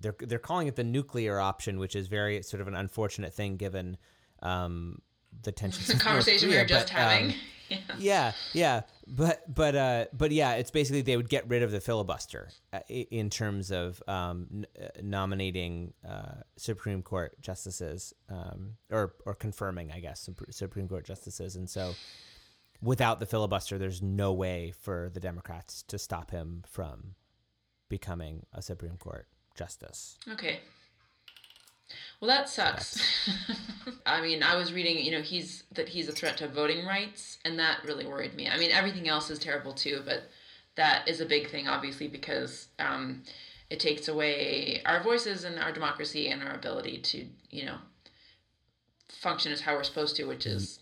they're 0.00 0.14
they're 0.18 0.38
calling 0.38 0.68
it 0.68 0.76
the 0.76 0.84
nuclear 0.84 1.40
option, 1.40 1.78
which 1.78 1.96
is 1.96 2.06
very 2.06 2.42
sort 2.42 2.60
of 2.60 2.68
an 2.68 2.74
unfortunate 2.74 3.34
thing 3.34 3.56
given 3.56 3.96
um, 4.42 5.00
the 5.42 5.52
tensions. 5.52 5.86
the 5.88 5.94
conversation 5.94 6.48
we 6.48 6.56
were 6.56 6.64
just 6.64 6.92
but, 6.92 6.96
um, 6.96 7.02
having. 7.02 7.34
yeah. 7.70 7.78
yeah, 7.98 8.32
yeah, 8.52 8.80
but 9.06 9.42
but 9.52 9.74
uh, 9.74 10.04
but 10.12 10.32
yeah, 10.32 10.54
it's 10.54 10.70
basically 10.70 11.02
they 11.02 11.16
would 11.16 11.28
get 11.28 11.48
rid 11.48 11.62
of 11.62 11.70
the 11.70 11.80
filibuster 11.80 12.48
uh, 12.72 12.80
in 12.88 13.30
terms 13.30 13.70
of 13.70 14.02
um, 14.08 14.46
n- 14.52 14.66
uh, 14.80 14.88
nominating 15.02 15.92
uh, 16.08 16.42
Supreme 16.56 17.02
Court 17.02 17.40
justices 17.40 18.12
um, 18.28 18.74
or 18.90 19.14
or 19.24 19.34
confirming, 19.34 19.92
I 19.92 20.00
guess, 20.00 20.28
Supreme 20.50 20.88
Court 20.88 21.04
justices, 21.04 21.54
and 21.54 21.70
so 21.70 21.94
without 22.82 23.20
the 23.20 23.26
filibuster, 23.26 23.78
there's 23.78 24.02
no 24.02 24.32
way 24.32 24.72
for 24.72 25.10
the 25.12 25.20
Democrats 25.20 25.82
to 25.84 25.98
stop 25.98 26.30
him 26.30 26.62
from 26.66 27.14
becoming 27.88 28.46
a 28.52 28.62
Supreme 28.62 28.96
Court 28.96 29.26
justice. 29.54 30.16
Okay. 30.32 30.60
Well, 32.20 32.28
that 32.28 32.48
sucks. 32.48 33.02
I 34.06 34.20
mean, 34.20 34.42
I 34.42 34.56
was 34.56 34.72
reading, 34.72 35.04
you 35.04 35.10
know, 35.10 35.22
he's 35.22 35.64
that 35.72 35.88
he's 35.88 36.08
a 36.08 36.12
threat 36.12 36.36
to 36.38 36.48
voting 36.48 36.86
rights, 36.86 37.38
and 37.44 37.58
that 37.58 37.78
really 37.84 38.06
worried 38.06 38.34
me. 38.34 38.48
I 38.48 38.58
mean, 38.58 38.70
everything 38.70 39.08
else 39.08 39.28
is 39.30 39.38
terrible 39.38 39.72
too, 39.72 40.02
but 40.04 40.22
that 40.76 41.08
is 41.08 41.20
a 41.20 41.26
big 41.26 41.50
thing, 41.50 41.66
obviously, 41.66 42.06
because 42.06 42.68
um, 42.78 43.24
it 43.70 43.80
takes 43.80 44.08
away 44.08 44.82
our 44.86 45.02
voices 45.02 45.44
and 45.44 45.58
our 45.58 45.72
democracy 45.72 46.28
and 46.28 46.42
our 46.42 46.54
ability 46.54 46.98
to, 46.98 47.26
you 47.50 47.66
know, 47.66 47.78
function 49.08 49.50
as 49.50 49.60
how 49.60 49.74
we're 49.74 49.82
supposed 49.82 50.16
to, 50.16 50.24
which 50.24 50.46
is 50.46 50.80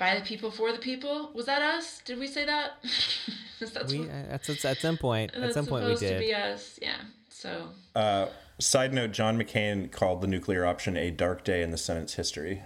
by 0.00 0.16
the 0.16 0.22
people 0.22 0.50
for 0.50 0.72
the 0.72 0.78
people. 0.78 1.30
Was 1.34 1.46
that 1.46 1.62
us? 1.62 2.00
Did 2.04 2.18
we 2.18 2.26
say 2.26 2.46
that? 2.46 2.72
that's 3.60 3.92
We 3.92 4.00
what, 4.00 4.08
uh, 4.08 4.12
that's, 4.30 4.46
that's 4.48 4.64
at 4.64 4.78
some 4.78 4.96
point 4.96 5.32
at 5.34 5.40
that's 5.42 5.54
some 5.54 5.66
point 5.66 5.84
we 5.84 5.90
supposed 5.94 6.02
to 6.02 6.18
did. 6.18 6.20
be 6.20 6.34
us. 6.34 6.78
Yeah. 6.82 6.96
So 7.28 7.68
uh, 7.94 8.26
side 8.58 8.92
note: 8.92 9.12
John 9.12 9.38
McCain 9.38 9.92
called 9.92 10.22
the 10.22 10.26
nuclear 10.26 10.64
option 10.66 10.96
a 10.96 11.10
dark 11.10 11.44
day 11.44 11.62
in 11.62 11.70
the 11.70 11.78
Senate's 11.78 12.14
history. 12.14 12.62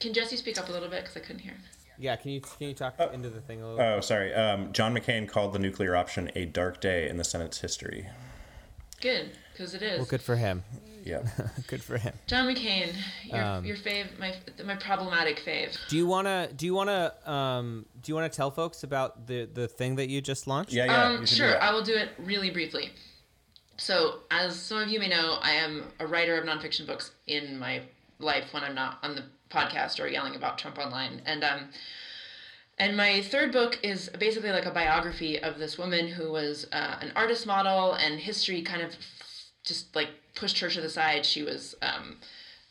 can 0.00 0.14
Jesse 0.14 0.36
speak 0.36 0.56
up 0.58 0.68
a 0.68 0.72
little 0.72 0.88
bit 0.88 1.02
because 1.02 1.16
I 1.16 1.20
couldn't 1.20 1.40
hear. 1.42 1.54
Yeah, 1.98 2.16
can 2.16 2.30
you 2.30 2.40
can 2.40 2.68
you 2.68 2.74
talk 2.74 2.94
into 3.12 3.28
the 3.28 3.40
thing 3.40 3.60
a 3.60 3.68
little? 3.68 3.84
Oh, 3.84 4.00
sorry. 4.00 4.32
Um, 4.32 4.72
John 4.72 4.94
McCain 4.94 5.28
called 5.28 5.52
the 5.52 5.58
nuclear 5.58 5.94
option 5.94 6.30
a 6.34 6.46
dark 6.46 6.80
day 6.80 7.08
in 7.08 7.16
the 7.16 7.24
Senate's 7.24 7.60
history. 7.60 8.06
Good, 9.00 9.32
because 9.52 9.74
it 9.74 9.82
is. 9.82 9.98
well, 9.98 10.06
good 10.06 10.22
for 10.22 10.36
him. 10.36 10.62
Yeah. 11.04 11.22
good 11.66 11.82
for 11.82 11.98
him. 11.98 12.14
John 12.26 12.46
McCain, 12.46 12.94
your 13.24 13.42
Um, 13.42 13.64
your 13.64 13.76
fave, 13.76 14.18
my 14.18 14.34
my 14.64 14.76
problematic 14.76 15.40
fave. 15.44 15.76
Do 15.88 15.96
you 15.96 16.06
wanna 16.06 16.48
do 16.54 16.66
you 16.66 16.74
wanna 16.74 17.14
um 17.26 17.86
do 18.00 18.10
you 18.10 18.14
wanna 18.14 18.28
tell 18.28 18.50
folks 18.50 18.82
about 18.84 19.26
the 19.26 19.48
the 19.52 19.68
thing 19.68 19.96
that 19.96 20.08
you 20.08 20.20
just 20.20 20.46
launched? 20.46 20.72
Yeah, 20.72 20.86
yeah. 20.86 21.04
um, 21.04 21.20
you 21.20 21.26
should 21.26 21.36
do 21.36 21.42
sure. 21.44 21.62
I 21.62 21.72
will 21.72 21.82
do 21.82 21.94
it 21.94 22.10
really 22.18 22.50
briefly. 22.50 22.90
So, 23.78 24.20
as 24.30 24.58
some 24.58 24.78
of 24.78 24.88
you 24.88 25.00
may 25.00 25.08
know, 25.08 25.38
I 25.42 25.52
am 25.52 25.84
a 25.98 26.06
writer 26.06 26.36
of 26.38 26.44
nonfiction 26.44 26.86
books 26.86 27.10
in 27.26 27.58
my 27.58 27.82
life 28.18 28.52
when 28.52 28.62
I'm 28.62 28.74
not 28.74 28.98
on 29.02 29.16
the 29.16 29.24
podcast 29.50 29.98
or 29.98 30.06
yelling 30.06 30.36
about 30.36 30.58
Trump 30.58 30.78
online, 30.78 31.22
and 31.26 31.42
um, 31.42 31.68
and 32.78 32.96
my 32.96 33.22
third 33.22 33.50
book 33.52 33.78
is 33.82 34.08
basically 34.18 34.50
like 34.50 34.66
a 34.66 34.70
biography 34.70 35.38
of 35.38 35.58
this 35.58 35.78
woman 35.78 36.08
who 36.08 36.30
was 36.30 36.66
uh, 36.72 36.96
an 37.00 37.12
artist 37.16 37.46
model, 37.46 37.94
and 37.94 38.20
history 38.20 38.62
kind 38.62 38.82
of 38.82 38.94
just 39.64 39.94
like 39.94 40.10
pushed 40.34 40.58
her 40.60 40.68
to 40.68 40.80
the 40.80 40.90
side. 40.90 41.24
She 41.24 41.42
was 41.42 41.74
um, 41.82 42.16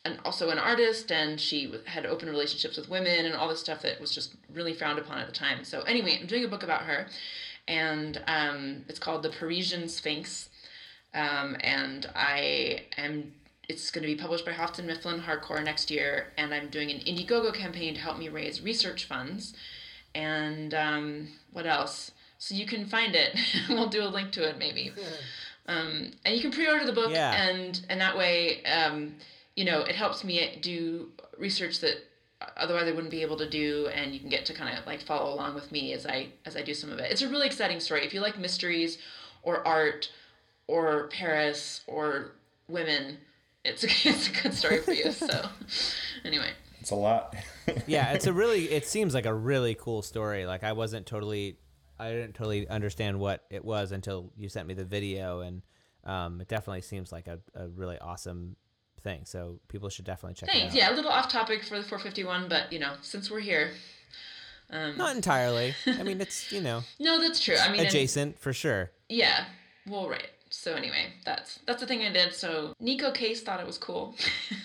and 0.04 0.20
also 0.26 0.50
an 0.50 0.58
artist, 0.58 1.12
and 1.12 1.40
she 1.40 1.72
had 1.86 2.06
open 2.06 2.30
relationships 2.30 2.78
with 2.78 2.90
women 2.90 3.26
and 3.26 3.36
all 3.36 3.48
this 3.48 3.60
stuff 3.60 3.82
that 3.84 4.02
was 4.02 4.14
just 4.14 4.34
really 4.54 4.74
frowned 4.74 5.00
upon 5.00 5.20
at 5.20 5.28
the 5.28 5.34
time. 5.34 5.64
So 5.64 5.82
anyway, 5.82 6.18
I'm 6.20 6.28
doing 6.28 6.44
a 6.44 6.48
book 6.48 6.64
about 6.64 6.82
her, 6.84 7.08
and 7.68 8.22
um, 8.28 8.86
it's 8.88 9.00
called 9.00 9.24
The 9.24 9.30
Parisian 9.30 9.88
Sphinx, 9.88 10.50
um, 11.14 11.56
and 11.62 12.10
I 12.16 12.86
am. 12.98 13.34
It's 13.70 13.90
going 13.90 14.02
to 14.02 14.14
be 14.14 14.20
published 14.20 14.46
by 14.46 14.52
Houghton 14.52 14.86
Mifflin 14.86 15.20
Harcourt 15.20 15.64
next 15.64 15.92
year, 15.92 16.34
and 16.38 16.54
I'm 16.54 16.68
doing 16.70 16.92
an 16.92 16.98
Indiegogo 17.00 17.54
campaign 17.54 17.94
to 17.94 18.02
help 18.02 18.18
me 18.18 18.28
raise 18.28 18.62
research 18.62 19.06
funds. 19.06 19.54
And 20.14 20.74
um, 20.74 21.28
what 21.54 21.66
else? 21.66 22.12
So 22.38 22.54
you 22.54 22.66
can 22.66 22.86
find 22.86 23.16
it. 23.16 23.38
we'll 23.70 23.88
do 23.88 24.04
a 24.04 24.10
link 24.10 24.32
to 24.34 24.50
it 24.50 24.58
maybe. 24.58 24.92
Um, 25.68 26.12
and 26.26 26.36
you 26.36 26.42
can 26.42 26.52
pre-order 26.52 26.86
the 26.86 26.94
book, 26.94 27.12
Yeah. 27.12 27.32
and 27.50 27.80
and 27.90 28.02
that 28.02 28.18
way, 28.18 28.64
um, 28.66 29.16
you 29.56 29.64
know, 29.66 29.82
it 29.82 29.96
helps 29.96 30.24
me 30.24 30.58
do 30.62 31.10
research 31.38 31.80
that 31.82 31.96
otherwise 32.58 32.88
I 32.88 32.92
wouldn't 32.92 33.12
be 33.12 33.22
able 33.22 33.38
to 33.38 33.50
do, 33.50 33.88
and 33.94 34.14
you 34.14 34.20
can 34.20 34.30
get 34.30 34.46
to 34.48 34.54
kind 34.54 34.78
of 34.78 34.86
like 34.86 35.02
follow 35.02 35.34
along 35.34 35.54
with 35.56 35.72
me 35.72 35.94
as 35.94 36.06
I 36.06 36.30
as 36.46 36.56
I 36.58 36.62
do 36.62 36.74
some 36.74 36.92
of 36.92 37.00
it. 37.00 37.12
It's 37.12 37.22
a 37.22 37.28
really 37.30 37.46
exciting 37.48 37.80
story. 37.80 38.06
If 38.06 38.14
you 38.14 38.22
like 38.22 38.38
mysteries, 38.40 38.98
or 39.44 39.66
art, 39.68 40.12
or 40.68 41.08
Paris 41.10 41.82
or 41.88 42.32
women, 42.68 43.18
it's 43.64 43.84
a, 43.84 43.88
it's 44.10 44.30
a 44.30 44.42
good 44.42 44.54
story 44.54 44.82
for 44.82 44.94
you. 44.94 45.12
So, 45.12 45.48
anyway. 46.26 46.52
It's 46.80 46.90
a 46.92 46.96
lot. 46.96 47.36
yeah, 47.86 48.14
it's 48.14 48.26
a 48.26 48.34
really. 48.42 48.72
It 48.72 48.88
seems 48.88 49.14
like 49.14 49.28
a 49.28 49.34
really 49.34 49.76
cool 49.76 50.02
story. 50.02 50.48
Like 50.48 50.64
I 50.64 50.74
wasn't 50.74 51.06
totally, 51.06 51.58
I 52.02 52.12
didn't 52.12 52.34
totally 52.34 52.68
understand 52.68 53.20
what 53.20 53.44
it 53.50 53.64
was 53.64 53.92
until 53.92 54.32
you 54.36 54.50
sent 54.50 54.68
me 54.68 54.74
the 54.74 54.86
video, 54.86 55.42
and 55.42 55.62
um, 56.04 56.42
it 56.42 56.48
definitely 56.48 56.82
seems 56.82 57.12
like 57.12 57.28
a, 57.28 57.40
a 57.56 57.68
really 57.70 57.98
awesome 58.00 58.56
thing. 59.04 59.26
So 59.26 59.60
people 59.68 59.90
should 59.90 60.06
definitely 60.06 60.36
check 60.36 60.50
Thanks. 60.50 60.74
it 60.76 60.82
out. 60.82 60.90
Yeah, 60.90 60.94
a 60.94 60.96
little 60.96 61.12
off 61.12 61.30
topic 61.30 61.64
for 61.64 61.78
the 61.78 61.84
451, 61.84 62.50
but 62.50 62.72
you 62.74 62.80
know, 62.80 62.94
since 63.02 63.30
we're 63.30 63.40
here. 63.40 63.72
Um, 64.70 64.98
Not 64.98 65.16
entirely. 65.16 65.76
I 65.86 66.04
mean, 66.04 66.22
it's 66.26 66.52
you 66.52 66.62
know 66.62 66.84
no, 67.00 67.20
that's 67.22 67.40
true. 67.40 67.58
I 67.58 67.70
mean, 67.72 67.80
and- 67.82 67.90
adjacent 67.90 68.40
for 68.40 68.54
sure. 68.54 68.92
yeah. 69.10 69.46
Well, 69.88 70.08
right. 70.10 70.28
So 70.50 70.74
anyway, 70.74 71.08
that's 71.26 71.60
that's 71.66 71.82
the 71.82 71.88
thing 71.88 72.02
I 72.04 72.12
did. 72.12 72.34
So 72.34 72.74
Neko 72.82 73.14
Case 73.14 73.42
thought 73.42 73.60
it 73.60 73.66
was 73.68 73.78
cool. 73.78 74.16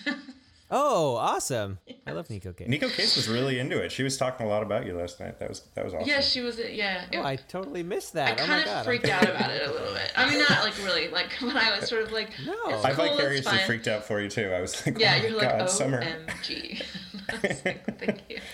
Oh, 0.69 1.15
awesome! 1.15 1.79
I 2.05 2.11
love 2.11 2.27
Neko 2.27 2.55
Case. 2.55 2.67
Neko 2.67 2.91
Case 2.91 3.15
was 3.15 3.29
really 3.29 3.57
into 3.57 3.77
it. 3.81 3.89
She 3.91 4.03
was 4.03 4.17
talking 4.17 4.45
a 4.45 4.49
lot 4.49 4.63
about 4.63 4.85
you 4.85 4.97
last 4.97 5.17
night. 5.19 5.39
That 5.39 5.47
was 5.47 5.61
that 5.75 5.85
was 5.85 5.93
awesome. 5.93 6.07
yeah, 6.09 6.19
she 6.19 6.41
was. 6.41 6.59
Yeah. 6.59 7.05
It, 7.09 7.17
Oh, 7.17 7.23
I 7.23 7.37
totally 7.37 7.83
missed 7.83 8.15
I 8.17 8.19
that. 8.25 8.33
oh 8.33 8.45
kind 8.45 8.49
my 8.49 8.59
of 8.59 8.65
god! 8.65 8.85
Freaked 8.85 9.07
out 9.07 9.23
about 9.23 9.49
it 9.51 9.65
a 9.65 9.71
little 9.71 9.93
bit. 9.93 10.11
I 10.15 10.29
mean, 10.29 10.39
not 10.39 10.63
like 10.65 10.77
really, 10.83 11.07
like, 11.07 11.31
when 11.39 11.55
I 11.55 11.77
was 11.79 11.87
sort 11.87 12.03
of 12.03 12.11
like, 12.11 12.31
No. 12.45 12.53
it's 12.67 12.83
I 12.83 12.93
cool, 12.93 13.05
it's 13.05 13.15
vicariously 13.15 13.57
fine. 13.57 13.65
freaked 13.65 13.87
out 13.87 14.03
for 14.03 14.19
you 14.19 14.29
too. 14.29 14.51
I 14.53 14.59
was 14.59 14.85
like, 14.85 14.99
Yeah, 14.99 15.13
oh 15.15 15.17
my 15.21 15.27
you're 15.27 15.37
like, 15.37 15.49
God, 15.49 15.61
oh, 15.61 15.67
summer. 15.67 16.01
OMG. 16.03 16.83
I 17.29 17.47
was 17.47 17.65
like, 17.65 17.99
Thank 17.99 18.21
you. 18.29 18.39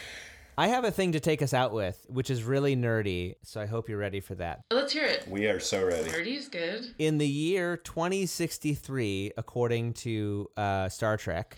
I 0.58 0.68
have 0.68 0.84
a 0.84 0.92
thing 0.92 1.14
to 1.14 1.20
take 1.20 1.42
us 1.42 1.54
out 1.54 1.74
with, 1.74 2.06
which 2.10 2.30
is 2.30 2.44
really 2.44 2.76
nerdy. 2.76 3.36
So 3.44 3.60
I 3.60 3.66
hope 3.66 3.90
you're 3.90 3.98
ready 3.98 4.20
for 4.20 4.36
that. 4.36 4.62
Let's 4.72 4.94
hear 4.94 5.06
it. 5.06 5.28
We 5.28 5.48
are 5.48 5.60
so 5.60 5.84
ready. 5.84 6.10
Nerdy 6.10 6.38
is 6.38 6.48
good. 6.48 6.94
In 7.00 7.18
the 7.18 7.28
year 7.28 7.78
2063, 7.78 9.32
according 9.36 9.94
to 9.94 10.50
uh, 10.56 10.90
Star 10.90 11.18
Trek, 11.18 11.58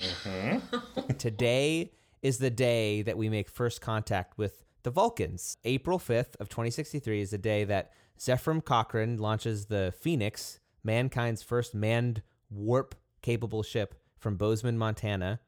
today 1.17 1.91
is 2.21 2.37
the 2.37 2.49
day 2.49 3.01
that 3.01 3.17
we 3.17 3.27
make 3.27 3.49
first 3.49 3.81
contact 3.81 4.37
with 4.37 4.63
the 4.83 4.91
Vulcans. 4.91 5.57
April 5.65 5.99
5th 5.99 6.35
of 6.39 6.47
2063 6.47 7.21
is 7.21 7.31
the 7.31 7.37
day 7.37 7.65
that 7.65 7.91
Zefram 8.17 8.63
Cochrane 8.63 9.17
launches 9.17 9.65
the 9.65 9.93
Phoenix, 9.99 10.59
mankind's 10.83 11.43
first 11.43 11.75
manned 11.75 12.21
warp-capable 12.49 13.63
ship 13.63 13.95
from 14.17 14.37
Bozeman, 14.37 14.77
Montana, 14.77 15.41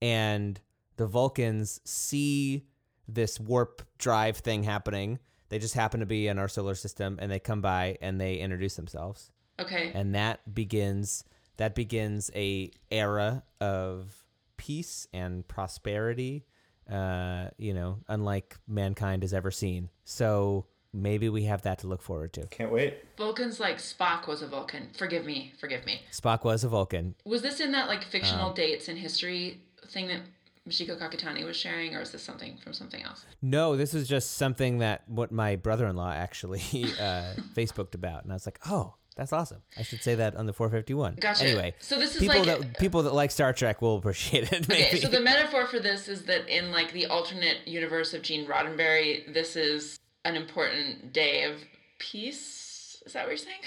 and 0.00 0.60
the 1.00 1.06
Vulcans 1.06 1.80
see 1.84 2.66
this 3.08 3.40
warp 3.40 3.80
drive 3.96 4.36
thing 4.36 4.62
happening. 4.64 5.18
They 5.48 5.58
just 5.58 5.72
happen 5.74 6.00
to 6.00 6.06
be 6.06 6.28
in 6.28 6.38
our 6.38 6.46
solar 6.46 6.74
system, 6.74 7.18
and 7.22 7.32
they 7.32 7.38
come 7.38 7.62
by 7.62 7.96
and 8.02 8.20
they 8.20 8.34
introduce 8.36 8.76
themselves 8.76 9.32
Okay. 9.58 9.92
and 9.94 10.14
that 10.14 10.54
begins 10.54 11.24
that 11.56 11.74
begins 11.74 12.30
a 12.34 12.70
era 12.90 13.42
of 13.60 14.14
peace 14.58 15.06
and 15.12 15.46
prosperity 15.48 16.44
uh 16.90 17.48
you 17.58 17.72
know 17.74 17.98
unlike 18.08 18.56
mankind 18.68 19.22
has 19.22 19.32
ever 19.34 19.50
seen 19.50 19.88
so 20.04 20.66
maybe 20.92 21.28
we 21.28 21.44
have 21.44 21.62
that 21.62 21.78
to 21.78 21.86
look 21.86 22.02
forward 22.02 22.32
to 22.32 22.46
Can't 22.48 22.72
wait. 22.72 22.98
Vulcan's 23.16 23.58
like 23.60 23.78
Spock 23.78 24.26
was 24.26 24.42
a 24.42 24.46
Vulcan. 24.48 24.88
Forgive 24.98 25.24
me. 25.24 25.52
Forgive 25.60 25.84
me. 25.86 26.00
spock 26.12 26.44
was 26.44 26.62
a 26.64 26.68
vulcan 26.68 27.14
Was 27.24 27.42
this 27.42 27.60
in 27.60 27.72
that 27.72 27.86
like 27.88 28.04
fictional 28.04 28.48
Um, 28.50 28.54
dates 28.54 28.88
in 28.88 28.96
history 28.96 29.60
thing 29.88 30.08
that 30.08 30.20
Michiko 30.68 30.98
Kakutani 30.98 31.44
was 31.44 31.56
sharing, 31.56 31.94
or 31.96 32.00
is 32.02 32.10
this 32.12 32.22
something 32.22 32.58
from 32.58 32.72
something 32.72 33.02
else? 33.02 33.24
no 33.42 33.76
this 33.76 33.94
is 33.94 34.06
just 34.06 34.32
something 34.36 34.78
that 34.78 35.02
what 35.08 35.32
my 35.32 35.56
brother-in-law 35.56 36.12
actually 36.12 36.60
uh 37.00 37.32
facebooked 37.56 37.94
about 37.94 38.22
and 38.24 38.32
i 38.32 38.34
was 38.34 38.46
like 38.46 38.58
oh 38.68 38.94
that's 39.16 39.32
awesome 39.32 39.62
i 39.78 39.82
should 39.82 40.02
say 40.02 40.14
that 40.14 40.36
on 40.36 40.44
the 40.46 40.52
451 40.52 41.16
Gotcha. 41.20 41.44
anyway 41.44 41.74
So 41.80 41.98
this 41.98 42.14
is 42.14 42.20
people 42.22 42.44
like- 42.44 42.60
that 42.60 42.78
people 42.78 43.02
that 43.04 43.14
like 43.14 43.30
star 43.30 43.52
trek 43.54 43.80
will 43.82 43.96
appreciate 43.96 44.52
it 44.52 44.68
maybe 44.68 44.84
Okay, 44.88 45.00
so 45.00 45.08
the 45.08 45.20
metaphor 45.20 45.66
for 45.66 45.80
this 45.80 46.08
is 46.08 46.24
that 46.24 46.48
in 46.48 46.70
like 46.72 46.92
the 46.92 47.06
alternate 47.06 47.66
universe 47.66 48.12
of 48.14 48.22
Gene 48.22 48.46
Roddenberry, 48.46 49.32
this 49.32 49.56
is 49.56 49.98
an 50.24 50.36
important 50.36 51.12
day 51.14 51.44
of 51.44 51.56
peace. 51.98 53.02
Is 53.06 53.12
that 53.14 53.22
what 53.24 53.30
you're 53.30 53.36
saying? 53.38 53.60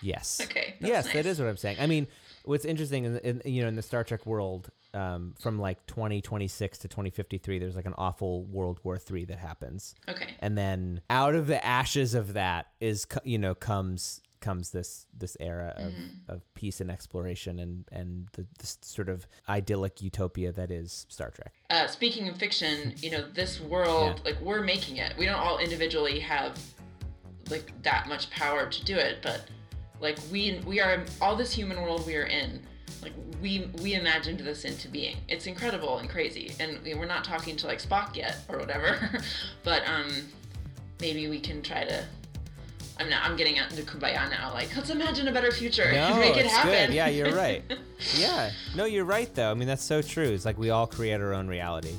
Yes. 0.00 0.40
Okay, 0.44 0.74
Yes, 0.80 1.04
nice. 1.06 1.14
that 1.14 1.26
is 1.26 1.38
what 1.40 1.48
I'm 1.48 1.56
saying. 1.56 1.76
I 1.80 1.86
mean, 1.86 2.06
what's 2.44 2.64
interesting 2.64 3.04
in, 3.04 3.18
in 3.18 3.42
you 3.44 3.62
know 3.62 3.68
in 3.68 3.74
the 3.76 3.82
Star 3.82 4.04
Trek 4.04 4.24
world, 4.26 4.70
um, 4.94 5.34
from 5.40 5.58
like 5.58 5.84
2026 5.86 6.78
to 6.78 6.88
2053, 6.88 7.58
there's 7.58 7.76
like 7.76 7.86
an 7.86 7.94
awful 7.98 8.44
World 8.44 8.80
War 8.84 8.98
Three 8.98 9.24
that 9.26 9.38
happens, 9.38 9.94
Okay. 10.08 10.34
and 10.40 10.56
then 10.56 11.00
out 11.10 11.34
of 11.34 11.46
the 11.46 11.64
ashes 11.64 12.14
of 12.14 12.32
that 12.34 12.66
is 12.80 13.06
you 13.24 13.38
know 13.38 13.54
comes 13.54 14.20
comes 14.40 14.70
this 14.70 15.06
this 15.12 15.36
era 15.40 15.74
of, 15.76 15.92
Mm-hmm. 15.92 16.30
of 16.32 16.54
peace 16.54 16.80
and 16.80 16.90
exploration 16.92 17.58
and 17.58 17.84
and 17.90 18.28
the 18.34 18.46
this 18.60 18.78
sort 18.82 19.08
of 19.08 19.26
idyllic 19.48 20.00
utopia 20.00 20.52
that 20.52 20.70
is 20.70 21.06
Star 21.08 21.30
Trek. 21.30 21.52
Uh, 21.70 21.86
speaking 21.88 22.28
of 22.28 22.36
fiction, 22.36 22.94
you 22.98 23.10
know, 23.10 23.24
this 23.34 23.60
world, 23.60 24.20
Yeah. 24.24 24.30
like 24.32 24.40
we're 24.40 24.62
making 24.62 24.98
it. 24.98 25.14
We 25.18 25.26
don't 25.26 25.40
all 25.40 25.58
individually 25.58 26.20
have 26.20 26.56
like 27.50 27.72
that 27.82 28.08
much 28.08 28.30
power 28.30 28.66
to 28.68 28.84
do 28.84 28.94
it, 28.96 29.18
but 29.22 29.44
like 30.00 30.18
we 30.30 30.60
we 30.64 30.80
are 30.80 31.04
all 31.20 31.34
this 31.34 31.52
human 31.52 31.82
world 31.82 32.06
we 32.06 32.14
are 32.16 32.26
in. 32.26 32.62
Like 33.02 33.12
we 33.42 33.70
we 33.82 33.94
imagined 33.94 34.40
this 34.40 34.64
into 34.64 34.88
being. 34.88 35.16
It's 35.28 35.46
incredible 35.46 35.98
and 35.98 36.08
crazy, 36.08 36.52
and 36.60 36.78
we're 36.84 37.06
not 37.06 37.24
talking 37.24 37.56
to 37.56 37.66
like 37.66 37.80
Spock 37.80 38.16
yet 38.16 38.38
or 38.48 38.58
whatever, 38.58 38.98
but 39.64 39.86
um, 39.88 40.08
maybe 41.00 41.28
we 41.28 41.38
can 41.40 41.62
try 41.62 41.84
to. 41.84 42.04
I'm 43.00 43.08
not. 43.08 43.22
I'm 43.24 43.36
getting 43.36 43.58
out 43.58 43.70
into 43.70 43.82
kumbaya 43.84 44.28
now. 44.28 44.52
Like, 44.52 44.74
let's 44.76 44.90
imagine 44.90 45.28
a 45.28 45.32
better 45.32 45.52
future 45.52 45.90
No, 45.92 45.98
and 45.98 46.18
make 46.18 46.36
it 46.36 46.46
it's 46.46 46.54
happen. 46.54 46.72
good. 46.88 46.94
Yeah, 46.94 47.06
you're 47.06 47.32
right. 47.34 47.62
yeah, 48.16 48.50
no, 48.74 48.84
you're 48.86 49.04
right 49.04 49.32
though. 49.34 49.50
I 49.50 49.54
mean, 49.54 49.68
that's 49.68 49.84
so 49.84 50.02
true. 50.02 50.24
It's 50.28 50.44
like 50.44 50.58
we 50.58 50.70
all 50.70 50.86
create 50.88 51.20
our 51.20 51.32
own 51.32 51.46
reality. 51.46 51.94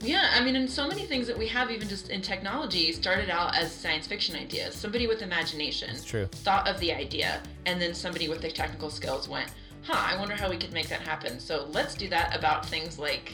Yeah, 0.00 0.30
I 0.34 0.44
mean, 0.44 0.56
and 0.56 0.68
so 0.68 0.86
many 0.86 1.06
things 1.06 1.26
that 1.26 1.38
we 1.38 1.46
have, 1.48 1.70
even 1.70 1.88
just 1.88 2.10
in 2.10 2.20
technology, 2.20 2.92
started 2.92 3.30
out 3.30 3.56
as 3.56 3.72
science 3.72 4.06
fiction 4.06 4.36
ideas. 4.36 4.74
Somebody 4.74 5.06
with 5.06 5.22
imagination 5.22 5.88
It's 5.90 6.04
true. 6.04 6.26
thought 6.26 6.68
of 6.68 6.78
the 6.80 6.92
idea, 6.92 7.40
and 7.64 7.80
then 7.80 7.94
somebody 7.94 8.28
with 8.28 8.42
the 8.42 8.50
technical 8.50 8.90
skills 8.90 9.26
went, 9.28 9.50
huh, 9.86 10.14
I 10.14 10.18
wonder 10.18 10.34
how 10.34 10.48
we 10.50 10.56
could 10.56 10.72
make 10.72 10.88
that 10.88 11.00
happen. 11.00 11.38
So 11.40 11.66
let's 11.72 11.94
do 11.94 12.08
that 12.08 12.36
about 12.36 12.66
things 12.66 12.98
like 12.98 13.32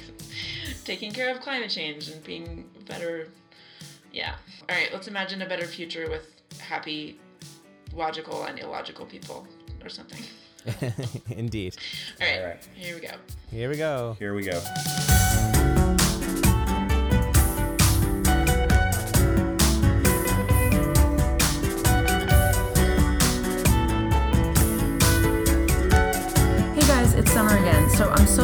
taking 0.84 1.12
care 1.12 1.30
of 1.34 1.40
climate 1.40 1.70
change 1.70 2.08
and 2.08 2.22
being 2.24 2.68
better. 2.86 3.28
Yeah. 4.12 4.34
All 4.68 4.76
right, 4.76 4.90
let's 4.92 5.08
imagine 5.08 5.42
a 5.42 5.48
better 5.48 5.66
future 5.66 6.08
with 6.10 6.42
happy, 6.60 7.18
logical, 7.94 8.44
and 8.44 8.58
illogical 8.58 9.06
people 9.06 9.46
or 9.82 9.88
something. 9.88 10.22
Indeed. 11.30 11.76
All 12.20 12.26
right, 12.26 12.38
All 12.40 12.46
right. 12.46 12.68
here 12.74 12.94
we 12.94 13.00
go. 13.00 13.14
Here 13.50 13.68
we 13.68 13.76
go. 13.76 14.16
Here 14.18 14.34
we 14.34 14.42
go. 14.44 15.61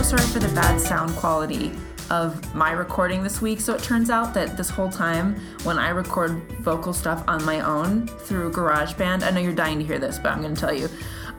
Sorry 0.08 0.22
for 0.28 0.38
the 0.38 0.48
bad 0.54 0.80
sound 0.80 1.14
quality 1.16 1.70
of 2.08 2.54
my 2.54 2.70
recording 2.70 3.22
this 3.22 3.42
week. 3.42 3.60
So 3.60 3.74
it 3.74 3.82
turns 3.82 4.08
out 4.08 4.32
that 4.32 4.56
this 4.56 4.70
whole 4.70 4.88
time 4.88 5.38
when 5.64 5.78
I 5.78 5.90
record 5.90 6.40
vocal 6.60 6.94
stuff 6.94 7.22
on 7.28 7.44
my 7.44 7.60
own 7.60 8.06
through 8.06 8.50
GarageBand, 8.52 9.22
I 9.22 9.28
know 9.28 9.40
you're 9.40 9.52
dying 9.52 9.78
to 9.78 9.84
hear 9.84 9.98
this, 9.98 10.18
but 10.18 10.32
I'm 10.32 10.40
going 10.40 10.54
to 10.54 10.58
tell 10.58 10.72
you. 10.72 10.88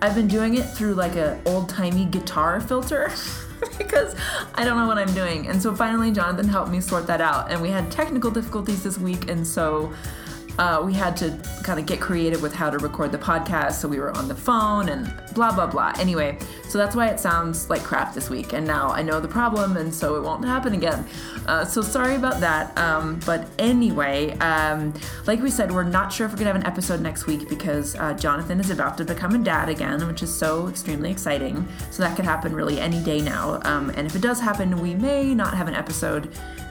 I've 0.03 0.13
been 0.13 0.27
doing 0.27 0.53
it 0.53 0.65
through 0.65 0.93
like 0.93 1.15
a 1.15 1.41
old-timey 1.47 2.05
guitar 2.05 2.62
filter 2.62 3.12
because 3.79 4.15
I 4.53 4.65
don't 4.65 4.77
know 4.77 4.86
what 4.86 4.99
I'm 4.99 5.15
doing. 5.15 5.47
And 5.47 5.60
so 5.60 5.73
finally 5.73 6.12
Jonathan 6.12 6.47
helped 6.47 6.69
me 6.69 6.79
sort 6.79 7.08
that 7.08 7.21
out 7.21 7.49
and 7.49 7.60
we 7.63 7.71
had 7.71 7.89
technical 7.89 8.29
difficulties 8.29 8.84
this 8.84 8.99
week 8.99 9.32
and 9.32 9.47
so 9.47 9.91
uh, 10.60 10.82
we 10.84 10.93
had 10.93 11.15
to 11.15 11.39
kind 11.63 11.80
of 11.80 11.86
get 11.86 12.02
creative 12.02 12.41
with 12.41 12.54
how 12.54 12.69
to 12.69 12.78
record 12.80 13.13
the 13.13 13.17
podcast. 13.17 13.74
So 13.74 13.88
we 13.88 13.98
were 13.98 14.15
on 14.17 14.28
the 14.28 14.36
phone 14.36 14.89
and 14.89 15.12
blah, 15.34 15.56
blah, 15.56 15.65
blah. 15.65 15.93
Anyway, 15.98 16.38
so 16.67 16.78
that's 16.78 16.98
why 16.98 17.08
it 17.08 17.17
sounds 17.17 17.69
like 17.69 17.82
crap 17.82 18.13
this 18.13 18.30
week. 18.30 18.52
And 18.52 18.67
now 18.67 18.89
I 18.89 19.02
know 19.02 19.22
the 19.22 19.28
problem, 19.28 19.78
and 19.78 19.93
so 19.93 20.15
it 20.15 20.22
won't 20.22 20.43
happen 20.43 20.74
again. 20.74 21.06
Uh, 21.48 21.63
so 21.63 21.82
sorry 21.82 22.15
about 22.15 22.41
that. 22.41 22.78
Um, 22.78 23.22
but 23.26 23.48
anyway, 23.58 24.38
um, 24.39 24.93
like 25.26 25.41
we 25.41 25.50
said, 25.50 25.72
we're 25.72 25.84
not 25.84 26.12
sure 26.12 26.26
if 26.26 26.34
we're 26.34 26.39
going 26.39 26.48
to 26.48 26.54
have 26.54 26.62
an 26.62 26.67
episode 26.67 27.00
next 27.00 27.26
week 27.26 27.48
because 27.48 27.95
uh, 27.95 28.13
Jonathan 28.13 28.60
is 28.60 28.69
about 28.69 28.98
to 28.98 29.06
become 29.06 29.34
a 29.36 29.38
dad 29.38 29.69
again, 29.69 30.06
which 30.08 30.22
is 30.22 30.34
so 30.34 30.67
extremely 30.67 31.10
exciting. 31.10 31.65
So 31.89 32.04
that 32.04 32.17
could 32.17 32.26
happen 32.26 32.54
really 32.54 32.82
any 32.82 33.02
day 33.02 33.22
now. 33.22 33.62
Um, 33.63 33.92
and 33.92 34.06
if 34.06 34.13
it 34.13 34.21
does 34.21 34.42
happen, 34.42 34.81
we 34.81 34.94
may 34.94 35.33
not 35.33 35.54
have 35.54 35.69
an 35.69 35.75
episode 35.75 36.29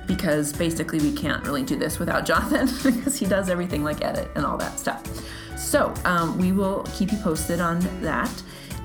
because 0.08 0.52
basically 0.52 0.98
we 0.98 1.12
can't 1.12 1.44
really 1.44 1.62
do 1.62 1.76
this 1.76 2.00
without 2.00 2.26
Jonathan 2.26 2.66
because 2.96 3.16
he 3.16 3.26
does 3.26 3.48
everything 3.48 3.84
like 3.84 4.04
edit 4.04 4.28
and 4.34 4.44
all 4.44 4.56
that 4.56 4.80
stuff. 4.80 5.04
So 5.56 5.94
um, 6.04 6.36
we 6.38 6.50
will 6.50 6.84
keep 6.94 7.12
you 7.12 7.18
posted 7.18 7.60
on 7.60 7.78
that. 8.02 8.30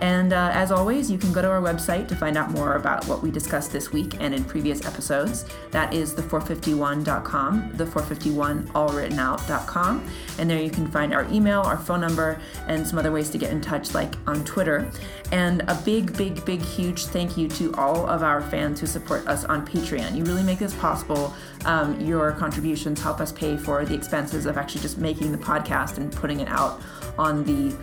And 0.04 0.34
uh, 0.34 0.52
as 0.54 0.70
always, 0.70 1.10
you 1.10 1.18
can 1.18 1.32
go 1.32 1.42
to 1.42 1.48
our 1.50 1.62
website 1.62 2.10
to 2.10 2.16
find 2.18 2.36
out 2.36 2.52
more 2.52 2.76
about 2.76 3.08
what 3.08 3.24
we 3.24 3.32
discussed 3.32 3.72
this 3.72 3.94
week 3.94 4.18
and 4.20 4.36
in 4.36 4.44
previous 4.44 4.86
episodes. 4.86 5.46
That 5.72 5.94
is 5.94 6.14
the451.com, 6.14 7.72
the451 7.72 8.68
allwrittenOut.com. 8.74 10.06
And 10.40 10.50
there 10.50 10.62
you 10.62 10.70
can 10.70 10.92
find 10.92 11.14
our 11.14 11.24
email, 11.32 11.62
our 11.62 11.78
phone 11.78 12.02
number, 12.02 12.42
and 12.68 12.86
some 12.86 13.00
other 13.00 13.14
ways 13.14 13.30
to 13.30 13.38
get 13.38 13.52
in 13.52 13.62
touch, 13.62 13.94
like 13.94 14.16
on 14.28 14.44
Twitter. 14.44 14.92
And 15.32 15.62
a 15.70 15.82
big, 15.86 16.18
big, 16.18 16.44
big, 16.44 16.60
huge 16.60 17.06
thank 17.06 17.38
you 17.38 17.48
to 17.48 17.74
all 17.76 18.06
of 18.06 18.24
our 18.24 18.42
fans 18.42 18.82
who 18.82 18.88
support 18.88 19.26
us 19.26 19.46
on 19.46 19.66
Patreon. 19.66 20.18
You 20.18 20.26
really 20.26 20.44
make 20.44 20.60
this 20.60 20.76
possible. 20.76 21.34
Um, 21.64 21.98
your 22.02 22.34
contributions 22.34 23.02
help 23.02 23.22
us 23.22 23.32
pay 23.32 23.56
for 23.56 23.86
the 23.86 23.94
expenses 23.94 24.48
of 24.48 24.58
actually 24.58 24.82
just 24.82 24.98
making 24.98 25.32
the 25.32 25.38
podcast 25.38 25.96
and 25.96 26.12
putting 26.12 26.42
it 26.42 26.50
out 26.50 26.82
on 27.18 27.46
the 27.46 27.74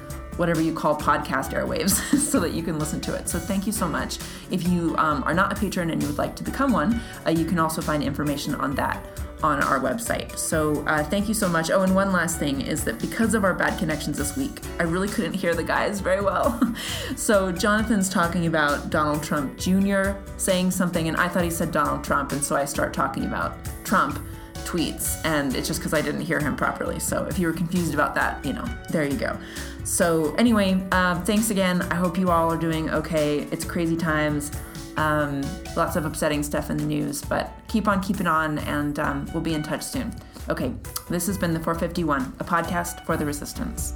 whatever 0.41 0.63
you 0.63 0.73
call 0.73 0.97
podcast 0.97 1.53
airwaves 1.53 2.01
so 2.19 2.41
that 2.41 2.53
you 2.53 2.63
can 2.63 2.79
listen 2.79 2.99
to 2.99 3.15
it. 3.15 3.29
So 3.29 3.39
thank 3.39 3.67
you 3.67 3.73
so 3.73 3.87
much. 3.87 4.19
If 4.51 4.67
you 4.67 4.97
um, 4.97 5.23
are 5.25 5.35
not 5.35 5.53
a 5.53 5.55
patron 5.55 5.91
and 5.91 6.01
you 6.01 6.09
would 6.09 6.17
like 6.17 6.35
to 6.37 6.43
become 6.43 6.73
one, 6.73 6.99
uh, 7.27 7.31
you 7.31 7.45
can 7.45 7.59
also 7.59 7.83
find 7.83 8.03
information 8.03 8.55
on 8.55 8.75
that 8.77 9.05
on 9.43 9.63
our 9.63 9.79
website. 9.79 10.39
So 10.39 10.83
uh, 10.87 11.05
thank 11.05 11.29
you 11.29 11.35
so 11.35 11.47
much. 11.47 11.71
Oh, 11.71 11.83
and 11.83 11.95
one 11.95 12.11
last 12.11 12.39
thing 12.39 12.63
is 12.63 12.85
that 12.85 12.99
because 13.01 13.35
of 13.35 13.45
our 13.45 13.53
bad 13.53 13.79
connections 13.79 14.17
this 14.17 14.35
week, 14.35 14.61
I 14.79 14.85
really 14.85 15.09
couldn't 15.09 15.35
hear 15.35 15.55
the 15.55 15.63
guys 15.63 16.01
very 16.01 16.23
well. 16.23 16.59
so 17.17 17.53
Jonathan's 17.53 18.09
talking 18.09 18.47
about 18.47 18.89
Donald 18.89 19.23
Trump 19.23 19.59
Jr. 19.59 20.13
saying 20.39 20.71
something, 20.71 21.09
and 21.09 21.19
I 21.19 21.29
thought 21.29 21.45
he 21.45 21.51
said 21.51 21.71
Donald 21.71 22.03
Trump, 22.03 22.33
and 22.33 22.43
so 22.43 22.57
I 22.57 22.65
start 22.65 22.95
talking 22.95 23.27
about 23.27 23.59
Trump 23.85 24.19
tweets, 24.65 25.21
and 25.25 25.55
it's 25.55 25.67
just 25.67 25.81
because 25.81 25.95
I 25.95 26.01
didn't 26.01 26.23
hear 26.23 26.41
him 26.41 26.57
properly. 26.57 26.99
So 27.01 27.25
if 27.25 27.39
you 27.39 27.47
were 27.47 27.53
confused 27.53 27.95
about 27.95 28.15
that, 28.15 28.45
you 28.45 28.53
know, 28.53 28.65
there 28.91 29.05
you 29.05 29.17
go. 29.17 29.39
So, 29.85 30.35
anyway, 30.37 30.81
uh, 30.93 31.21
thanks 31.23 31.51
again. 31.51 31.83
I 31.83 31.95
hope 31.95 32.19
you 32.19 32.31
all 32.31 32.53
are 32.53 32.57
doing 32.57 32.91
okay. 32.91 33.41
It's 33.51 33.65
crazy 33.65 33.97
times. 33.97 34.53
Um, 34.97 35.43
lots 35.77 35.97
of 35.97 36.05
upsetting 36.05 36.43
stuff 36.43 36.71
in 36.71 36.77
the 36.77 36.85
news, 36.85 37.23
but 37.23 37.53
keep 37.69 37.89
on 37.89 38.03
keeping 38.03 38.27
on, 38.27 38.59
and 38.61 38.99
um, 38.99 39.29
we'll 39.33 39.43
be 39.43 39.55
in 39.55 39.63
touch 39.63 39.83
soon. 39.83 40.15
Okay, 40.49 40.75
this 41.09 41.27
has 41.27 41.39
been 41.39 41.53
the 41.53 41.61
451, 41.61 42.35
a 42.41 42.45
podcast 42.45 43.05
for 43.07 43.17
the 43.17 43.25
resistance. 43.25 43.95